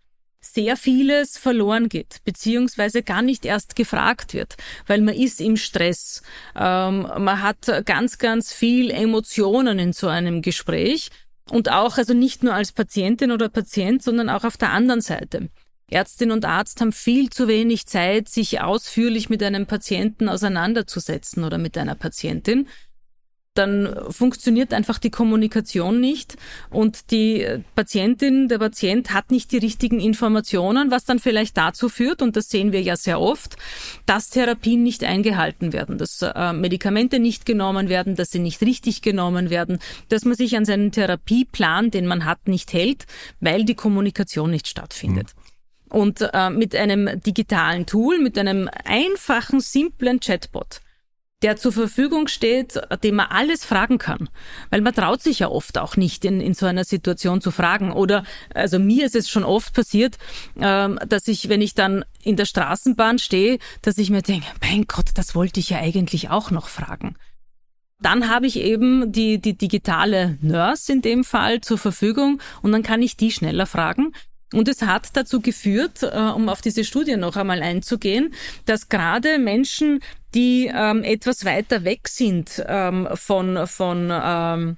sehr 0.41 0.76
vieles 0.76 1.38
verloren 1.38 1.88
geht, 1.88 2.18
beziehungsweise 2.26 3.03
gar 3.03 3.22
nicht 3.22 3.45
erst 3.45 3.76
gefragt 3.76 4.34
wird, 4.34 4.57
weil 4.88 5.01
man 5.01 5.14
ist 5.14 5.39
im 5.39 5.55
Stress. 5.55 6.24
Ähm, 6.55 7.03
man 7.03 7.43
hat 7.43 7.86
ganz, 7.86 8.18
ganz 8.18 8.51
viel 8.51 8.89
Emotionen 8.89 9.78
in 9.78 9.93
so 9.93 10.07
einem 10.07 10.41
Gespräch 10.41 11.12
und 11.49 11.70
auch, 11.70 11.97
also 11.97 12.14
nicht 12.14 12.43
nur 12.43 12.53
als 12.53 12.72
Patientin 12.72 13.32
oder 13.32 13.49
Patient, 13.49 14.01
sondern 14.01 14.30
auch 14.30 14.43
auf 14.43 14.57
der 14.57 14.72
anderen 14.72 15.01
Seite. 15.01 15.49
Ärztin 15.91 16.31
und 16.31 16.45
Arzt 16.45 16.81
haben 16.81 16.93
viel 16.93 17.29
zu 17.29 17.47
wenig 17.47 17.85
Zeit, 17.85 18.29
sich 18.29 18.61
ausführlich 18.61 19.29
mit 19.29 19.43
einem 19.43 19.65
Patienten 19.65 20.29
auseinanderzusetzen 20.29 21.43
oder 21.43 21.57
mit 21.57 21.77
einer 21.77 21.95
Patientin. 21.95 22.67
Dann 23.53 23.93
funktioniert 24.09 24.73
einfach 24.73 24.97
die 24.97 25.09
Kommunikation 25.09 25.99
nicht 25.99 26.37
und 26.69 27.11
die 27.11 27.45
Patientin, 27.75 28.47
der 28.47 28.59
Patient 28.59 29.13
hat 29.13 29.29
nicht 29.29 29.51
die 29.51 29.57
richtigen 29.57 29.99
Informationen, 29.99 30.89
was 30.89 31.03
dann 31.03 31.19
vielleicht 31.19 31.57
dazu 31.57 31.89
führt, 31.89 32.21
und 32.21 32.37
das 32.37 32.47
sehen 32.47 32.71
wir 32.71 32.81
ja 32.81 32.95
sehr 32.95 33.19
oft, 33.19 33.57
dass 34.05 34.29
Therapien 34.29 34.83
nicht 34.83 35.03
eingehalten 35.03 35.73
werden, 35.73 35.97
dass 35.97 36.21
äh, 36.21 36.53
Medikamente 36.53 37.19
nicht 37.19 37.45
genommen 37.45 37.89
werden, 37.89 38.15
dass 38.15 38.29
sie 38.29 38.39
nicht 38.39 38.61
richtig 38.61 39.01
genommen 39.01 39.49
werden, 39.49 39.79
dass 40.07 40.23
man 40.23 40.35
sich 40.35 40.55
an 40.55 40.63
seinen 40.63 40.93
Therapieplan, 40.93 41.91
den 41.91 42.07
man 42.07 42.23
hat, 42.23 42.47
nicht 42.47 42.71
hält, 42.71 43.05
weil 43.41 43.65
die 43.65 43.75
Kommunikation 43.75 44.49
nicht 44.49 44.69
stattfindet. 44.69 45.27
Mhm. 45.35 45.40
Und 45.91 46.21
äh, 46.33 46.49
mit 46.49 46.73
einem 46.75 47.21
digitalen 47.21 47.85
Tool, 47.85 48.17
mit 48.19 48.37
einem 48.37 48.69
einfachen, 48.85 49.59
simplen 49.59 50.21
Chatbot, 50.21 50.79
der 51.41 51.57
zur 51.57 51.73
Verfügung 51.73 52.29
steht, 52.29 52.79
dem 53.03 53.15
man 53.15 53.27
alles 53.27 53.65
fragen 53.65 53.97
kann. 53.97 54.29
Weil 54.69 54.79
man 54.79 54.95
traut 54.95 55.21
sich 55.21 55.39
ja 55.39 55.49
oft 55.49 55.77
auch 55.77 55.97
nicht 55.97 56.23
in, 56.23 56.39
in 56.39 56.53
so 56.53 56.65
einer 56.65 56.85
Situation 56.85 57.41
zu 57.41 57.51
fragen. 57.51 57.91
Oder, 57.91 58.23
also 58.53 58.79
mir 58.79 59.05
ist 59.05 59.15
es 59.15 59.29
schon 59.29 59.43
oft 59.43 59.73
passiert, 59.73 60.17
äh, 60.55 60.89
dass 61.07 61.27
ich, 61.27 61.49
wenn 61.49 61.61
ich 61.61 61.75
dann 61.75 62.05
in 62.23 62.37
der 62.37 62.45
Straßenbahn 62.45 63.19
stehe, 63.19 63.59
dass 63.81 63.97
ich 63.97 64.09
mir 64.09 64.21
denke, 64.21 64.47
mein 64.61 64.85
Gott, 64.87 65.09
das 65.15 65.35
wollte 65.35 65.59
ich 65.59 65.71
ja 65.71 65.79
eigentlich 65.79 66.29
auch 66.29 66.51
noch 66.51 66.69
fragen. 66.69 67.17
Dann 68.01 68.29
habe 68.29 68.47
ich 68.47 68.57
eben 68.57 69.11
die, 69.11 69.39
die 69.39 69.55
digitale 69.57 70.37
Nurse 70.41 70.93
in 70.93 71.01
dem 71.01 71.23
Fall 71.23 71.61
zur 71.61 71.77
Verfügung 71.77 72.41
und 72.61 72.71
dann 72.71 72.81
kann 72.81 73.01
ich 73.01 73.15
die 73.17 73.31
schneller 73.31 73.67
fragen. 73.67 74.13
Und 74.54 74.68
es 74.68 74.82
hat 74.82 75.10
dazu 75.14 75.39
geführt, 75.39 76.04
äh, 76.04 76.08
um 76.08 76.49
auf 76.49 76.62
diese 76.62 76.84
Studie 76.84 77.16
noch 77.16 77.36
einmal 77.36 77.62
einzugehen, 77.62 78.34
dass 78.66 78.89
gerade 78.89 79.39
Menschen, 79.39 80.02
die 80.34 80.72
ähm, 80.74 81.04
etwas 81.04 81.45
weiter 81.45 81.84
weg 81.84 82.08
sind 82.08 82.64
ähm, 82.68 83.08
von, 83.14 83.66
von 83.68 84.10
ähm, 84.12 84.78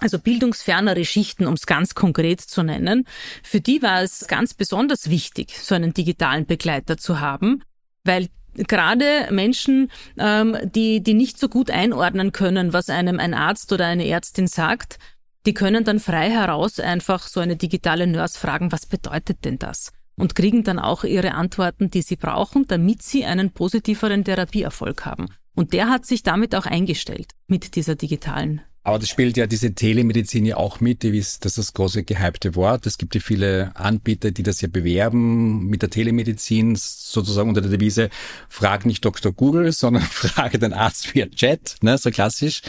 also 0.00 0.18
bildungsfernere 0.18 1.04
Schichten, 1.04 1.46
um 1.46 1.54
es 1.54 1.66
ganz 1.66 1.94
konkret 1.94 2.40
zu 2.40 2.62
nennen, 2.62 3.06
für 3.42 3.60
die 3.60 3.82
war 3.82 4.02
es 4.02 4.26
ganz 4.26 4.54
besonders 4.54 5.10
wichtig, 5.10 5.56
so 5.58 5.74
einen 5.74 5.94
digitalen 5.94 6.46
Begleiter 6.46 6.96
zu 6.96 7.20
haben, 7.20 7.62
weil 8.04 8.28
gerade 8.54 9.28
Menschen, 9.30 9.90
ähm, 10.18 10.56
die, 10.74 11.02
die 11.02 11.14
nicht 11.14 11.38
so 11.38 11.48
gut 11.48 11.70
einordnen 11.70 12.32
können, 12.32 12.72
was 12.72 12.90
einem 12.90 13.18
ein 13.18 13.34
Arzt 13.34 13.72
oder 13.72 13.86
eine 13.86 14.06
Ärztin 14.06 14.46
sagt, 14.46 14.98
die 15.46 15.54
können 15.54 15.84
dann 15.84 16.00
frei 16.00 16.30
heraus 16.30 16.78
einfach 16.78 17.26
so 17.26 17.40
eine 17.40 17.56
digitale 17.56 18.06
Nurse 18.06 18.38
fragen, 18.38 18.72
was 18.72 18.86
bedeutet 18.86 19.44
denn 19.44 19.58
das? 19.58 19.92
Und 20.16 20.34
kriegen 20.34 20.62
dann 20.62 20.78
auch 20.78 21.04
ihre 21.04 21.34
Antworten, 21.34 21.90
die 21.90 22.02
sie 22.02 22.16
brauchen, 22.16 22.66
damit 22.68 23.02
sie 23.02 23.24
einen 23.24 23.50
positiveren 23.50 24.24
Therapieerfolg 24.24 25.04
haben. 25.04 25.28
Und 25.54 25.72
der 25.72 25.88
hat 25.88 26.06
sich 26.06 26.22
damit 26.22 26.54
auch 26.54 26.66
eingestellt 26.66 27.32
mit 27.46 27.76
dieser 27.76 27.94
digitalen 27.94 28.60
aber 28.84 28.98
das 28.98 29.08
spielt 29.08 29.36
ja 29.36 29.46
diese 29.46 29.74
Telemedizin 29.74 30.44
ja 30.44 30.56
auch 30.56 30.80
mit, 30.80 31.04
die 31.04 31.16
ist, 31.16 31.44
das 31.44 31.52
ist 31.52 31.68
das 31.68 31.74
große 31.74 32.02
gehypte 32.02 32.56
Wort. 32.56 32.86
Es 32.86 32.98
gibt 32.98 33.14
ja 33.14 33.20
viele 33.20 33.70
Anbieter, 33.76 34.32
die 34.32 34.42
das 34.42 34.60
ja 34.60 34.68
bewerben 34.68 35.66
mit 35.66 35.82
der 35.82 35.90
Telemedizin, 35.90 36.74
sozusagen 36.76 37.48
unter 37.48 37.60
der 37.60 37.70
Devise, 37.70 38.10
frag 38.48 38.84
nicht 38.84 39.04
Dr. 39.04 39.32
Google, 39.32 39.70
sondern 39.72 40.02
frage 40.02 40.58
den 40.58 40.72
Arzt 40.72 41.14
via 41.14 41.26
Chat, 41.26 41.76
ne, 41.82 41.96
so 41.96 42.10
klassisch. 42.10 42.62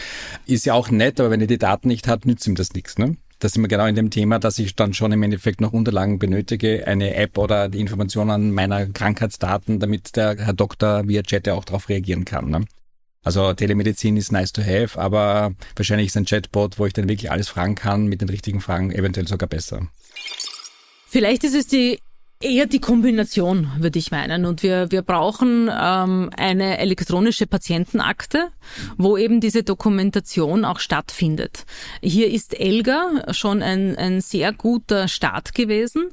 Ist 0.46 0.66
ja 0.66 0.74
auch 0.74 0.92
nett, 0.92 1.20
aber 1.20 1.32
wenn 1.32 1.42
er 1.42 1.48
die 1.48 1.58
Daten 1.58 1.88
nicht 1.88 2.08
hat, 2.08 2.26
nützt 2.26 2.46
ihm 2.46 2.56
das 2.56 2.74
nichts, 2.74 2.98
ne? 2.98 3.18
Da 3.40 3.50
sind 3.50 3.62
wir 3.62 3.68
genau 3.68 3.88
in 3.88 3.96
dem 3.96 4.10
Thema, 4.10 4.40
dass 4.40 4.58
ich 4.58 4.74
dann 4.76 4.94
schon 4.94 5.12
im 5.12 5.22
Endeffekt 5.22 5.60
noch 5.60 5.74
Unterlagen 5.74 6.18
benötige, 6.18 6.88
eine 6.88 7.16
App 7.16 7.38
oder 7.38 7.68
die 7.68 7.82
Informationen 7.82 8.52
meiner 8.52 8.86
Krankheitsdaten, 8.86 9.80
damit 9.80 10.16
der 10.16 10.38
Herr 10.38 10.54
Doktor 10.54 11.10
via 11.10 11.24
Chat 11.24 11.48
ja 11.48 11.56
auch 11.56 11.66
darauf 11.66 11.90
reagieren 11.90 12.24
kann. 12.24 12.50
Ne? 12.50 12.66
Also 13.24 13.54
Telemedizin 13.54 14.18
ist 14.18 14.32
nice 14.32 14.52
to 14.52 14.62
have, 14.62 15.00
aber 15.00 15.54
wahrscheinlich 15.76 16.08
ist 16.08 16.18
ein 16.18 16.26
Chatbot, 16.26 16.78
wo 16.78 16.86
ich 16.86 16.94
dann 16.94 17.08
wirklich 17.08 17.32
alles 17.32 17.48
fragen 17.48 17.76
kann, 17.76 18.08
mit 18.08 18.22
den 18.22 18.30
richtigen 18.30 18.62
Fragen 18.62 18.92
eventuell 18.92 19.28
sogar 19.28 19.48
besser. 19.48 19.88
Vielleicht 21.08 21.44
ist 21.44 21.56
es 21.56 21.68
die 21.68 22.00
eher 22.44 22.66
die 22.66 22.80
Kombination, 22.80 23.72
würde 23.80 23.98
ich 23.98 24.12
meinen. 24.12 24.46
Und 24.46 24.64
wir, 24.64 24.92
wir 24.92 25.02
brauchen 25.02 25.70
ähm, 25.72 26.30
eine 26.36 26.78
elektronische 26.78 27.48
Patientenakte, 27.48 28.50
wo 28.98 29.18
eben 29.18 29.40
diese 29.40 29.64
Dokumentation 29.64 30.66
auch 30.66 30.80
stattfindet. 30.80 31.66
Hier 32.02 32.30
ist 32.30 32.60
Elga 32.60 33.24
schon 33.32 33.62
ein, 33.62 33.96
ein 33.96 34.22
sehr 34.22 34.52
guter 34.52 35.08
Start 35.08 35.54
gewesen 35.54 36.12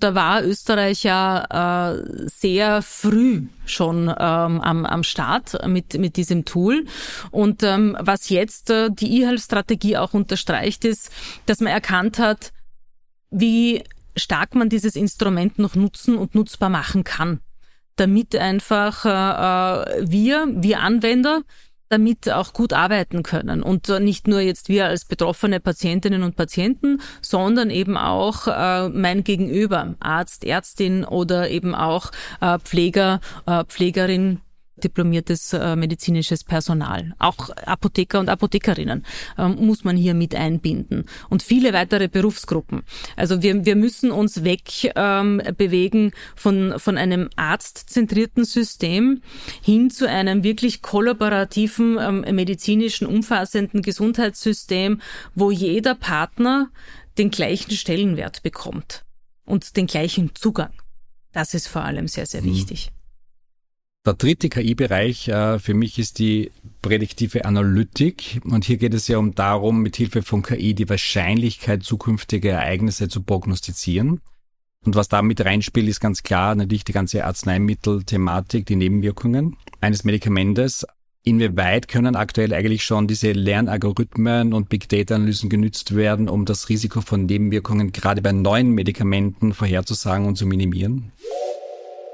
da 0.00 0.14
war 0.14 0.44
Österreich 0.44 1.04
ja 1.04 1.92
äh, 1.92 2.02
sehr 2.26 2.82
früh 2.82 3.46
schon 3.66 4.08
ähm, 4.08 4.60
am, 4.60 4.84
am 4.86 5.02
Start 5.02 5.66
mit, 5.66 5.94
mit 5.94 6.16
diesem 6.16 6.44
Tool. 6.44 6.86
Und 7.30 7.62
ähm, 7.62 7.96
was 8.00 8.28
jetzt 8.28 8.70
äh, 8.70 8.90
die 8.90 9.20
E-Health-Strategie 9.20 9.96
auch 9.96 10.14
unterstreicht, 10.14 10.84
ist, 10.84 11.10
dass 11.46 11.60
man 11.60 11.72
erkannt 11.72 12.18
hat, 12.18 12.52
wie 13.30 13.84
stark 14.16 14.54
man 14.54 14.68
dieses 14.68 14.96
Instrument 14.96 15.58
noch 15.58 15.74
nutzen 15.74 16.18
und 16.18 16.34
nutzbar 16.34 16.68
machen 16.68 17.04
kann, 17.04 17.40
damit 17.96 18.34
einfach 18.34 19.04
äh, 19.04 19.08
äh 19.08 20.10
wir, 20.10 20.46
wir 20.50 20.80
Anwender, 20.80 21.42
damit 21.90 22.30
auch 22.30 22.52
gut 22.52 22.72
arbeiten 22.72 23.22
können. 23.22 23.62
Und 23.62 23.88
nicht 24.00 24.28
nur 24.28 24.40
jetzt 24.40 24.68
wir 24.68 24.86
als 24.86 25.04
betroffene 25.04 25.60
Patientinnen 25.60 26.22
und 26.22 26.36
Patienten, 26.36 27.00
sondern 27.20 27.68
eben 27.68 27.96
auch 27.96 28.46
äh, 28.46 28.88
mein 28.88 29.24
Gegenüber, 29.24 29.96
Arzt, 29.98 30.44
Ärztin 30.44 31.04
oder 31.04 31.50
eben 31.50 31.74
auch 31.74 32.12
äh, 32.40 32.58
Pfleger, 32.60 33.20
äh, 33.46 33.64
Pflegerin, 33.64 34.40
diplomiertes 34.80 35.52
äh, 35.52 35.76
medizinisches 35.76 36.44
Personal. 36.44 37.14
Auch 37.18 37.50
Apotheker 37.50 38.20
und 38.20 38.28
Apothekerinnen 38.28 39.04
ähm, 39.38 39.56
muss 39.60 39.84
man 39.84 39.96
hier 39.96 40.14
mit 40.14 40.34
einbinden 40.34 41.04
und 41.28 41.42
viele 41.42 41.72
weitere 41.72 42.08
Berufsgruppen. 42.08 42.82
Also 43.16 43.42
wir, 43.42 43.64
wir 43.64 43.76
müssen 43.76 44.10
uns 44.10 44.44
weg 44.44 44.92
ähm, 44.96 45.42
bewegen 45.56 46.12
von, 46.36 46.74
von 46.78 46.96
einem 46.96 47.28
arztzentrierten 47.36 48.44
System 48.44 49.22
hin 49.62 49.90
zu 49.90 50.08
einem 50.08 50.42
wirklich 50.42 50.82
kollaborativen, 50.82 51.98
ähm, 52.00 52.20
medizinischen, 52.34 53.06
umfassenden 53.06 53.82
Gesundheitssystem, 53.82 55.00
wo 55.34 55.50
jeder 55.50 55.94
Partner 55.94 56.70
den 57.18 57.30
gleichen 57.30 57.72
Stellenwert 57.72 58.42
bekommt 58.42 59.04
und 59.44 59.76
den 59.76 59.86
gleichen 59.86 60.34
Zugang. 60.34 60.72
Das 61.32 61.54
ist 61.54 61.68
vor 61.68 61.82
allem 61.82 62.08
sehr, 62.08 62.26
sehr 62.26 62.42
mhm. 62.42 62.66
Der 64.06 64.14
dritte 64.14 64.48
KI-Bereich 64.48 65.28
äh, 65.28 65.58
für 65.58 65.74
mich 65.74 65.98
ist 65.98 66.18
die 66.18 66.50
prädiktive 66.80 67.44
Analytik. 67.44 68.40
Und 68.44 68.64
hier 68.64 68.78
geht 68.78 68.94
es 68.94 69.08
ja 69.08 69.18
um 69.18 69.34
darum, 69.34 69.82
mit 69.82 69.96
Hilfe 69.96 70.22
von 70.22 70.42
KI 70.42 70.72
die 70.72 70.88
Wahrscheinlichkeit 70.88 71.82
zukünftiger 71.82 72.52
Ereignisse 72.52 73.08
zu 73.08 73.22
prognostizieren. 73.22 74.22
Und 74.86 74.96
was 74.96 75.08
da 75.08 75.20
mit 75.20 75.44
reinspielt, 75.44 75.86
ist 75.86 76.00
ganz 76.00 76.22
klar 76.22 76.54
natürlich 76.54 76.84
die 76.84 76.92
ganze 76.92 77.26
Arzneimittelthematik, 77.26 78.64
die 78.64 78.76
Nebenwirkungen 78.76 79.58
eines 79.82 80.04
Medikamentes. 80.04 80.86
Inwieweit 81.22 81.86
können 81.86 82.16
aktuell 82.16 82.54
eigentlich 82.54 82.82
schon 82.82 83.06
diese 83.06 83.32
Lernalgorithmen 83.32 84.54
und 84.54 84.70
Big 84.70 84.88
Data 84.88 85.16
Analysen 85.16 85.50
genützt 85.50 85.94
werden, 85.94 86.30
um 86.30 86.46
das 86.46 86.70
Risiko 86.70 87.02
von 87.02 87.26
Nebenwirkungen 87.26 87.92
gerade 87.92 88.22
bei 88.22 88.32
neuen 88.32 88.70
Medikamenten 88.70 89.52
vorherzusagen 89.52 90.26
und 90.26 90.36
zu 90.36 90.46
minimieren? 90.46 91.12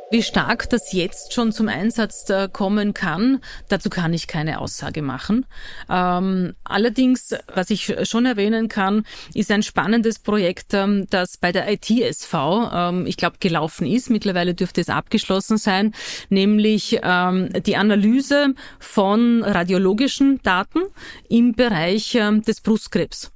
Wie 0.08 0.22
stark 0.22 0.70
das 0.70 0.92
jetzt 0.92 1.32
schon 1.32 1.50
zum 1.50 1.66
Einsatz 1.66 2.30
äh, 2.30 2.48
kommen 2.48 2.94
kann, 2.94 3.40
dazu 3.68 3.90
kann 3.90 4.12
ich 4.12 4.28
keine 4.28 4.60
Aussage 4.60 5.02
machen. 5.02 5.46
Ähm, 5.90 6.54
allerdings, 6.62 7.34
was 7.52 7.70
ich 7.70 7.92
schon 8.04 8.24
erwähnen 8.24 8.68
kann, 8.68 9.04
ist 9.34 9.50
ein 9.50 9.64
spannendes 9.64 10.20
Projekt, 10.20 10.74
ähm, 10.74 11.06
das 11.10 11.38
bei 11.38 11.50
der 11.50 11.68
ITSV, 11.72 12.34
ähm, 12.72 13.06
ich 13.06 13.16
glaube, 13.16 13.38
gelaufen 13.40 13.84
ist. 13.84 14.08
Mittlerweile 14.08 14.54
dürfte 14.54 14.80
es 14.80 14.90
abgeschlossen 14.90 15.58
sein, 15.58 15.92
nämlich 16.28 17.00
ähm, 17.02 17.48
die 17.66 17.76
Analyse 17.76 18.54
von 18.78 19.42
radiologischen 19.42 20.40
Daten 20.44 20.82
im 21.28 21.54
Bereich 21.56 22.14
ähm, 22.14 22.42
des 22.42 22.60
Brustkrebs 22.60 23.32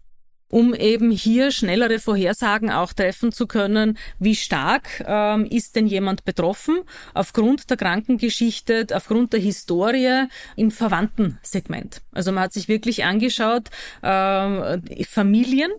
um 0.50 0.74
eben 0.74 1.10
hier 1.10 1.50
schnellere 1.50 1.98
Vorhersagen 1.98 2.70
auch 2.70 2.92
treffen 2.92 3.32
zu 3.32 3.46
können, 3.46 3.96
wie 4.18 4.36
stark 4.36 5.02
ähm, 5.06 5.46
ist 5.46 5.76
denn 5.76 5.86
jemand 5.86 6.24
betroffen 6.24 6.80
aufgrund 7.14 7.70
der 7.70 7.76
Krankengeschichte, 7.76 8.86
aufgrund 8.92 9.32
der 9.32 9.40
Historie 9.40 10.26
im 10.56 10.70
Verwandten-Segment. 10.70 12.02
Also 12.12 12.32
man 12.32 12.44
hat 12.44 12.52
sich 12.52 12.68
wirklich 12.68 13.04
angeschaut, 13.04 13.68
äh, 14.02 15.04
Familien, 15.04 15.70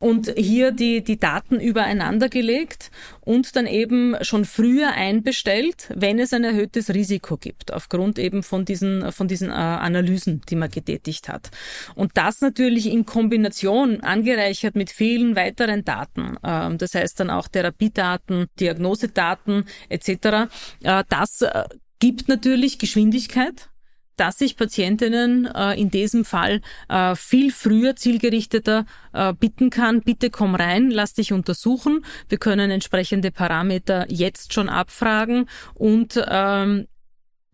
und 0.00 0.32
hier 0.34 0.72
die, 0.72 1.04
die 1.04 1.18
Daten 1.18 1.60
übereinander 1.60 2.30
gelegt 2.30 2.90
und 3.20 3.54
dann 3.54 3.66
eben 3.66 4.16
schon 4.22 4.46
früher 4.46 4.92
einbestellt, 4.92 5.88
wenn 5.94 6.18
es 6.18 6.32
ein 6.32 6.42
erhöhtes 6.42 6.88
Risiko 6.88 7.36
gibt, 7.36 7.72
aufgrund 7.72 8.18
eben 8.18 8.42
von 8.42 8.64
diesen, 8.64 9.12
von 9.12 9.28
diesen 9.28 9.50
äh, 9.50 9.52
Analysen, 9.52 10.40
die 10.48 10.56
man 10.56 10.70
getätigt 10.70 11.28
hat. 11.28 11.50
Und 11.94 12.12
das 12.14 12.40
natürlich 12.40 12.90
in 12.90 13.04
Kombination 13.04 14.00
angereichert 14.00 14.74
mit 14.74 14.90
vielen 14.90 15.36
weiteren 15.36 15.84
Daten, 15.84 16.38
äh, 16.42 16.74
das 16.76 16.94
heißt 16.94 17.20
dann 17.20 17.28
auch 17.28 17.46
Therapiedaten, 17.46 18.46
Diagnosedaten 18.58 19.64
etc., 19.90 20.08
äh, 20.82 21.04
das 21.10 21.42
äh, 21.42 21.64
gibt 21.98 22.28
natürlich 22.28 22.78
Geschwindigkeit 22.78 23.69
dass 24.16 24.40
ich 24.40 24.56
Patientinnen 24.56 25.46
äh, 25.46 25.80
in 25.80 25.90
diesem 25.90 26.24
Fall 26.24 26.60
äh, 26.88 27.14
viel 27.14 27.50
früher 27.52 27.96
zielgerichteter 27.96 28.84
äh, 29.12 29.32
bitten 29.32 29.70
kann, 29.70 30.02
bitte 30.02 30.30
komm 30.30 30.54
rein, 30.54 30.90
lass 30.90 31.14
dich 31.14 31.32
untersuchen. 31.32 32.04
Wir 32.28 32.38
können 32.38 32.70
entsprechende 32.70 33.30
Parameter 33.30 34.06
jetzt 34.10 34.52
schon 34.52 34.68
abfragen 34.68 35.48
und 35.74 36.22
ähm, 36.28 36.86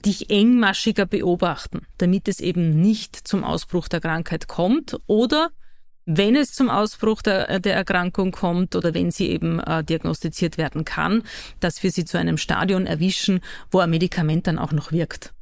dich 0.05 0.31
engmaschiger 0.31 1.07
beobachten, 1.07 1.87
damit 1.99 2.29
es 2.29 2.41
eben 2.41 2.81
nicht 2.81 3.17
zum 3.17 3.45
Ausbruch 3.45 3.89
der 3.89 4.01
Krankheit 4.01 4.49
kommt 4.49 4.97
oder 5.07 5.51
wenn 6.07 6.37
es 6.37 6.53
zum 6.53 6.71
Ausbruch 6.71 7.21
der, 7.21 7.59
der 7.59 7.75
Erkrankung 7.75 8.31
kommt 8.31 8.77
oder 8.77 8.95
wenn 8.95 9.11
sie 9.11 9.29
eben 9.29 9.59
äh, 9.59 9.83
diagnostiziert 9.83 10.57
werden 10.57 10.85
kann, 10.85 11.25
dass 11.59 11.83
wir 11.83 11.91
sie 11.91 12.05
zu 12.05 12.17
einem 12.17 12.39
Stadion 12.39 12.87
erwischen, 12.87 13.41
wo 13.71 13.81
ein 13.81 13.91
Medikament 13.91 14.47
dann 14.47 14.59
auch 14.59 14.73
noch 14.73 14.93
wirkt. 14.93 15.35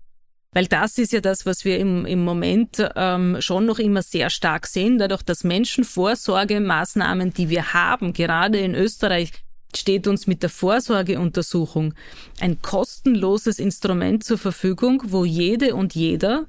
Weil 0.55 0.67
das 0.67 0.97
ist 0.99 1.13
ja 1.13 1.21
das, 1.21 1.45
was 1.45 1.65
wir 1.65 1.79
im, 1.79 2.07
im 2.07 2.25
Moment 2.25 2.83
ähm, 2.97 3.37
schon 3.41 3.67
noch 3.67 3.79
immer 3.79 4.03
sehr 4.03 4.31
stark 4.31 4.67
sehen, 4.67 4.99
dadurch, 4.99 5.23
dass 5.23 5.45
Menschenvorsorgemaßnahmen, 5.45 7.35
die 7.35 7.51
wir 7.51 7.75
haben, 7.75 8.13
gerade 8.13 8.59
in 8.59 8.75
Österreich, 8.75 9.33
steht 9.77 10.07
uns 10.07 10.29
mit 10.29 10.43
der 10.45 10.51
Vorsorgeuntersuchung 10.51 11.95
ein 12.41 12.63
kostenloses 12.63 13.59
Instrument 13.59 14.23
zur 14.23 14.39
Verfügung, 14.39 15.03
wo 15.07 15.25
jede 15.25 15.75
und 15.75 15.97
jeder 15.97 16.47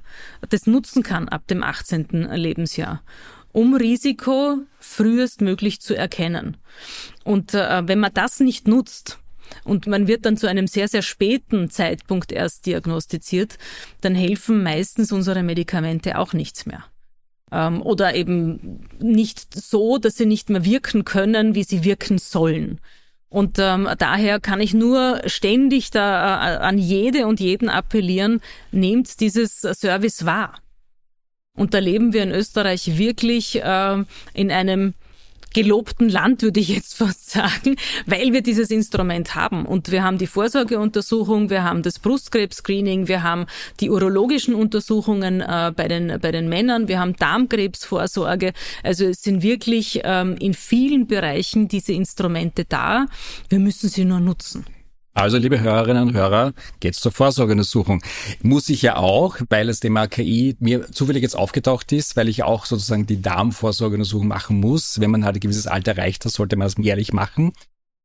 das 0.48 0.66
nutzen 0.66 1.02
kann 1.02 1.28
ab 1.28 1.46
dem 1.48 1.64
18. 1.64 2.28
Lebensjahr 2.32 3.02
um 3.56 3.74
Risiko 3.74 4.58
frühestmöglich 4.78 5.80
zu 5.80 5.96
erkennen. 5.96 6.58
Und 7.24 7.54
äh, 7.54 7.88
wenn 7.88 8.00
man 8.00 8.12
das 8.12 8.38
nicht 8.38 8.68
nutzt, 8.68 9.18
und 9.64 9.86
man 9.86 10.06
wird 10.06 10.26
dann 10.26 10.36
zu 10.36 10.46
einem 10.46 10.66
sehr, 10.66 10.88
sehr 10.88 11.02
späten 11.02 11.70
Zeitpunkt 11.70 12.32
erst 12.32 12.66
diagnostiziert, 12.66 13.58
dann 14.00 14.14
helfen 14.14 14.62
meistens 14.62 15.12
unsere 15.12 15.42
Medikamente 15.42 16.18
auch 16.18 16.32
nichts 16.32 16.66
mehr. 16.66 16.84
Ähm, 17.52 17.82
oder 17.82 18.14
eben 18.14 18.80
nicht 18.98 19.54
so, 19.54 19.98
dass 19.98 20.16
sie 20.16 20.26
nicht 20.26 20.50
mehr 20.50 20.64
wirken 20.64 21.04
können, 21.04 21.54
wie 21.54 21.64
sie 21.64 21.84
wirken 21.84 22.18
sollen. 22.18 22.80
Und 23.28 23.58
ähm, 23.58 23.88
daher 23.98 24.40
kann 24.40 24.60
ich 24.60 24.72
nur 24.72 25.20
ständig 25.26 25.90
da 25.90 26.54
äh, 26.54 26.56
an 26.58 26.78
jede 26.78 27.26
und 27.26 27.40
jeden 27.40 27.68
appellieren, 27.68 28.40
nehmt 28.70 29.20
dieses 29.20 29.60
Service 29.60 30.24
wahr. 30.24 30.54
Und 31.56 31.74
da 31.74 31.78
leben 31.78 32.12
wir 32.12 32.22
in 32.22 32.30
Österreich 32.30 32.98
wirklich 32.98 33.62
äh, 33.62 34.04
in 34.34 34.50
einem 34.50 34.94
gelobten 35.56 36.10
Land, 36.10 36.42
würde 36.42 36.60
ich 36.60 36.68
jetzt 36.68 36.94
fast 36.98 37.30
sagen, 37.30 37.76
weil 38.04 38.34
wir 38.34 38.42
dieses 38.42 38.70
Instrument 38.70 39.34
haben. 39.34 39.64
Und 39.64 39.90
wir 39.90 40.04
haben 40.04 40.18
die 40.18 40.26
Vorsorgeuntersuchung, 40.26 41.48
wir 41.48 41.64
haben 41.64 41.82
das 41.82 41.98
Brustkrebs-Screening, 41.98 43.08
wir 43.08 43.22
haben 43.22 43.46
die 43.80 43.88
urologischen 43.88 44.54
Untersuchungen 44.54 45.40
äh, 45.40 45.72
bei, 45.74 45.88
den, 45.88 46.20
bei 46.20 46.30
den 46.30 46.50
Männern, 46.50 46.88
wir 46.88 47.00
haben 47.00 47.16
Darmkrebsvorsorge. 47.16 48.52
Also 48.82 49.06
es 49.06 49.22
sind 49.22 49.42
wirklich 49.42 50.02
ähm, 50.04 50.36
in 50.38 50.52
vielen 50.52 51.06
Bereichen 51.06 51.68
diese 51.68 51.94
Instrumente 51.94 52.66
da. 52.66 53.06
Wir 53.48 53.58
müssen 53.58 53.88
sie 53.88 54.04
nur 54.04 54.20
nutzen. 54.20 54.75
Also, 55.16 55.38
liebe 55.38 55.58
Hörerinnen 55.58 56.08
und 56.08 56.14
Hörer, 56.14 56.52
geht's 56.78 57.00
zur 57.00 57.10
Vorsorgeuntersuchung. 57.10 58.02
Muss 58.42 58.68
ich 58.68 58.82
ja 58.82 58.96
auch, 58.96 59.38
weil 59.48 59.66
das 59.66 59.80
Thema 59.80 60.08
KI 60.08 60.56
mir 60.60 60.92
zufällig 60.92 61.22
jetzt 61.22 61.36
aufgetaucht 61.36 61.90
ist, 61.92 62.16
weil 62.16 62.28
ich 62.28 62.42
auch 62.42 62.66
sozusagen 62.66 63.06
die 63.06 63.22
Darmvorsorgeuntersuchung 63.22 64.28
machen 64.28 64.60
muss. 64.60 65.00
Wenn 65.00 65.10
man 65.10 65.24
halt 65.24 65.36
ein 65.36 65.40
gewisses 65.40 65.66
Alter 65.66 65.92
erreicht 65.92 66.26
hat, 66.26 66.32
sollte 66.32 66.56
man 66.56 66.66
das 66.66 66.74
jährlich 66.76 67.14
machen. 67.14 67.52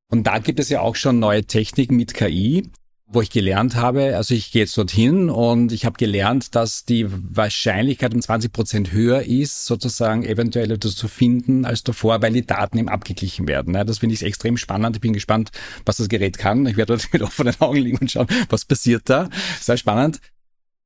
Und 0.10 0.26
da 0.26 0.40
gibt 0.40 0.62
es 0.62 0.70
ja 0.70 0.80
auch 0.80 0.96
schon 0.96 1.20
neue 1.20 1.44
Techniken 1.44 1.98
mit 1.98 2.14
KI 2.14 2.72
wo 3.14 3.22
ich 3.22 3.30
gelernt 3.30 3.76
habe, 3.76 4.16
also 4.16 4.34
ich 4.34 4.52
gehe 4.52 4.62
jetzt 4.62 4.78
dorthin 4.78 5.30
und 5.30 5.72
ich 5.72 5.86
habe 5.86 5.98
gelernt, 5.98 6.56
dass 6.56 6.86
die 6.86 7.06
Wahrscheinlichkeit 7.10 8.14
um 8.14 8.22
20 8.22 8.54
Prozent 8.54 8.92
höher 8.94 9.24
ist, 9.24 9.66
sozusagen 9.66 10.24
eventuell 10.24 10.72
etwas 10.72 10.96
zu 10.96 11.08
finden 11.08 11.66
als 11.66 11.84
davor, 11.84 12.22
weil 12.22 12.32
die 12.32 12.46
Daten 12.46 12.78
eben 12.78 12.90
abgeglichen 12.90 13.48
werden. 13.48 13.74
Das 13.74 14.00
finde 14.00 14.16
ich 14.16 14.24
extrem 14.24 14.56
spannend. 14.56 14.96
Ich 14.96 15.02
bin 15.02 15.14
gespannt, 15.14 15.52
was 15.86 15.98
das 15.98 16.08
Gerät 16.08 16.38
kann. 16.38 16.66
Ich 16.66 16.78
werde 16.78 16.96
dort 16.96 17.08
mit 17.14 17.22
offenen 17.22 17.54
Augen 17.60 17.80
liegen 17.80 17.98
und 17.98 18.12
schauen, 18.12 18.28
was 18.50 18.66
passiert 18.66 19.04
da. 19.06 19.30
Sehr 19.60 19.78
spannend. 19.78 20.20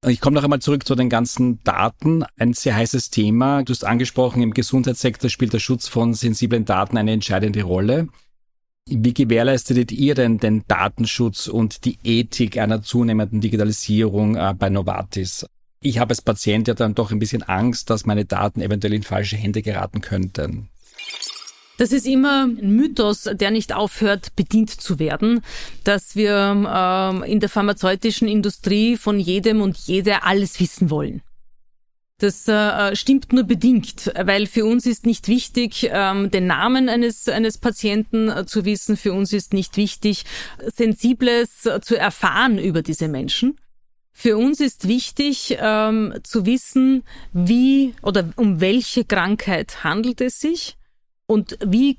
Ich 0.07 0.19
komme 0.19 0.35
noch 0.35 0.43
einmal 0.43 0.59
zurück 0.59 0.85
zu 0.85 0.95
den 0.95 1.09
ganzen 1.09 1.63
Daten. 1.63 2.23
Ein 2.37 2.53
sehr 2.53 2.75
heißes 2.75 3.09
Thema. 3.09 3.63
Du 3.63 3.71
hast 3.71 3.83
angesprochen, 3.83 4.41
im 4.41 4.53
Gesundheitssektor 4.53 5.29
spielt 5.29 5.53
der 5.53 5.59
Schutz 5.59 5.87
von 5.87 6.13
sensiblen 6.13 6.65
Daten 6.65 6.97
eine 6.97 7.11
entscheidende 7.11 7.63
Rolle. 7.63 8.07
Wie 8.87 9.15
gewährleistet 9.15 9.91
ihr 9.91 10.13
denn 10.13 10.37
den 10.37 10.63
Datenschutz 10.67 11.47
und 11.47 11.85
die 11.85 11.97
Ethik 12.03 12.59
einer 12.59 12.83
zunehmenden 12.83 13.41
Digitalisierung 13.41 14.35
äh, 14.35 14.53
bei 14.55 14.69
Novartis? 14.69 15.47
Ich 15.81 15.97
habe 15.97 16.11
als 16.11 16.21
Patient 16.21 16.67
ja 16.67 16.75
dann 16.75 16.93
doch 16.93 17.11
ein 17.11 17.17
bisschen 17.17 17.41
Angst, 17.41 17.89
dass 17.89 18.05
meine 18.05 18.25
Daten 18.25 18.61
eventuell 18.61 18.93
in 18.93 19.01
falsche 19.01 19.37
Hände 19.37 19.63
geraten 19.63 20.01
könnten. 20.01 20.69
Das 21.79 21.91
ist 21.91 22.05
immer 22.05 22.45
ein 22.45 22.75
Mythos, 22.75 23.23
der 23.33 23.49
nicht 23.49 23.73
aufhört, 23.73 24.35
bedient 24.35 24.69
zu 24.69 24.99
werden, 24.99 25.41
dass 25.83 26.15
wir 26.15 27.23
äh, 27.25 27.31
in 27.31 27.39
der 27.39 27.49
pharmazeutischen 27.49 28.27
Industrie 28.27 28.97
von 28.97 29.19
jedem 29.19 29.61
und 29.61 29.77
jeder 29.77 30.25
alles 30.25 30.59
wissen 30.59 30.91
wollen. 30.91 31.23
Das 32.17 32.47
äh, 32.47 32.95
stimmt 32.95 33.33
nur 33.33 33.43
bedingt, 33.43 34.11
weil 34.15 34.47
für 34.47 34.65
uns 34.65 34.85
ist 34.85 35.05
nicht 35.05 35.27
wichtig, 35.27 35.89
ähm, 35.91 36.31
den 36.31 36.47
Namen 36.47 36.87
eines, 36.87 37.27
eines 37.27 37.57
Patienten 37.57 38.29
äh, 38.29 38.45
zu 38.45 38.63
wissen. 38.63 38.95
Für 38.95 39.11
uns 39.11 39.33
ist 39.33 39.53
nicht 39.53 39.75
wichtig, 39.75 40.23
Sensibles 40.65 41.65
äh, 41.65 41.81
zu 41.81 41.97
erfahren 41.97 42.57
über 42.57 42.81
diese 42.81 43.09
Menschen. 43.09 43.57
Für 44.13 44.37
uns 44.37 44.61
ist 44.61 44.87
wichtig 44.87 45.57
ähm, 45.59 46.13
zu 46.23 46.45
wissen, 46.45 47.03
wie 47.33 47.93
oder 48.01 48.29
um 48.37 48.61
welche 48.61 49.03
Krankheit 49.03 49.83
handelt 49.83 50.21
es 50.21 50.39
sich 50.39 50.77
und 51.27 51.57
wie 51.65 51.97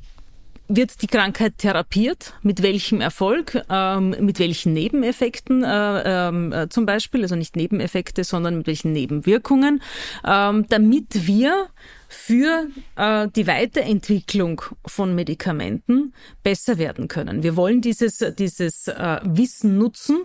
wird 0.68 1.02
die 1.02 1.06
Krankheit 1.06 1.58
therapiert? 1.58 2.34
Mit 2.42 2.62
welchem 2.62 3.00
Erfolg? 3.00 3.62
Ähm, 3.70 4.16
mit 4.20 4.38
welchen 4.38 4.72
Nebeneffekten 4.72 5.62
äh, 5.62 6.28
ähm, 6.28 6.52
äh, 6.52 6.68
zum 6.68 6.86
Beispiel? 6.86 7.22
Also 7.22 7.36
nicht 7.36 7.56
Nebeneffekte, 7.56 8.24
sondern 8.24 8.58
mit 8.58 8.66
welchen 8.66 8.92
Nebenwirkungen? 8.92 9.82
Ähm, 10.24 10.66
damit 10.68 11.26
wir 11.26 11.68
für 12.08 12.68
äh, 12.96 13.28
die 13.34 13.46
Weiterentwicklung 13.46 14.62
von 14.86 15.14
Medikamenten 15.14 16.14
besser 16.42 16.78
werden 16.78 17.08
können. 17.08 17.42
Wir 17.42 17.56
wollen 17.56 17.80
dieses, 17.80 18.18
dieses 18.38 18.88
äh, 18.88 19.20
Wissen 19.24 19.78
nutzen, 19.78 20.24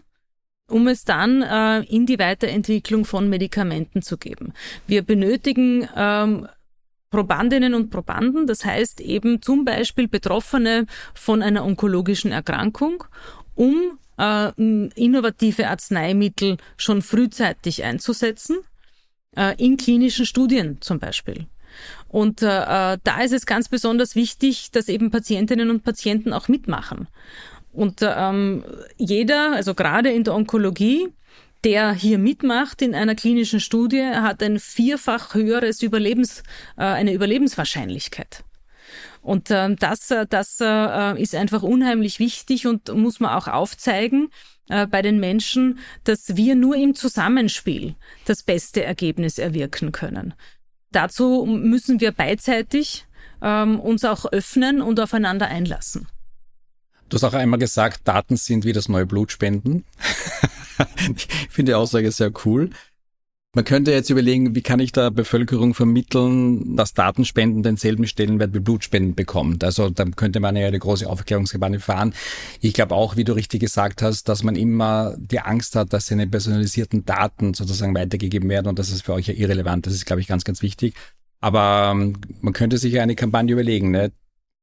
um 0.69 0.87
es 0.87 1.03
dann 1.03 1.41
äh, 1.41 1.81
in 1.81 2.05
die 2.05 2.19
Weiterentwicklung 2.19 3.05
von 3.05 3.29
Medikamenten 3.29 4.01
zu 4.01 4.17
geben. 4.17 4.53
Wir 4.87 5.01
benötigen 5.01 5.87
ähm, 5.95 6.47
Probandinnen 7.11 7.73
und 7.73 7.89
Probanden, 7.89 8.47
das 8.47 8.65
heißt 8.65 9.01
eben 9.01 9.41
zum 9.41 9.65
Beispiel 9.65 10.07
Betroffene 10.07 10.87
von 11.13 11.43
einer 11.43 11.63
onkologischen 11.63 12.31
Erkrankung, 12.31 13.03
um 13.53 13.99
äh, 14.17 14.51
innovative 14.95 15.67
Arzneimittel 15.67 16.57
schon 16.77 17.01
frühzeitig 17.01 17.83
einzusetzen, 17.83 18.59
äh, 19.35 19.55
in 19.63 19.77
klinischen 19.77 20.25
Studien 20.25 20.77
zum 20.81 20.99
Beispiel. 20.99 21.47
Und 22.07 22.41
äh, 22.41 22.93
äh, 22.93 22.97
da 23.03 23.21
ist 23.21 23.33
es 23.33 23.45
ganz 23.45 23.69
besonders 23.69 24.15
wichtig, 24.15 24.71
dass 24.71 24.87
eben 24.87 25.11
Patientinnen 25.11 25.69
und 25.69 25.83
Patienten 25.83 26.33
auch 26.33 26.47
mitmachen. 26.47 27.07
Und 27.73 27.99
ähm, 28.01 28.63
jeder, 28.97 29.53
also 29.53 29.73
gerade 29.73 30.11
in 30.11 30.23
der 30.23 30.35
Onkologie, 30.35 31.07
der 31.63 31.93
hier 31.93 32.17
mitmacht 32.17 32.81
in 32.81 32.95
einer 32.95 33.15
klinischen 33.15 33.59
Studie, 33.59 34.03
hat 34.03 34.41
ein 34.41 34.59
vierfach 34.59 35.33
höheres 35.33 35.81
Überlebens, 35.81 36.43
äh, 36.77 36.83
eine 36.83 37.13
Überlebenswahrscheinlichkeit. 37.13 38.43
Und 39.21 39.51
äh, 39.51 39.75
das, 39.75 40.09
äh, 40.11 40.25
das 40.27 40.57
äh, 40.59 41.21
ist 41.21 41.35
einfach 41.35 41.63
unheimlich 41.63 42.19
wichtig 42.19 42.67
und 42.67 42.93
muss 42.93 43.19
man 43.19 43.31
auch 43.31 43.47
aufzeigen 43.47 44.29
äh, 44.69 44.87
bei 44.87 45.01
den 45.01 45.19
Menschen, 45.19 45.79
dass 46.03 46.35
wir 46.35 46.55
nur 46.55 46.75
im 46.75 46.95
Zusammenspiel 46.95 47.95
das 48.25 48.43
beste 48.43 48.83
Ergebnis 48.83 49.37
erwirken 49.37 49.91
können. 49.91 50.33
Dazu 50.91 51.45
müssen 51.45 52.01
wir 52.01 52.11
beidseitig 52.11 53.05
ähm, 53.41 53.79
uns 53.79 54.03
auch 54.03 54.25
öffnen 54.25 54.81
und 54.81 54.99
aufeinander 54.99 55.47
einlassen. 55.47 56.07
Du 57.11 57.15
hast 57.15 57.25
auch 57.25 57.33
einmal 57.33 57.59
gesagt, 57.59 58.07
Daten 58.07 58.37
sind 58.37 58.63
wie 58.63 58.71
das 58.71 58.87
neue 58.87 59.05
Blutspenden. 59.05 59.83
ich 61.17 61.27
finde 61.49 61.71
die 61.71 61.75
Aussage 61.75 62.09
sehr 62.09 62.31
cool. 62.45 62.69
Man 63.53 63.65
könnte 63.65 63.91
jetzt 63.91 64.09
überlegen, 64.09 64.55
wie 64.55 64.61
kann 64.61 64.79
ich 64.79 64.93
der 64.93 65.11
Bevölkerung 65.11 65.73
vermitteln, 65.73 66.77
dass 66.77 66.93
Datenspenden 66.93 67.63
denselben 67.63 68.07
Stellenwert 68.07 68.53
wie 68.53 68.61
Blutspenden 68.61 69.13
bekommt. 69.13 69.65
Also 69.65 69.89
da 69.89 70.05
könnte 70.05 70.39
man 70.39 70.55
ja 70.55 70.67
eine 70.67 70.79
große 70.79 71.05
Aufklärungskampagne 71.05 71.81
fahren. 71.81 72.13
Ich 72.61 72.73
glaube 72.73 72.95
auch, 72.95 73.17
wie 73.17 73.25
du 73.25 73.33
richtig 73.33 73.59
gesagt 73.59 74.01
hast, 74.01 74.29
dass 74.29 74.43
man 74.43 74.55
immer 74.55 75.13
die 75.17 75.41
Angst 75.41 75.75
hat, 75.75 75.91
dass 75.91 76.07
seine 76.07 76.27
personalisierten 76.27 77.03
Daten 77.03 77.53
sozusagen 77.53 77.93
weitergegeben 77.93 78.49
werden 78.49 78.67
und 78.67 78.79
das 78.79 78.89
ist 78.89 79.01
für 79.01 79.11
euch 79.11 79.27
ja 79.27 79.33
irrelevant. 79.33 79.85
Das 79.85 79.93
ist, 79.93 80.05
glaube 80.05 80.21
ich, 80.21 80.27
ganz, 80.27 80.45
ganz 80.45 80.61
wichtig. 80.61 80.95
Aber 81.41 81.91
ähm, 81.93 82.15
man 82.39 82.53
könnte 82.53 82.77
sich 82.77 82.93
ja 82.93 83.03
eine 83.03 83.15
Kampagne 83.15 83.51
überlegen. 83.51 83.91
Ne? 83.91 84.13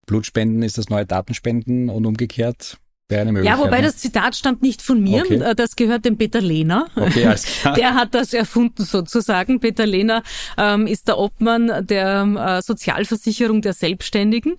Blutspenden 0.09 0.63
ist 0.65 0.79
das 0.79 0.89
neue 0.89 1.07
Datenspenden 1.07 1.89
und 1.89 2.05
umgekehrt. 2.05 2.79
Ja, 3.11 3.59
wobei 3.59 3.81
das 3.81 3.97
Zitat 3.97 4.37
stammt 4.37 4.61
nicht 4.61 4.83
von 4.83 5.01
mir, 5.03 5.23
okay. 5.25 5.55
Das 5.57 5.77
gehört 5.77 6.05
dem 6.05 6.19
Peter 6.19 6.43
Lehner. 6.43 6.89
Okay. 6.95 7.35
Der 7.77 7.95
hat 7.95 8.15
das 8.15 8.35
erfunden 8.35 8.85
sozusagen. 8.85 9.61
Peter 9.61 9.87
Lehner 9.87 10.23
ähm, 10.59 10.87
ist 10.87 11.09
der 11.09 11.17
Obmann 11.17 11.87
der 11.87 12.59
äh, 12.59 12.63
Sozialversicherung 12.63 13.63
der 13.63 13.73
Selbstständigen. 13.73 14.57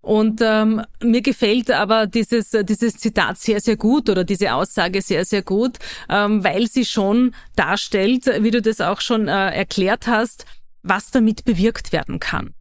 Und 0.00 0.40
ähm, 0.42 0.82
mir 1.00 1.22
gefällt 1.22 1.70
aber 1.70 2.08
dieses, 2.08 2.50
dieses 2.64 2.96
Zitat 2.96 3.38
sehr, 3.38 3.60
sehr 3.60 3.76
gut 3.76 4.10
oder 4.10 4.24
diese 4.24 4.52
Aussage 4.52 5.00
sehr, 5.00 5.24
sehr 5.24 5.42
gut, 5.42 5.78
ähm, 6.08 6.42
weil 6.42 6.66
sie 6.66 6.84
schon 6.84 7.36
darstellt, 7.54 8.26
wie 8.40 8.50
du 8.50 8.60
das 8.60 8.80
auch 8.80 9.00
schon 9.00 9.28
äh, 9.28 9.50
erklärt 9.50 10.08
hast, 10.08 10.44
was 10.82 11.12
damit 11.12 11.44
bewirkt 11.44 11.92
werden 11.92 12.18
kann. 12.18 12.52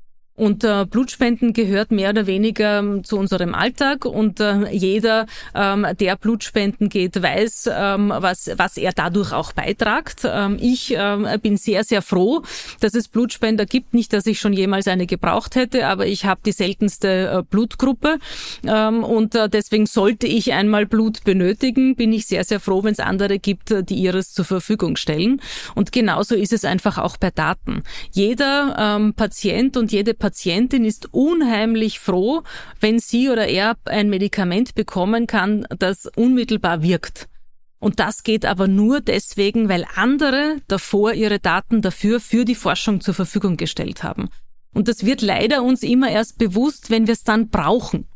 Und 0.42 0.64
äh, 0.64 0.88
Blutspenden 0.89 1.54
gehört 1.54 1.92
mehr 1.92 2.10
oder 2.10 2.26
weniger 2.26 2.80
ähm, 2.80 3.04
zu 3.04 3.20
unserem 3.20 3.54
Alltag 3.54 4.06
und 4.06 4.39
äh, 4.39 4.72
jeder, 4.72 5.28
ähm, 5.54 5.86
der 6.00 6.16
Blutspenden 6.16 6.89
geht, 6.89 7.22
weiß, 7.22 7.70
ähm, 7.72 8.12
was, 8.12 8.50
was 8.56 8.76
er 8.76 8.92
dadurch 8.92 9.34
auch 9.34 9.54
beitragt. 9.54 10.22
Ähm, 10.24 10.58
ich 10.60 10.96
ähm, 10.98 11.28
bin 11.44 11.58
sehr, 11.58 11.84
sehr 11.84 12.02
froh, 12.02 12.42
dass 12.80 12.96
es 12.96 13.08
Blutspender 13.08 13.68
gibt. 13.68 13.94
Nicht, 13.94 14.14
dass 14.14 14.26
ich 14.26 14.39
schon 14.39 14.52
jemals 14.52 14.88
eine 14.88 15.06
gebraucht 15.06 15.56
hätte, 15.56 15.86
aber 15.86 16.08
ich 16.08 16.26
habe 16.26 16.42
die 16.44 16.54
seltenste 16.54 17.08
äh, 17.08 17.44
Blutgruppe 17.48 18.18
ähm, 18.66 19.04
und 19.04 19.36
äh, 19.36 19.48
deswegen 19.48 19.86
sollte 19.86 20.26
ich 20.26 20.54
einmal 20.54 20.88
Blut 20.88 21.24
benötigen, 21.24 21.96
bin 21.96 22.12
ich 22.14 22.26
sehr, 22.26 22.46
sehr 22.46 22.60
froh, 22.60 22.84
wenn 22.84 22.94
es 22.94 23.00
andere 23.00 23.38
gibt, 23.38 23.70
äh, 23.70 23.84
die 23.84 23.94
ihres 23.94 24.34
zur 24.34 24.46
Verfügung 24.46 24.96
stellen. 24.96 25.39
Und 25.76 25.92
genauso 25.92 26.34
ist 26.34 26.52
es 26.52 26.66
einfach 26.66 26.98
auch 26.98 27.18
bei 27.18 27.30
Daten. 27.30 27.84
Jeder 28.12 28.76
ähm, 28.80 29.14
Patient 29.14 29.78
und 29.78 29.92
jede 29.92 30.16
Patientin 30.16 30.31
Patientin 30.32 30.86
ist 30.86 31.14
unheimlich 31.14 32.00
froh, 32.00 32.44
wenn 32.80 33.00
sie 33.00 33.30
oder 33.30 33.50
er 33.50 33.76
ein 33.84 34.10
Medikament 34.10 34.76
bekommen 34.76 35.28
kann, 35.28 35.68
das 35.78 36.06
unmittelbar 36.06 36.82
wirkt. 36.82 37.28
Und 37.80 38.00
das 38.00 38.24
geht 38.24 38.46
aber 38.46 38.70
nur 38.70 39.02
deswegen, 39.02 39.68
weil 39.68 39.86
andere 39.94 40.62
davor 40.70 41.12
ihre 41.12 41.40
Daten 41.40 41.82
dafür 41.82 42.22
für 42.22 42.46
die 42.46 42.56
Forschung 42.56 43.02
zur 43.02 43.14
Verfügung 43.14 43.58
gestellt 43.58 44.04
haben. 44.04 44.30
Und 44.74 44.88
das 44.88 45.06
wird 45.06 45.22
leider 45.22 45.64
uns 45.64 45.84
immer 45.84 46.10
erst 46.10 46.38
bewusst, 46.38 46.90
wenn 46.90 47.08
wir 47.08 47.14
es 47.14 47.26
dann 47.26 47.50
brauchen. 47.50 48.08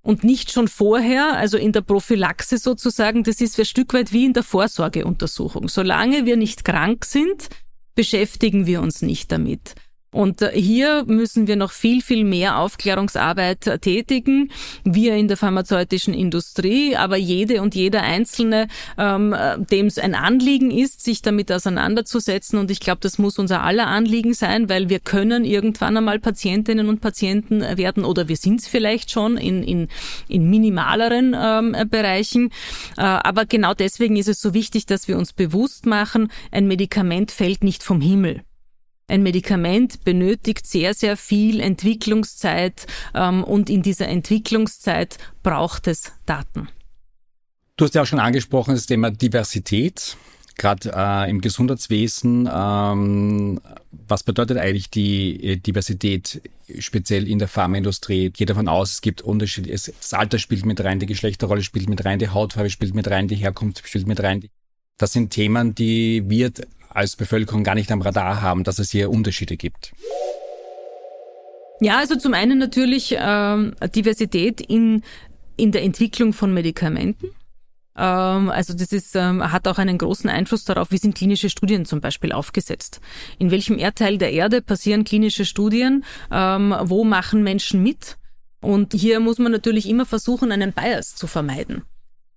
Und 0.00 0.24
nicht 0.24 0.50
schon 0.50 0.66
vorher, 0.66 1.36
also 1.36 1.58
in 1.58 1.72
der 1.72 1.82
Prophylaxe 1.82 2.56
sozusagen, 2.56 3.22
das 3.22 3.42
ist 3.42 3.58
ein 3.58 3.66
Stück 3.66 3.92
weit 3.92 4.14
wie 4.14 4.24
in 4.24 4.32
der 4.32 4.44
Vorsorgeuntersuchung. 4.44 5.68
Solange 5.68 6.24
wir 6.24 6.38
nicht 6.38 6.64
krank 6.64 7.04
sind, 7.04 7.50
beschäftigen 7.94 8.64
wir 8.64 8.80
uns 8.80 9.02
nicht 9.02 9.30
damit. 9.30 9.74
Und 10.12 10.42
äh, 10.42 10.50
hier 10.52 11.04
müssen 11.06 11.46
wir 11.46 11.56
noch 11.56 11.70
viel, 11.70 12.02
viel 12.02 12.24
mehr 12.24 12.58
Aufklärungsarbeit 12.58 13.66
äh, 13.66 13.78
tätigen, 13.78 14.50
wir 14.84 15.14
in 15.14 15.28
der 15.28 15.36
pharmazeutischen 15.36 16.14
Industrie, 16.14 16.96
aber 16.96 17.16
jede 17.16 17.62
und 17.62 17.74
jeder 17.74 18.02
Einzelne, 18.02 18.66
ähm, 18.98 19.32
äh, 19.32 19.58
dem 19.58 19.86
es 19.86 19.98
ein 19.98 20.14
Anliegen 20.14 20.70
ist, 20.72 21.04
sich 21.04 21.22
damit 21.22 21.52
auseinanderzusetzen. 21.52 22.58
Und 22.58 22.70
ich 22.70 22.80
glaube, 22.80 23.00
das 23.02 23.18
muss 23.18 23.38
unser 23.38 23.62
aller 23.62 23.86
Anliegen 23.86 24.34
sein, 24.34 24.68
weil 24.68 24.88
wir 24.88 24.98
können 24.98 25.44
irgendwann 25.44 25.96
einmal 25.96 26.18
Patientinnen 26.18 26.88
und 26.88 27.00
Patienten 27.00 27.60
werden 27.60 28.04
oder 28.04 28.28
wir 28.28 28.36
sind 28.36 28.60
es 28.60 28.66
vielleicht 28.66 29.10
schon 29.12 29.36
in, 29.36 29.62
in, 29.62 29.88
in 30.28 30.50
minimaleren 30.50 31.36
ähm, 31.38 31.88
Bereichen. 31.88 32.50
Äh, 32.96 33.02
aber 33.02 33.46
genau 33.46 33.74
deswegen 33.74 34.16
ist 34.16 34.28
es 34.28 34.40
so 34.40 34.54
wichtig, 34.54 34.86
dass 34.86 35.06
wir 35.06 35.16
uns 35.16 35.32
bewusst 35.32 35.86
machen, 35.86 36.32
ein 36.50 36.66
Medikament 36.66 37.30
fällt 37.30 37.62
nicht 37.62 37.84
vom 37.84 38.00
Himmel. 38.00 38.42
Ein 39.10 39.24
Medikament 39.24 40.04
benötigt 40.04 40.68
sehr, 40.68 40.94
sehr 40.94 41.16
viel 41.16 41.58
Entwicklungszeit 41.58 42.86
ähm, 43.12 43.42
und 43.42 43.68
in 43.68 43.82
dieser 43.82 44.06
Entwicklungszeit 44.06 45.18
braucht 45.42 45.88
es 45.88 46.12
Daten. 46.26 46.68
Du 47.76 47.84
hast 47.84 47.96
ja 47.96 48.02
auch 48.02 48.06
schon 48.06 48.20
angesprochen, 48.20 48.74
das 48.74 48.86
Thema 48.86 49.10
Diversität 49.10 50.16
gerade 50.56 50.92
äh, 50.94 51.28
im 51.28 51.40
Gesundheitswesen. 51.40 52.48
Ähm, 52.52 53.60
was 53.90 54.22
bedeutet 54.22 54.58
eigentlich 54.58 54.90
die 54.90 55.42
äh, 55.42 55.56
Diversität 55.56 56.40
speziell 56.78 57.26
in 57.26 57.40
der 57.40 57.48
Pharmaindustrie? 57.48 58.30
Geht 58.30 58.50
davon 58.50 58.68
aus, 58.68 58.92
es 58.92 59.00
gibt 59.00 59.22
Unterschiede. 59.22 59.72
Das 59.72 59.90
Alter 60.12 60.38
spielt 60.38 60.64
mit 60.64 60.84
rein, 60.84 61.00
die 61.00 61.06
Geschlechterrolle 61.06 61.64
spielt 61.64 61.88
mit 61.88 62.04
rein, 62.04 62.20
die 62.20 62.28
Hautfarbe 62.28 62.70
spielt 62.70 62.94
mit 62.94 63.08
rein, 63.08 63.26
die 63.26 63.34
Herkunft 63.34 63.88
spielt 63.88 64.06
mit 64.06 64.22
rein. 64.22 64.48
Das 65.00 65.14
sind 65.14 65.30
Themen, 65.30 65.74
die 65.74 66.24
wir 66.28 66.52
als 66.90 67.16
Bevölkerung 67.16 67.64
gar 67.64 67.74
nicht 67.74 67.90
am 67.90 68.02
Radar 68.02 68.42
haben, 68.42 68.64
dass 68.64 68.78
es 68.78 68.90
hier 68.90 69.08
Unterschiede 69.08 69.56
gibt? 69.56 69.94
Ja, 71.80 71.98
also 71.98 72.16
zum 72.16 72.34
einen 72.34 72.58
natürlich 72.58 73.16
ähm, 73.18 73.74
Diversität 73.94 74.60
in, 74.60 75.02
in 75.56 75.72
der 75.72 75.84
Entwicklung 75.84 76.34
von 76.34 76.52
Medikamenten. 76.52 77.30
Ähm, 77.96 78.50
also 78.50 78.74
das 78.74 78.92
ist, 78.92 79.16
ähm, 79.16 79.50
hat 79.50 79.66
auch 79.66 79.78
einen 79.78 79.96
großen 79.96 80.28
Einfluss 80.28 80.64
darauf, 80.64 80.90
wie 80.90 80.98
sind 80.98 81.14
klinische 81.14 81.48
Studien 81.48 81.86
zum 81.86 82.02
Beispiel 82.02 82.32
aufgesetzt. 82.32 83.00
In 83.38 83.50
welchem 83.50 83.78
Erdteil 83.78 84.18
der 84.18 84.32
Erde 84.32 84.60
passieren 84.60 85.04
klinische 85.04 85.46
Studien? 85.46 86.04
Ähm, 86.30 86.74
wo 86.82 87.04
machen 87.04 87.42
Menschen 87.42 87.82
mit? 87.82 88.18
Und 88.60 88.92
hier 88.92 89.18
muss 89.20 89.38
man 89.38 89.50
natürlich 89.50 89.88
immer 89.88 90.04
versuchen, 90.04 90.52
einen 90.52 90.74
Bias 90.74 91.16
zu 91.16 91.26
vermeiden 91.26 91.84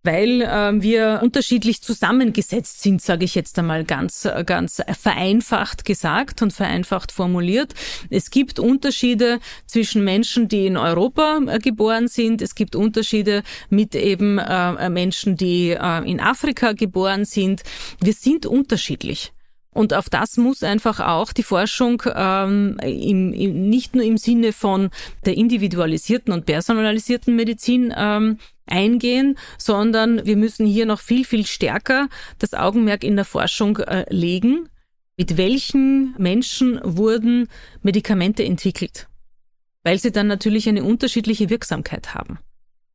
weil 0.03 0.41
äh, 0.41 0.81
wir 0.81 1.19
unterschiedlich 1.23 1.81
zusammengesetzt 1.81 2.81
sind, 2.81 3.01
sage 3.01 3.25
ich 3.25 3.35
jetzt 3.35 3.57
einmal 3.57 3.83
ganz, 3.83 4.27
ganz 4.45 4.81
vereinfacht 4.99 5.85
gesagt 5.85 6.41
und 6.41 6.53
vereinfacht 6.53 7.11
formuliert. 7.11 7.73
Es 8.09 8.29
gibt 8.29 8.59
Unterschiede 8.59 9.39
zwischen 9.65 10.03
Menschen, 10.03 10.47
die 10.47 10.67
in 10.67 10.77
Europa 10.77 11.39
äh, 11.47 11.59
geboren 11.59 12.07
sind. 12.07 12.41
Es 12.41 12.55
gibt 12.55 12.75
Unterschiede 12.75 13.43
mit 13.69 13.95
eben 13.95 14.37
äh, 14.37 14.89
Menschen, 14.89 15.37
die 15.37 15.71
äh, 15.71 16.09
in 16.09 16.19
Afrika 16.19 16.73
geboren 16.73 17.25
sind. 17.25 17.63
Wir 18.01 18.13
sind 18.13 18.45
unterschiedlich. 18.45 19.32
Und 19.73 19.93
auf 19.93 20.09
das 20.09 20.37
muss 20.37 20.63
einfach 20.63 20.99
auch 20.99 21.33
die 21.33 21.43
Forschung 21.43 22.03
ähm, 22.13 22.77
im, 22.81 23.33
im, 23.33 23.69
nicht 23.69 23.95
nur 23.95 24.03
im 24.03 24.17
Sinne 24.17 24.53
von 24.53 24.89
der 25.25 25.35
individualisierten 25.35 26.31
und 26.33 26.45
personalisierten 26.45 27.35
Medizin 27.35 27.93
ähm, 27.95 28.37
eingehen, 28.65 29.37
sondern 29.57 30.25
wir 30.25 30.37
müssen 30.37 30.65
hier 30.65 30.85
noch 30.85 30.99
viel, 30.99 31.25
viel 31.25 31.45
stärker 31.45 32.07
das 32.39 32.53
Augenmerk 32.53 33.03
in 33.03 33.15
der 33.15 33.25
Forschung 33.25 33.77
äh, 33.77 34.05
legen. 34.09 34.69
Mit 35.17 35.37
welchen 35.37 36.15
Menschen 36.17 36.79
wurden 36.83 37.47
Medikamente 37.81 38.43
entwickelt? 38.43 39.07
Weil 39.83 39.99
sie 39.99 40.11
dann 40.11 40.27
natürlich 40.27 40.67
eine 40.69 40.83
unterschiedliche 40.83 41.49
Wirksamkeit 41.49 42.15
haben. 42.15 42.39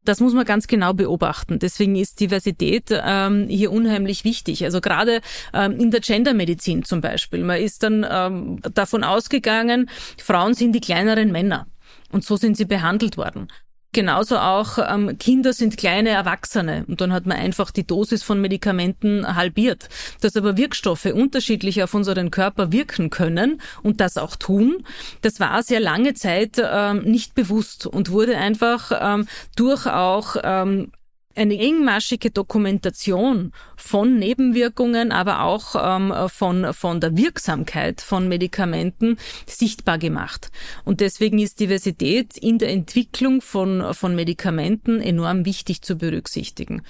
Das 0.08 0.20
muss 0.20 0.32
man 0.32 0.44
ganz 0.46 0.66
genau 0.66 0.94
beobachten. 0.94 1.58
Deswegen 1.58 1.94
ist 1.94 2.20
Diversität 2.20 2.86
ähm, 2.90 3.46
hier 3.48 3.70
unheimlich 3.70 4.24
wichtig. 4.24 4.64
Also 4.64 4.80
gerade 4.80 5.20
ähm, 5.52 5.78
in 5.78 5.90
der 5.90 6.00
Gendermedizin 6.00 6.84
zum 6.84 7.00
Beispiel. 7.00 7.44
Man 7.44 7.60
ist 7.60 7.82
dann 7.82 8.06
ähm, 8.10 8.60
davon 8.74 9.04
ausgegangen, 9.04 9.90
Frauen 10.16 10.54
sind 10.54 10.72
die 10.72 10.80
kleineren 10.80 11.30
Männer. 11.30 11.66
Und 12.10 12.24
so 12.24 12.36
sind 12.36 12.56
sie 12.56 12.64
behandelt 12.64 13.18
worden. 13.18 13.48
Genauso 13.92 14.36
auch 14.36 14.78
ähm, 14.78 15.16
Kinder 15.18 15.54
sind 15.54 15.78
kleine 15.78 16.10
Erwachsene 16.10 16.84
und 16.88 17.00
dann 17.00 17.10
hat 17.12 17.24
man 17.24 17.38
einfach 17.38 17.70
die 17.70 17.86
Dosis 17.86 18.22
von 18.22 18.38
Medikamenten 18.38 19.34
halbiert. 19.34 19.88
Dass 20.20 20.36
aber 20.36 20.58
Wirkstoffe 20.58 21.06
unterschiedlich 21.06 21.82
auf 21.82 21.94
unseren 21.94 22.30
Körper 22.30 22.70
wirken 22.70 23.08
können 23.08 23.62
und 23.82 24.02
das 24.02 24.18
auch 24.18 24.36
tun, 24.36 24.84
das 25.22 25.40
war 25.40 25.62
sehr 25.62 25.80
lange 25.80 26.12
Zeit 26.12 26.60
ähm, 26.62 27.04
nicht 27.04 27.34
bewusst 27.34 27.86
und 27.86 28.10
wurde 28.10 28.36
einfach 28.36 28.92
ähm, 29.00 29.26
durch 29.56 29.86
auch 29.86 30.36
ähm, 30.42 30.92
eine 31.38 31.58
engmaschige 31.58 32.30
Dokumentation 32.30 33.52
von 33.76 34.18
Nebenwirkungen, 34.18 35.12
aber 35.12 35.42
auch 35.42 35.74
ähm, 35.78 36.12
von, 36.28 36.74
von 36.74 37.00
der 37.00 37.16
Wirksamkeit 37.16 38.00
von 38.00 38.28
Medikamenten 38.28 39.16
sichtbar 39.46 39.98
gemacht. 39.98 40.50
Und 40.84 41.00
deswegen 41.00 41.38
ist 41.38 41.60
Diversität 41.60 42.36
in 42.36 42.58
der 42.58 42.70
Entwicklung 42.70 43.40
von, 43.40 43.94
von 43.94 44.14
Medikamenten 44.14 45.00
enorm 45.00 45.44
wichtig 45.44 45.82
zu 45.82 45.96
berücksichtigen. 45.96 46.82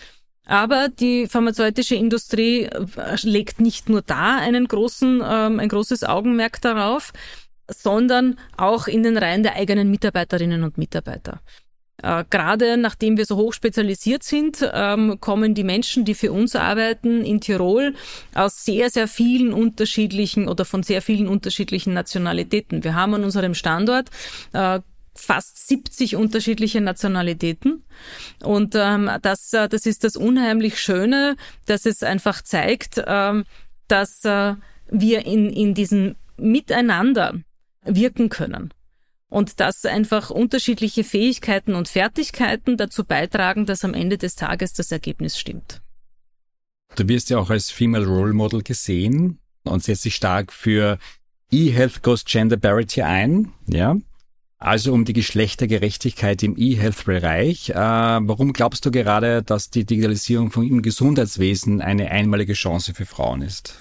Aber 0.49 0.88
die 0.88 1.26
pharmazeutische 1.26 1.94
Industrie 1.94 2.64
äh, 2.64 2.86
legt 3.22 3.61
nicht 3.61 3.90
nur 3.90 4.01
da 4.01 4.38
einen 4.38 4.66
großen, 4.66 5.22
ähm, 5.22 5.61
ein 5.61 5.68
großes 5.68 6.05
Augenmerk 6.05 6.62
darauf, 6.62 7.12
sondern 7.70 8.38
auch 8.57 8.88
in 8.88 9.03
den 9.03 9.18
Reihen 9.18 9.42
der 9.42 9.57
eigenen 9.57 9.90
Mitarbeiterinnen 9.90 10.62
und 10.62 10.78
Mitarbeiter. 10.78 11.42
Äh, 12.03 12.24
gerade 12.30 12.76
nachdem 12.76 13.16
wir 13.16 13.24
so 13.24 13.36
hoch 13.36 13.53
spezialisiert 13.53 14.22
sind, 14.22 14.68
ähm, 14.72 15.18
kommen 15.20 15.55
die 15.55 15.64
Menschen, 15.64 16.05
die 16.05 16.14
für 16.14 16.32
uns 16.32 16.55
arbeiten 16.55 17.24
in 17.24 17.40
Tirol, 17.40 17.94
aus 18.34 18.64
sehr, 18.64 18.90
sehr 18.90 19.09
vielen 19.09 19.53
unterschiedlichen 19.53 20.49
oder 20.49 20.64
von 20.64 20.82
sehr 20.82 21.03
vielen 21.03 21.26
unterschiedlichen 21.26 21.94
Nationalitäten. 21.94 22.84
Wir 22.84 22.94
haben 22.94 23.14
an 23.14 23.24
unserem 23.24 23.55
Standort 23.55 24.11
äh, 24.53 24.80
fast 25.14 25.66
70 25.66 26.14
unterschiedliche 26.14 26.80
Nationalitäten. 26.80 27.82
Und 28.42 28.74
ähm, 28.76 29.11
das, 29.22 29.53
äh, 29.53 29.68
das 29.68 29.84
ist 29.84 30.05
das 30.05 30.16
unheimlich 30.16 30.80
Schöne, 30.80 31.36
dass 31.66 31.84
es 31.84 32.05
einfach 32.05 32.42
zeigt, 32.42 33.03
ähm, 33.05 33.44
dass 33.88 34.24
äh, 34.24 34.55
wir 34.88 35.26
in, 35.26 35.51
in 35.51 35.74
diesem 35.74 36.14
Miteinander 36.36 37.34
wirken 37.84 38.28
können 38.28 38.72
und 39.29 39.61
dass 39.61 39.85
einfach 39.85 40.31
unterschiedliche 40.31 41.05
Fähigkeiten 41.05 41.74
und 41.74 41.89
Fertigkeiten 41.89 42.76
dazu 42.76 43.05
beitragen, 43.05 43.66
dass 43.66 43.85
am 43.85 43.95
Ende 43.95 44.18
des 44.18 44.35
Tages 44.35 44.72
das 44.72 44.91
Ergebnis 44.91 45.39
stimmt. 45.39 45.83
Du 46.97 47.07
wirst 47.09 47.31
ja 47.31 47.39
auch 47.39 47.51
als 47.51 47.70
Female 47.70 48.07
Role 48.07 48.33
Model 48.33 48.62
gesehen 48.62 49.39
und 49.64 49.83
setzt 49.83 50.05
dich 50.05 50.14
stark 50.14 50.53
für 50.53 50.99
E-Health 51.51 52.03
Goes 52.03 52.24
Gender 52.24 52.57
Parity 52.57 53.03
ein, 53.03 53.53
ja. 53.66 53.97
Also 54.61 54.93
um 54.93 55.05
die 55.05 55.12
Geschlechtergerechtigkeit 55.12 56.43
im 56.43 56.57
E-Health-Bereich. 56.59 57.70
Äh, 57.70 57.74
warum 57.76 58.53
glaubst 58.53 58.85
du 58.85 58.91
gerade, 58.91 59.45
dass 59.45 59.70
die 59.70 59.85
Digitalisierung 59.85 60.51
von 60.51 60.66
im 60.66 60.83
Gesundheitswesen 60.83 61.81
eine 61.81 62.11
einmalige 62.11 62.55
Chance 62.55 62.93
für 62.93 63.07
Frauen 63.07 63.43
ist? 63.43 63.76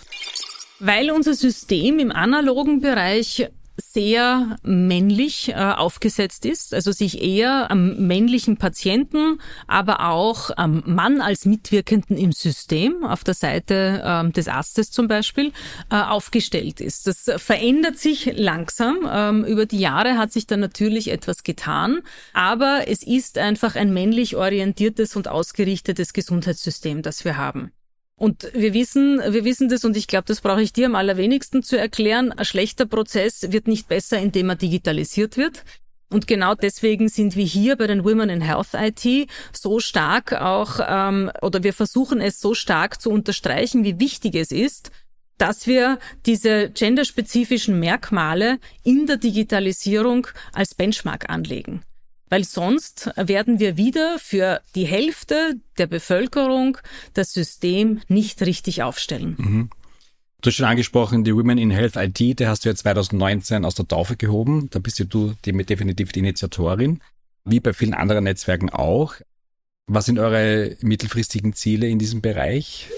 Weil 0.79 1.09
unser 1.09 1.33
System 1.33 1.97
im 1.97 2.11
analogen 2.11 2.81
Bereich 2.81 3.49
sehr 3.77 4.57
männlich 4.63 5.49
äh, 5.49 5.53
aufgesetzt 5.53 6.45
ist, 6.45 6.73
also 6.73 6.91
sich 6.91 7.21
eher 7.21 7.69
am 7.69 8.07
männlichen 8.07 8.57
Patienten, 8.57 9.39
aber 9.67 10.09
auch 10.09 10.49
am 10.57 10.83
Mann 10.85 11.21
als 11.21 11.45
Mitwirkenden 11.45 12.17
im 12.17 12.31
System 12.31 13.03
auf 13.03 13.23
der 13.23 13.35
Seite 13.35 14.01
ähm, 14.03 14.33
des 14.33 14.47
Arztes 14.47 14.89
zum 14.89 15.07
Beispiel 15.07 15.53
äh, 15.91 15.95
aufgestellt 15.95 16.81
ist. 16.81 17.05
Das 17.07 17.29
verändert 17.37 17.99
sich 17.99 18.31
langsam. 18.35 19.07
Ähm, 19.09 19.45
über 19.45 19.65
die 19.65 19.79
Jahre 19.79 20.17
hat 20.17 20.31
sich 20.31 20.47
da 20.47 20.57
natürlich 20.57 21.11
etwas 21.11 21.43
getan, 21.43 21.99
aber 22.33 22.85
es 22.87 23.03
ist 23.03 23.37
einfach 23.37 23.75
ein 23.75 23.93
männlich 23.93 24.35
orientiertes 24.35 25.15
und 25.15 25.27
ausgerichtetes 25.27 26.13
Gesundheitssystem, 26.13 27.03
das 27.03 27.23
wir 27.25 27.37
haben. 27.37 27.71
Und 28.19 28.49
wir 28.53 28.73
wissen, 28.73 29.19
wir 29.19 29.45
wissen 29.45 29.69
das 29.69 29.85
und 29.85 29.95
ich 29.95 30.07
glaube, 30.07 30.25
das 30.25 30.41
brauche 30.41 30.61
ich 30.61 30.73
dir 30.73 30.87
am 30.87 30.95
allerwenigsten 30.95 31.61
zu 31.61 31.77
erklären. 31.77 32.31
Ein 32.31 32.45
schlechter 32.45 32.87
Prozess 32.87 33.51
wird 33.51 33.67
nicht 33.67 33.87
besser, 33.87 34.17
indem 34.17 34.49
er 34.49 34.55
digitalisiert 34.55 35.37
wird. 35.37 35.63
Und 36.09 36.25
genau 36.25 36.55
deswegen 36.55 37.09
sind 37.09 37.35
wir 37.35 37.45
hier 37.45 37.75
bei 37.75 37.85
den 37.85 38.03
Women 38.03 38.29
in 38.29 38.41
Health 38.41 38.69
IT 38.73 39.29
so 39.53 39.79
stark 39.79 40.33
auch, 40.33 40.79
ähm, 40.87 41.29
oder 41.43 41.63
wir 41.63 41.73
versuchen 41.73 42.19
es 42.19 42.39
so 42.39 42.55
stark 42.55 42.99
zu 42.99 43.11
unterstreichen, 43.11 43.83
wie 43.83 43.99
wichtig 43.99 44.33
es 44.33 44.51
ist, 44.51 44.89
dass 45.37 45.67
wir 45.67 45.99
diese 46.25 46.71
genderspezifischen 46.71 47.79
Merkmale 47.79 48.57
in 48.83 49.05
der 49.05 49.17
Digitalisierung 49.17 50.25
als 50.53 50.73
Benchmark 50.73 51.29
anlegen 51.29 51.83
weil 52.29 52.43
sonst 52.43 53.11
werden 53.15 53.59
wir 53.59 53.77
wieder 53.77 54.17
für 54.19 54.61
die 54.75 54.85
Hälfte 54.85 55.55
der 55.77 55.87
Bevölkerung 55.87 56.77
das 57.13 57.31
System 57.31 58.01
nicht 58.07 58.41
richtig 58.41 58.83
aufstellen. 58.83 59.35
Mhm. 59.37 59.69
Du 60.41 60.49
hast 60.49 60.55
schon 60.55 60.65
angesprochen, 60.65 61.23
die 61.23 61.35
Women 61.35 61.57
in 61.57 61.71
Health 61.71 61.95
IT, 61.95 62.39
der 62.39 62.49
hast 62.49 62.63
du 62.63 62.69
ja 62.69 62.75
2019 62.75 63.65
aus 63.65 63.73
der 63.73 63.87
Taufe 63.87 64.17
gehoben. 64.17 64.69
Da 64.69 64.79
bist 64.79 64.99
du 64.99 65.35
die, 65.43 65.51
definitiv 65.51 66.11
die 66.11 66.19
Initiatorin, 66.19 67.01
wie 67.43 67.59
bei 67.59 67.73
vielen 67.73 67.95
anderen 67.95 68.25
Netzwerken 68.25 68.69
auch. 68.69 69.15
Was 69.87 70.05
sind 70.05 70.19
eure 70.19 70.77
mittelfristigen 70.81 71.53
Ziele 71.53 71.87
in 71.87 71.97
diesem 71.97 72.21
Bereich? 72.21 72.89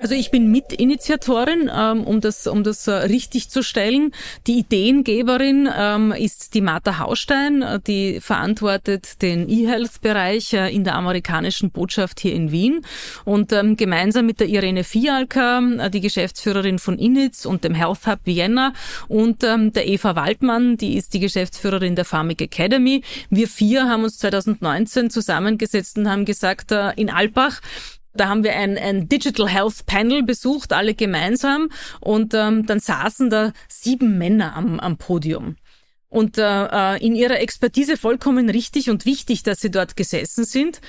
Also 0.00 0.14
ich 0.14 0.30
bin 0.30 0.50
Mitinitiatorin, 0.50 1.70
ähm, 1.72 2.04
um 2.04 2.22
das, 2.22 2.46
um 2.46 2.64
das 2.64 2.88
äh, 2.88 2.92
richtig 2.92 3.50
zu 3.50 3.62
stellen. 3.62 4.12
Die 4.46 4.60
Ideengeberin 4.60 5.68
ähm, 5.76 6.12
ist 6.12 6.54
die 6.54 6.62
Martha 6.62 6.98
Haustein, 6.98 7.60
äh, 7.60 7.80
die 7.86 8.18
verantwortet 8.20 9.20
den 9.20 9.46
E-Health-Bereich 9.46 10.54
äh, 10.54 10.74
in 10.74 10.84
der 10.84 10.94
amerikanischen 10.94 11.70
Botschaft 11.70 12.18
hier 12.18 12.32
in 12.32 12.50
Wien. 12.50 12.80
Und 13.26 13.52
ähm, 13.52 13.76
gemeinsam 13.76 14.24
mit 14.24 14.40
der 14.40 14.48
Irene 14.48 14.84
Fialka, 14.84 15.60
die 15.90 16.00
Geschäftsführerin 16.00 16.78
von 16.78 16.98
Initz 16.98 17.44
und 17.44 17.64
dem 17.64 17.74
Health 17.74 18.06
Hub 18.06 18.20
Vienna 18.24 18.72
und 19.08 19.42
der 19.42 19.86
Eva 19.86 20.16
Waldmann, 20.16 20.76
die 20.76 20.96
ist 20.96 21.12
die 21.12 21.20
Geschäftsführerin 21.20 21.94
der 21.94 22.04
Pharmic 22.04 22.40
Academy. 22.40 23.02
Wir 23.28 23.48
vier 23.48 23.88
haben 23.88 24.04
uns 24.04 24.18
2019 24.18 25.10
zusammengesetzt 25.10 25.98
und 25.98 26.08
haben 26.08 26.24
gesagt, 26.24 26.72
in 26.96 27.10
Alpbach, 27.10 27.60
da 28.14 28.28
haben 28.28 28.44
wir 28.44 28.54
ein, 28.54 28.76
ein 28.76 29.08
Digital 29.08 29.48
Health 29.48 29.86
Panel 29.86 30.22
besucht, 30.22 30.72
alle 30.72 30.94
gemeinsam. 30.94 31.68
Und 32.00 32.34
ähm, 32.34 32.66
dann 32.66 32.80
saßen 32.80 33.30
da 33.30 33.52
sieben 33.68 34.18
Männer 34.18 34.56
am, 34.56 34.80
am 34.80 34.96
Podium 34.96 35.56
und 36.10 36.38
äh, 36.38 36.42
äh, 36.42 37.04
in 37.04 37.14
ihrer 37.14 37.40
Expertise 37.40 37.96
vollkommen 37.96 38.50
richtig 38.50 38.90
und 38.90 39.06
wichtig, 39.06 39.44
dass 39.44 39.60
sie 39.60 39.70
dort 39.70 39.96
gesessen 39.96 40.44
sind. 40.44 40.80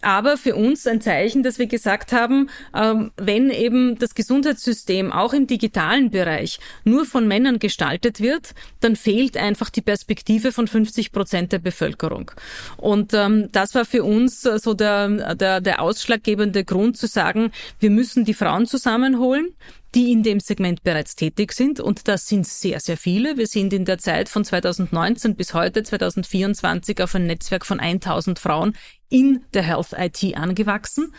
Aber 0.00 0.38
für 0.38 0.56
uns 0.56 0.86
ein 0.86 1.02
Zeichen, 1.02 1.42
dass 1.42 1.58
wir 1.58 1.66
gesagt 1.66 2.12
haben, 2.12 2.48
ähm, 2.74 3.12
wenn 3.16 3.50
eben 3.50 3.98
das 3.98 4.14
Gesundheitssystem 4.14 5.12
auch 5.12 5.34
im 5.34 5.46
digitalen 5.46 6.10
Bereich 6.10 6.58
nur 6.84 7.04
von 7.04 7.28
Männern 7.28 7.58
gestaltet 7.58 8.20
wird, 8.20 8.54
dann 8.80 8.96
fehlt 8.96 9.36
einfach 9.36 9.68
die 9.68 9.82
Perspektive 9.82 10.50
von 10.50 10.66
50 10.66 11.12
Prozent 11.12 11.52
der 11.52 11.58
Bevölkerung. 11.58 12.30
Und 12.78 13.12
ähm, 13.12 13.48
das 13.52 13.74
war 13.74 13.84
für 13.84 14.02
uns 14.02 14.40
so 14.42 14.72
der, 14.72 15.34
der, 15.34 15.60
der 15.60 15.82
ausschlaggebende 15.82 16.64
Grund 16.64 16.96
zu 16.96 17.06
sagen, 17.06 17.52
wir 17.78 17.90
müssen 17.90 18.24
die 18.24 18.34
Frauen 18.34 18.66
zusammenholen 18.66 19.54
die 19.94 20.12
in 20.12 20.22
dem 20.22 20.40
Segment 20.40 20.82
bereits 20.82 21.16
tätig 21.16 21.52
sind. 21.52 21.80
Und 21.80 22.08
das 22.08 22.26
sind 22.26 22.46
sehr, 22.46 22.80
sehr 22.80 22.96
viele. 22.96 23.36
Wir 23.36 23.46
sind 23.46 23.72
in 23.72 23.84
der 23.84 23.98
Zeit 23.98 24.28
von 24.28 24.44
2019 24.44 25.36
bis 25.36 25.54
heute, 25.54 25.82
2024, 25.82 27.02
auf 27.02 27.14
ein 27.14 27.26
Netzwerk 27.26 27.66
von 27.66 27.80
1000 27.80 28.38
Frauen 28.38 28.76
in 29.08 29.44
der 29.52 29.62
Health 29.62 29.94
IT 29.96 30.36
angewachsen. 30.36 31.12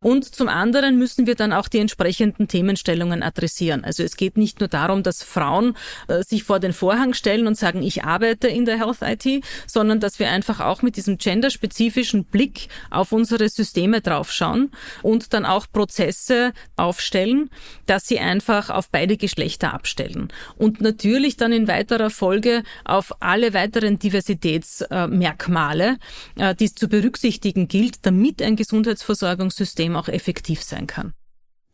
Und 0.00 0.32
zum 0.32 0.48
anderen 0.48 0.96
müssen 0.96 1.26
wir 1.26 1.34
dann 1.34 1.52
auch 1.52 1.66
die 1.66 1.78
entsprechenden 1.78 2.46
Themenstellungen 2.46 3.24
adressieren. 3.24 3.84
Also 3.84 4.04
es 4.04 4.16
geht 4.16 4.36
nicht 4.36 4.60
nur 4.60 4.68
darum, 4.68 5.02
dass 5.02 5.24
Frauen 5.24 5.76
äh, 6.06 6.22
sich 6.22 6.44
vor 6.44 6.60
den 6.60 6.72
Vorhang 6.72 7.14
stellen 7.14 7.48
und 7.48 7.56
sagen, 7.56 7.82
ich 7.82 8.04
arbeite 8.04 8.46
in 8.46 8.64
der 8.64 8.78
Health 8.78 8.98
IT, 9.02 9.44
sondern 9.66 9.98
dass 9.98 10.20
wir 10.20 10.30
einfach 10.30 10.60
auch 10.60 10.82
mit 10.82 10.96
diesem 10.96 11.18
genderspezifischen 11.18 12.24
Blick 12.24 12.68
auf 12.90 13.10
unsere 13.10 13.48
Systeme 13.48 14.00
draufschauen 14.00 14.70
und 15.02 15.32
dann 15.32 15.44
auch 15.44 15.66
Prozesse 15.72 16.52
aufstellen, 16.76 17.50
dass 17.86 18.06
sie 18.06 18.20
einfach 18.20 18.70
auf 18.70 18.90
beide 18.90 19.16
Geschlechter 19.16 19.74
abstellen. 19.74 20.28
Und 20.56 20.80
natürlich 20.80 21.36
dann 21.36 21.50
in 21.50 21.66
weiterer 21.66 22.10
Folge 22.10 22.62
auf 22.84 23.12
alle 23.18 23.52
weiteren 23.52 23.98
Diversitätsmerkmale, 23.98 25.98
äh, 26.36 26.54
die 26.54 26.66
es 26.66 26.76
zu 26.76 26.88
berücksichtigen 26.88 27.66
gilt, 27.66 28.06
damit 28.06 28.40
ein 28.42 28.54
Gesundheitsversorgungssystem 28.54 29.87
System 29.88 29.96
auch 29.96 30.08
effektiv 30.08 30.62
sein 30.62 30.86
kann. 30.86 31.14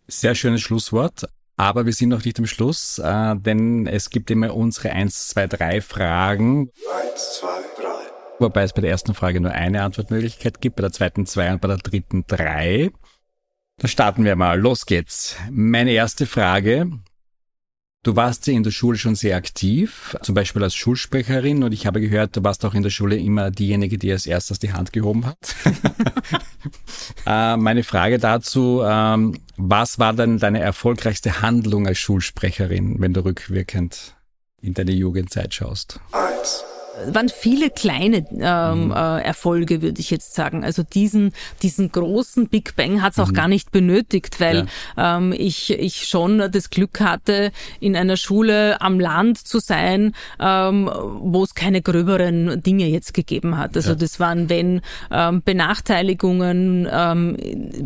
Sehr 0.07 0.35
schönes 0.35 0.61
Schlusswort. 0.61 1.27
Aber 1.57 1.87
wir 1.87 1.93
sind 1.93 2.09
noch 2.09 2.25
nicht 2.25 2.39
am 2.41 2.47
Schluss, 2.47 2.99
äh, 2.99 3.37
denn 3.37 3.87
es 3.87 4.11
gibt 4.11 4.29
immer 4.31 4.55
unsere 4.55 4.91
1, 4.91 5.29
2, 5.29 5.47
3 5.47 5.81
Fragen. 5.81 6.71
1, 7.13 7.41
2, 7.41 7.47
3. 7.81 7.89
wobei 8.41 8.65
es 8.65 8.73
bei 8.73 8.81
der 8.81 8.91
ersten 8.91 9.15
Frage 9.15 9.41
nur 9.41 9.53
eine 9.53 9.83
Antwortmöglichkeit 9.83 10.61
gibt, 10.61 10.77
bei 10.77 10.81
der 10.81 10.91
zweiten 10.91 11.27
zwei 11.27 11.53
und 11.53 11.61
bei 11.61 11.69
der 11.69 11.77
dritten 11.77 12.25
drei. 12.27 12.91
Dann 13.79 13.89
starten 13.89 14.25
wir 14.25 14.35
mal. 14.35 14.59
Los 14.59 14.85
geht's. 14.85 15.37
Meine 15.51 15.93
erste 15.93 16.27
Frage. 16.27 16.91
Du 18.05 18.17
warst 18.17 18.47
ja 18.47 18.53
in 18.53 18.63
der 18.63 18.71
Schule 18.71 18.99
schon 18.99 19.15
sehr 19.15 19.35
aktiv, 19.35 20.15
zum 20.21 20.35
Beispiel 20.35 20.63
als 20.63 20.75
Schulsprecherin 20.75 21.65
und 21.65 21.73
ich 21.73 21.87
habe 21.87 22.03
gehört, 22.03 22.37
du 22.37 22.45
warst 22.45 22.63
auch 22.67 22.75
in 22.75 22.83
der 22.83 22.91
Schule 22.91 23.17
immer 23.17 23.51
diejenige, 23.51 23.97
die 23.97 24.13
als 24.13 24.27
erstes 24.27 24.59
die 24.59 24.75
Hand 24.75 24.93
gehoben 24.93 25.25
hat. 25.25 25.39
äh, 27.27 27.57
meine 27.57 27.83
Frage 27.83 28.19
dazu, 28.19 28.83
ähm, 28.85 29.41
was 29.57 29.99
war 29.99 30.13
denn 30.13 30.39
deine 30.39 30.61
erfolgreichste 30.61 31.41
Handlung 31.41 31.87
als 31.87 31.97
Schulsprecherin, 31.97 33.01
wenn 33.01 33.15
du 33.15 33.25
rückwirkend 33.25 34.15
in 34.61 34.75
deine 34.75 34.93
Jugendzeit 34.93 35.55
schaust? 35.55 35.99
Eins 36.13 36.63
waren 37.07 37.29
viele 37.29 37.71
kleine 37.71 38.27
ähm, 38.39 38.87
mhm. 38.87 38.91
äh, 38.93 39.23
Erfolge, 39.23 39.83
würde 39.83 40.01
ich 40.01 40.11
jetzt 40.11 40.35
sagen. 40.35 40.65
Also 40.65 40.83
diesen, 40.83 41.33
diesen 41.63 41.91
großen 41.91 42.49
Big 42.49 42.77
Bang 42.77 43.03
hat 43.03 43.15
es 43.15 43.19
auch 43.19 43.29
mhm. 43.29 43.35
gar 43.35 43.49
nicht 43.49 43.73
benötigt, 43.73 44.41
weil 44.41 44.67
ja. 44.97 45.17
ähm, 45.17 45.33
ich, 45.37 45.71
ich 45.71 46.07
schon 46.07 46.39
das 46.51 46.71
Glück 46.71 47.01
hatte, 47.01 47.53
in 47.81 47.97
einer 47.97 48.17
Schule 48.17 48.81
am 48.81 49.01
Land 49.01 49.39
zu 49.39 49.59
sein, 49.59 50.15
ähm, 50.41 50.91
wo 51.21 51.43
es 51.43 51.55
keine 51.55 51.83
gröberen 51.83 52.63
Dinge 52.63 52.87
jetzt 52.87 53.15
gegeben 53.15 53.59
hat. 53.59 53.77
Also 53.77 53.91
ja. 53.91 53.97
das 53.97 54.21
waren, 54.21 54.49
wenn 54.49 54.81
ähm, 55.11 55.43
Benachteiligungen 55.45 56.89
ähm, 56.91 57.37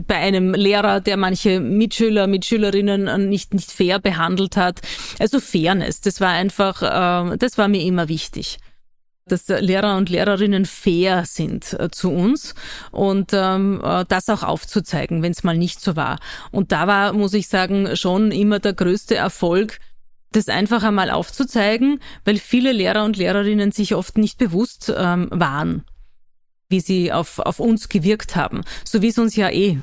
bei 0.07 0.17
einem 0.17 0.55
Lehrer, 0.55 1.01
der 1.01 1.17
manche 1.17 1.61
Mitschüler, 1.61 2.27
Mitschülerinnen 2.27 3.29
nicht, 3.29 3.55
nicht 3.55 3.71
fair 3.71 3.99
behandelt 3.99 4.57
hat. 4.57 4.81
Also 5.19 5.41
Fairness, 5.41 6.01
das 6.01 6.21
war 6.21 6.31
einfach, 6.31 6.83
äh, 6.83 7.37
das 7.39 7.59
war 7.59 7.69
mir 7.69 7.83
immer 7.83 8.09
wichtig 8.09 8.59
dass 9.29 9.49
Lehrer 9.49 9.97
und 9.97 10.09
Lehrerinnen 10.09 10.67
fair 10.67 11.25
sind 11.27 11.75
äh, 11.75 11.91
zu 11.91 12.11
uns 12.11 12.55
und 12.91 13.31
ähm, 13.33 13.81
äh, 13.85 14.05
das 14.09 14.29
auch 14.29 14.43
aufzuzeigen, 14.43 15.23
wenn 15.23 15.33
es 15.33 15.45
mal 15.45 15.57
nicht 15.57 15.81
so 15.81 15.97
war. 15.97 16.19
Und 16.51 16.73
da 16.73 16.87
war, 16.87 17.13
muss 17.13 17.35
ich 17.35 17.49
sagen, 17.49 17.97
schon 17.97 18.33
immer 18.33 18.59
der 18.59 18.73
größte 18.73 19.15
Erfolg, 19.15 19.79
das 20.33 20.49
einfach 20.49 20.83
einmal 20.83 21.11
aufzuzeigen, 21.11 22.01
weil 22.25 22.37
viele 22.37 22.73
Lehrer 22.73 23.05
und 23.05 23.17
Lehrerinnen 23.17 23.73
sich 23.73 23.95
oft 23.95 24.19
nicht 24.19 24.39
bewusst 24.39 24.93
ähm, 24.95 25.29
waren, 25.31 25.85
wie 26.69 26.81
sie 26.81 27.13
auf, 27.13 27.39
auf 27.39 27.61
uns 27.61 27.89
gewirkt 27.89 28.37
haben. 28.37 28.63
So 28.85 29.01
wie 29.01 29.09
es 29.09 29.19
uns 29.19 29.37
ja 29.37 29.51
eh 29.51 29.79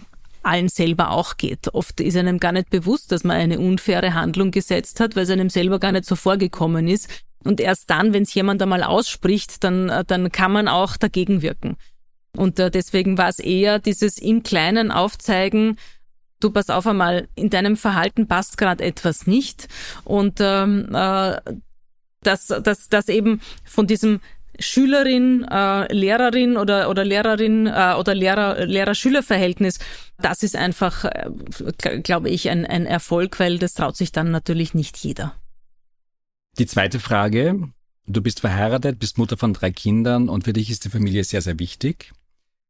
allen 0.46 0.70
selber 0.70 1.10
auch 1.10 1.38
geht. 1.38 1.74
Oft 1.74 2.00
ist 2.00 2.16
einem 2.16 2.40
gar 2.40 2.52
nicht 2.52 2.70
bewusst, 2.70 3.12
dass 3.12 3.24
man 3.24 3.38
eine 3.38 3.60
unfaire 3.60 4.14
Handlung 4.14 4.52
gesetzt 4.52 5.00
hat, 5.00 5.16
weil 5.16 5.24
es 5.24 5.30
einem 5.30 5.50
selber 5.50 5.80
gar 5.80 5.92
nicht 5.92 6.06
so 6.06 6.16
vorgekommen 6.16 6.88
ist, 6.88 7.10
und 7.46 7.60
erst 7.60 7.90
dann, 7.90 8.14
wenn 8.14 8.24
es 8.24 8.34
jemand 8.34 8.62
einmal 8.62 8.84
ausspricht, 8.84 9.64
dann, 9.64 9.90
äh, 9.90 10.04
dann 10.06 10.32
kann 10.32 10.52
man 10.52 10.68
auch 10.68 10.98
dagegen 10.98 11.42
wirken. 11.42 11.78
Und 12.36 12.60
äh, 12.60 12.70
deswegen 12.70 13.18
war 13.18 13.30
es 13.30 13.40
eher 13.40 13.80
dieses 13.80 14.18
im 14.18 14.44
Kleinen 14.44 14.92
aufzeigen, 14.92 15.78
du 16.40 16.52
pass 16.52 16.70
auf 16.70 16.86
einmal, 16.86 17.28
in 17.36 17.50
deinem 17.50 17.78
Verhalten 17.78 18.28
passt 18.28 18.58
gerade 18.58 18.84
etwas 18.84 19.28
nicht. 19.28 19.68
Und 20.04 20.40
ähm, 20.40 20.90
äh, 20.94 21.38
dass, 22.22 22.48
dass, 22.48 22.90
dass 22.90 23.08
eben 23.08 23.40
von 23.64 23.88
diesem 23.88 24.20
Schülerin, 24.60 25.46
äh, 25.50 25.94
Lehrerin 25.94 26.58
oder, 26.58 26.90
oder 26.90 27.04
Lehrerin 27.04 27.68
äh, 27.68 27.96
oder 27.98 28.16
Lehrer, 28.16 28.66
Lehrer-Schüler-Verhältnis, 28.66 29.80
das 30.18 30.44
ist 30.44 30.56
einfach, 30.56 31.06
äh, 31.06 32.00
glaube 32.02 32.30
ich, 32.30 32.50
ein, 32.50 32.66
ein 32.66 32.86
Erfolg, 32.86 33.40
weil 33.40 33.60
das 33.60 33.74
traut 33.74 33.98
sich 33.98 34.12
dann 34.12 34.32
natürlich 34.32 34.74
nicht 34.74 34.98
jeder. 34.98 35.36
Die 36.58 36.68
zweite 36.68 37.00
Frage. 37.00 37.70
Du 38.08 38.22
bist 38.22 38.40
verheiratet, 38.40 39.00
bist 39.00 39.18
Mutter 39.18 39.36
von 39.36 39.54
drei 39.54 39.72
Kindern 39.72 40.30
und 40.30 40.46
für 40.46 40.54
dich 40.54 40.70
ist 40.70 40.86
die 40.86 40.90
Familie 40.90 41.24
sehr, 41.24 41.42
sehr 41.42 41.60
wichtig. 41.60 42.14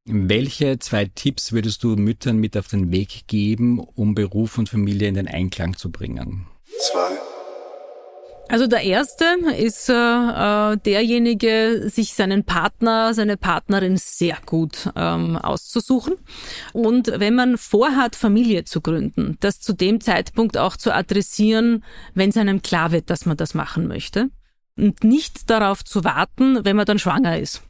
Welche 0.06 0.80
zwei 0.80 1.06
Tipps 1.06 1.52
würdest 1.52 1.84
du 1.84 1.96
Müttern 1.96 2.38
mit 2.38 2.58
auf 2.58 2.68
den 2.68 2.92
Weg 2.92 3.28
geben, 3.28 3.80
um 3.80 4.16
Beruf 4.16 4.58
und 4.58 4.70
Familie 4.70 5.08
in 5.08 5.16
den 5.16 5.28
Einklang 5.28 5.78
zu 5.78 5.92
bringen? 5.92 6.48
Zwei. 6.80 7.35
Also 8.48 8.68
der 8.68 8.82
erste 8.82 9.26
ist 9.58 9.90
äh, 9.90 9.94
äh, 9.94 10.78
derjenige, 10.78 11.90
sich 11.90 12.14
seinen 12.14 12.44
Partner, 12.44 13.14
seine 13.14 13.38
Partnerin 13.38 13.98
sehr 13.98 14.38
gut 14.46 14.92
ähm, 14.96 15.38
auszusuchen. 15.38 16.16
Und 16.72 17.12
wenn 17.16 17.34
man 17.34 17.58
vorhat, 17.58 18.16
Familie 18.16 18.64
zu 18.64 18.82
gründen, 18.82 19.38
das 19.40 19.60
zu 19.60 19.74
dem 19.74 20.00
Zeitpunkt 20.00 20.58
auch 20.58 20.78
zu 20.78 20.94
adressieren, 20.94 21.84
wenn 22.14 22.30
es 22.30 22.38
einem 22.38 22.62
klar 22.62 22.92
wird, 22.92 23.10
dass 23.10 23.26
man 23.26 23.38
das 23.38 23.56
machen 23.56 23.88
möchte. 23.88 24.30
Und 24.78 25.04
nicht 25.04 25.50
darauf 25.50 25.84
zu 25.84 26.04
warten, 26.04 26.64
wenn 26.64 26.76
man 26.76 26.86
dann 26.86 27.00
schwanger 27.00 27.40
ist. 27.40 27.64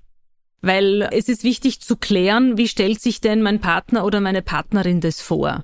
Weil 0.62 1.08
es 1.12 1.30
ist 1.30 1.44
wichtig 1.44 1.80
zu 1.82 1.96
klären, 1.96 2.58
wie 2.58 2.68
stellt 2.68 3.00
sich 3.00 3.22
denn 3.22 3.42
mein 3.42 3.62
Partner 3.62 4.04
oder 4.04 4.20
meine 4.20 4.42
Partnerin 4.42 5.00
das 5.00 5.22
vor? 5.22 5.64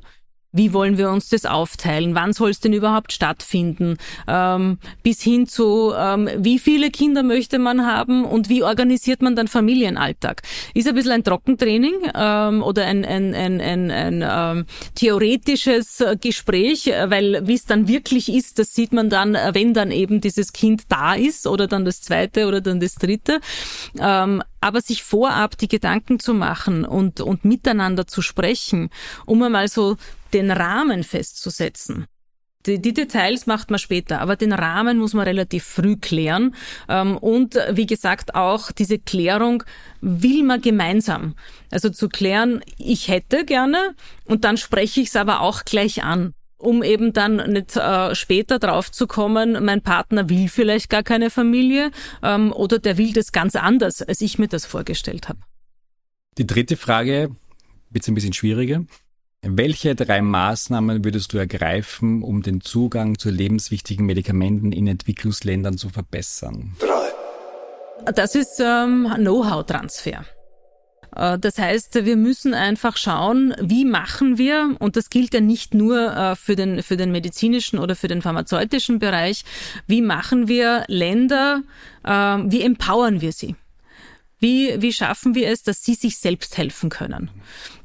Wie 0.53 0.73
wollen 0.73 0.97
wir 0.97 1.09
uns 1.09 1.29
das 1.29 1.45
aufteilen? 1.45 2.13
Wann 2.13 2.33
soll 2.33 2.49
es 2.49 2.59
denn 2.59 2.73
überhaupt 2.73 3.13
stattfinden? 3.13 3.97
Ähm, 4.27 4.79
bis 5.01 5.21
hin 5.21 5.47
zu, 5.47 5.93
ähm, 5.97 6.29
wie 6.37 6.59
viele 6.59 6.91
Kinder 6.91 7.23
möchte 7.23 7.57
man 7.57 7.85
haben 7.85 8.25
und 8.25 8.49
wie 8.49 8.63
organisiert 8.63 9.21
man 9.21 9.35
dann 9.35 9.47
Familienalltag? 9.47 10.41
Ist 10.73 10.87
ein 10.87 10.95
bisschen 10.95 11.13
ein 11.13 11.23
Trockentraining 11.23 11.93
ähm, 12.13 12.63
oder 12.63 12.85
ein, 12.85 13.05
ein, 13.05 13.33
ein, 13.33 13.61
ein, 13.61 13.91
ein 13.91 14.25
ähm, 14.27 14.65
theoretisches 14.95 16.03
Gespräch, 16.19 16.91
weil 17.05 17.47
wie 17.47 17.53
es 17.53 17.65
dann 17.65 17.87
wirklich 17.87 18.27
ist, 18.27 18.59
das 18.59 18.73
sieht 18.73 18.91
man 18.91 19.09
dann, 19.09 19.37
wenn 19.53 19.73
dann 19.73 19.91
eben 19.91 20.19
dieses 20.19 20.51
Kind 20.51 20.83
da 20.89 21.13
ist 21.13 21.47
oder 21.47 21.67
dann 21.67 21.85
das 21.85 22.01
zweite 22.01 22.47
oder 22.47 22.59
dann 22.61 22.79
das 22.79 22.95
dritte. 22.95 23.39
Ähm, 23.99 24.43
aber 24.61 24.81
sich 24.81 25.03
vorab 25.03 25.57
die 25.57 25.67
Gedanken 25.67 26.19
zu 26.19 26.33
machen 26.33 26.85
und, 26.85 27.19
und 27.19 27.43
miteinander 27.43 28.07
zu 28.07 28.21
sprechen, 28.21 28.89
um 29.25 29.43
einmal 29.43 29.67
so 29.67 29.97
den 30.33 30.51
Rahmen 30.51 31.03
festzusetzen. 31.03 32.05
Die, 32.67 32.79
die, 32.79 32.93
Details 32.93 33.47
macht 33.47 33.71
man 33.71 33.79
später, 33.79 34.21
aber 34.21 34.35
den 34.35 34.53
Rahmen 34.53 34.99
muss 34.99 35.13
man 35.15 35.25
relativ 35.25 35.63
früh 35.63 35.97
klären. 35.97 36.55
Ähm, 36.87 37.17
und 37.17 37.57
wie 37.71 37.87
gesagt, 37.87 38.35
auch 38.35 38.71
diese 38.71 38.99
Klärung 38.99 39.63
will 39.99 40.43
man 40.43 40.61
gemeinsam. 40.61 41.35
Also 41.71 41.89
zu 41.89 42.07
klären, 42.07 42.61
ich 42.77 43.07
hätte 43.07 43.45
gerne 43.45 43.95
und 44.25 44.43
dann 44.43 44.57
spreche 44.57 45.01
ich 45.01 45.07
es 45.07 45.15
aber 45.15 45.41
auch 45.41 45.65
gleich 45.65 46.03
an 46.03 46.35
um 46.61 46.83
eben 46.83 47.13
dann 47.13 47.51
nicht 47.51 47.75
äh, 47.75 48.15
später 48.15 48.59
drauf 48.59 48.91
zu 48.91 49.07
kommen, 49.07 49.63
mein 49.63 49.81
Partner 49.81 50.29
will 50.29 50.47
vielleicht 50.47 50.89
gar 50.89 51.03
keine 51.03 51.29
Familie 51.29 51.91
ähm, 52.23 52.53
oder 52.53 52.79
der 52.79 52.97
will 52.97 53.13
das 53.13 53.31
ganz 53.31 53.55
anders, 53.55 54.01
als 54.01 54.21
ich 54.21 54.39
mir 54.39 54.47
das 54.47 54.65
vorgestellt 54.65 55.29
habe. 55.29 55.39
Die 56.37 56.47
dritte 56.47 56.77
Frage 56.77 57.35
wird 57.89 58.07
ein 58.07 58.15
bisschen 58.15 58.33
schwieriger. 58.33 58.85
Welche 59.43 59.95
drei 59.95 60.21
Maßnahmen 60.21 61.03
würdest 61.03 61.33
du 61.33 61.39
ergreifen, 61.39 62.21
um 62.21 62.43
den 62.43 62.61
Zugang 62.61 63.17
zu 63.17 63.31
lebenswichtigen 63.31 64.05
Medikamenten 64.05 64.71
in 64.71 64.85
Entwicklungsländern 64.87 65.77
zu 65.77 65.89
verbessern? 65.89 66.75
Drei. 66.79 68.11
Das 68.13 68.35
ist 68.35 68.59
ähm, 68.59 69.11
Know-how-Transfer. 69.15 70.25
Äh, 71.15 71.39
das 71.39 71.57
heißt, 71.57 72.05
wir 72.05 72.17
müssen 72.17 72.53
einfach 72.53 72.97
schauen, 72.97 73.53
wie 73.61 73.85
machen 73.85 74.37
wir, 74.37 74.75
und 74.79 74.95
das 74.95 75.09
gilt 75.09 75.33
ja 75.33 75.41
nicht 75.41 75.73
nur 75.73 76.13
äh, 76.13 76.35
für 76.35 76.55
den, 76.55 76.83
für 76.83 76.97
den 76.97 77.11
medizinischen 77.11 77.79
oder 77.79 77.95
für 77.95 78.07
den 78.07 78.21
pharmazeutischen 78.21 78.99
Bereich, 78.99 79.43
wie 79.87 80.01
machen 80.01 80.47
wir 80.47 80.83
Länder, 80.87 81.61
äh, 82.03 82.11
wie 82.11 82.61
empowern 82.61 83.21
wir 83.21 83.31
sie? 83.31 83.55
Wie, 84.41 84.81
wie 84.81 84.91
schaffen 84.91 85.35
wir 85.35 85.49
es, 85.49 85.61
dass 85.61 85.83
sie 85.83 85.93
sich 85.93 86.17
selbst 86.17 86.57
helfen 86.57 86.89
können? 86.89 87.29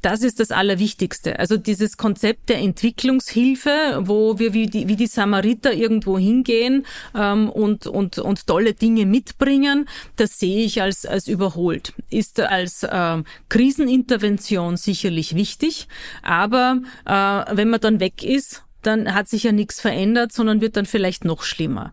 Das 0.01 0.23
ist 0.23 0.39
das 0.39 0.49
Allerwichtigste. 0.49 1.37
Also 1.37 1.55
dieses 1.55 1.97
Konzept 1.97 2.49
der 2.49 2.57
Entwicklungshilfe, 2.57 3.99
wo 4.01 4.39
wir 4.39 4.53
wie 4.53 4.65
die, 4.65 4.87
wie 4.87 4.95
die 4.95 5.05
Samariter 5.05 5.71
irgendwo 5.71 6.17
hingehen 6.17 6.87
ähm, 7.13 7.49
und, 7.49 7.85
und, 7.85 8.17
und 8.17 8.47
tolle 8.47 8.73
Dinge 8.73 9.05
mitbringen, 9.05 9.87
das 10.15 10.39
sehe 10.39 10.65
ich 10.65 10.81
als, 10.81 11.05
als 11.05 11.27
überholt. 11.27 11.93
Ist 12.09 12.39
als 12.39 12.85
ähm, 12.89 13.25
Krisenintervention 13.49 14.77
sicherlich 14.77 15.35
wichtig, 15.35 15.87
aber 16.23 16.81
äh, 17.05 17.55
wenn 17.55 17.69
man 17.69 17.81
dann 17.81 17.99
weg 17.99 18.23
ist, 18.23 18.63
dann 18.87 19.13
hat 19.13 19.27
sich 19.27 19.43
ja 19.43 19.51
nichts 19.51 19.81
verändert, 19.81 20.31
sondern 20.31 20.61
wird 20.61 20.77
dann 20.77 20.85
vielleicht 20.85 21.25
noch 21.25 21.43
schlimmer. 21.43 21.91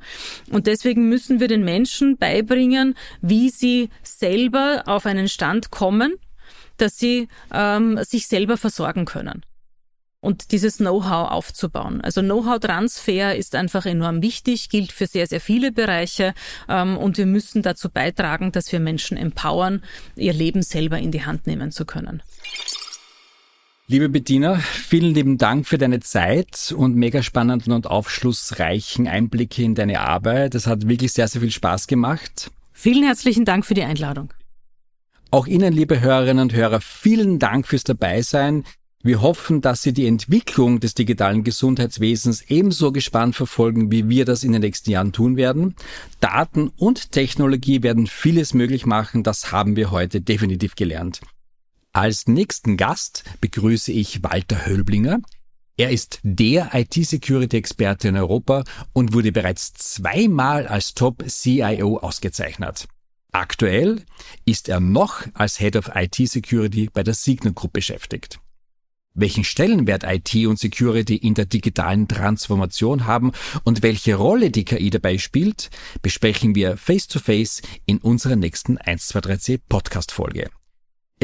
Und 0.51 0.66
deswegen 0.66 1.09
müssen 1.09 1.40
wir 1.40 1.49
den 1.49 1.64
Menschen 1.64 2.16
beibringen, 2.16 2.95
wie 3.20 3.51
sie 3.51 3.90
selber 4.03 4.84
auf 4.86 5.05
einen 5.07 5.28
Stand 5.28 5.70
kommen, 5.70 6.14
dass 6.76 6.97
sie 6.97 7.28
ähm, 7.53 7.99
sich 8.03 8.26
selber 8.26 8.57
versorgen 8.57 9.05
können 9.05 9.42
und 10.24 10.53
dieses 10.53 10.78
Know-how 10.78 11.30
aufzubauen. 11.30 12.01
Also 12.01 12.22
Know-how-Transfer 12.22 13.36
ist 13.36 13.55
einfach 13.55 13.84
enorm 13.84 14.22
wichtig, 14.22 14.70
gilt 14.70 14.90
für 14.90 15.07
sehr, 15.07 15.26
sehr 15.26 15.40
viele 15.40 15.70
Bereiche 15.70 16.32
ähm, 16.68 16.97
und 16.97 17.18
wir 17.18 17.26
müssen 17.26 17.62
dazu 17.62 17.90
beitragen, 17.90 18.51
dass 18.51 18.72
wir 18.72 18.80
Menschen 18.80 19.18
empowern, 19.18 19.82
ihr 20.16 20.32
Leben 20.32 20.62
selber 20.62 20.99
in 20.99 21.12
die 21.12 21.26
Hand 21.26 21.47
nehmen 21.47 21.70
zu 21.72 21.84
können. 21.84 22.22
Liebe 23.87 24.09
Bettina, 24.09 24.57
vielen 24.57 25.12
lieben 25.12 25.37
Dank 25.37 25.66
für 25.66 25.76
deine 25.76 26.01
Zeit 26.01 26.74
und 26.74 26.97
mega 26.97 27.22
spannenden 27.22 27.70
und 27.74 27.87
aufschlussreichen 27.87 29.07
Einblicke 29.07 29.62
in 29.62 29.74
deine 29.74 30.01
Arbeit. 30.01 30.55
Es 30.55 30.66
hat 30.66 30.89
wirklich 30.89 31.12
sehr, 31.12 31.28
sehr 31.28 31.43
viel 31.43 31.51
Spaß 31.51 31.87
gemacht. 31.87 32.51
Vielen 32.72 33.05
herzlichen 33.05 33.45
Dank 33.45 33.66
für 33.66 33.74
die 33.74 33.82
Einladung. 33.82 34.32
Auch 35.30 35.47
Ihnen, 35.47 35.74
liebe 35.74 36.01
Hörerinnen 36.01 36.45
und 36.45 36.55
Hörer, 36.55 36.80
vielen 36.80 37.39
Dank 37.39 37.66
fürs 37.66 37.85
Dabeisein. 37.85 38.64
Wir 39.03 39.20
hoffen, 39.20 39.61
dass 39.61 39.82
Sie 39.82 39.93
die 39.93 40.07
Entwicklung 40.07 40.80
des 40.80 40.95
digitalen 40.95 41.45
Gesundheitswesens 41.45 42.41
ebenso 42.49 42.91
gespannt 42.91 43.37
verfolgen, 43.37 43.93
wie 43.93 44.09
wir 44.09 44.24
das 44.24 44.45
in 44.45 44.53
den 44.53 44.62
nächsten 44.62 44.93
Jahren 44.93 45.12
tun 45.12 45.37
werden. 45.37 45.74
Daten 46.20 46.68
und 46.78 47.12
Technologie 47.12 47.82
werden 47.82 48.07
vieles 48.07 48.55
möglich 48.55 48.87
machen, 48.87 49.22
das 49.22 49.53
haben 49.53 49.76
wir 49.76 49.91
heute 49.91 50.22
definitiv 50.22 50.74
gelernt. 50.74 51.20
Als 51.97 52.26
nächsten 52.26 52.76
Gast 52.76 53.22
begrüße 53.40 53.92
ich 53.92 54.24
Walter 54.24 54.66
Höllblinger. 54.66 55.20
Er 55.76 55.90
ist 55.90 56.18
der 56.24 56.70
IT-Security-Experte 56.74 58.09
in 58.09 58.16
Europa 58.16 58.64
und 58.92 59.12
wurde 59.14 59.30
bereits 59.30 59.74
zweimal 59.74 60.66
als 60.66 60.95
Top-CIO 60.95 61.99
ausgezeichnet. 61.99 62.88
Aktuell 63.30 64.03
ist 64.45 64.68
er 64.68 64.80
noch 64.80 65.22
als 65.34 65.61
Head 65.61 65.76
of 65.76 65.92
IT-Security 65.95 66.90
bei 66.92 67.05
der 67.05 67.14
Signal 67.14 67.53
Group 67.53 67.74
beschäftigt. 67.74 68.40
Welchen 69.14 69.45
Stellenwert 69.45 70.03
IT 70.03 70.34
und 70.49 70.59
Security 70.59 71.14
in 71.14 71.34
der 71.34 71.47
digitalen 71.47 72.09
Transformation 72.09 73.07
haben 73.07 73.30
und 73.62 73.84
welche 73.84 74.16
Rolle 74.16 74.51
die 74.51 74.64
KI 74.64 74.90
dabei 74.90 75.18
spielt, 75.18 75.70
besprechen 76.03 76.57
wir 76.57 76.76
face 76.76 77.07
to 77.07 77.20
face 77.20 77.62
in 77.86 77.99
unserer 77.99 78.34
nächsten 78.34 78.78
123C 78.78 79.61
Podcast 79.68 80.11
Folge. 80.11 80.51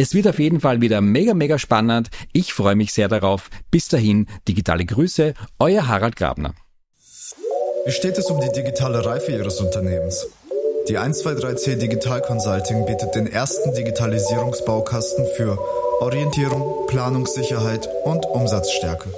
Es 0.01 0.15
wird 0.15 0.27
auf 0.27 0.39
jeden 0.39 0.61
Fall 0.61 0.81
wieder 0.81 1.03
mega, 1.03 1.35
mega 1.35 1.59
spannend. 1.59 2.09
Ich 2.33 2.55
freue 2.55 2.75
mich 2.75 2.95
sehr 2.95 3.09
darauf. 3.09 3.51
Bis 3.71 3.89
dahin, 3.89 4.29
digitale 4.49 4.87
Grüße, 4.87 5.35
euer 5.59 5.89
Harald 5.89 6.17
Grabner. 6.17 6.55
Wie 7.85 7.93
steht 7.93 8.17
es 8.17 8.31
um 8.31 8.41
die 8.41 8.51
digitale 8.51 9.05
Reife 9.05 9.31
Ihres 9.33 9.61
Unternehmens? 9.61 10.27
Die 10.89 10.99
123C 10.99 11.77
Digital 11.77 12.23
Consulting 12.23 12.87
bietet 12.87 13.15
den 13.15 13.27
ersten 13.27 13.75
Digitalisierungsbaukasten 13.75 15.27
für 15.37 15.59
Orientierung, 16.01 16.87
Planungssicherheit 16.87 17.87
und 18.05 18.25
Umsatzstärke. 18.25 19.11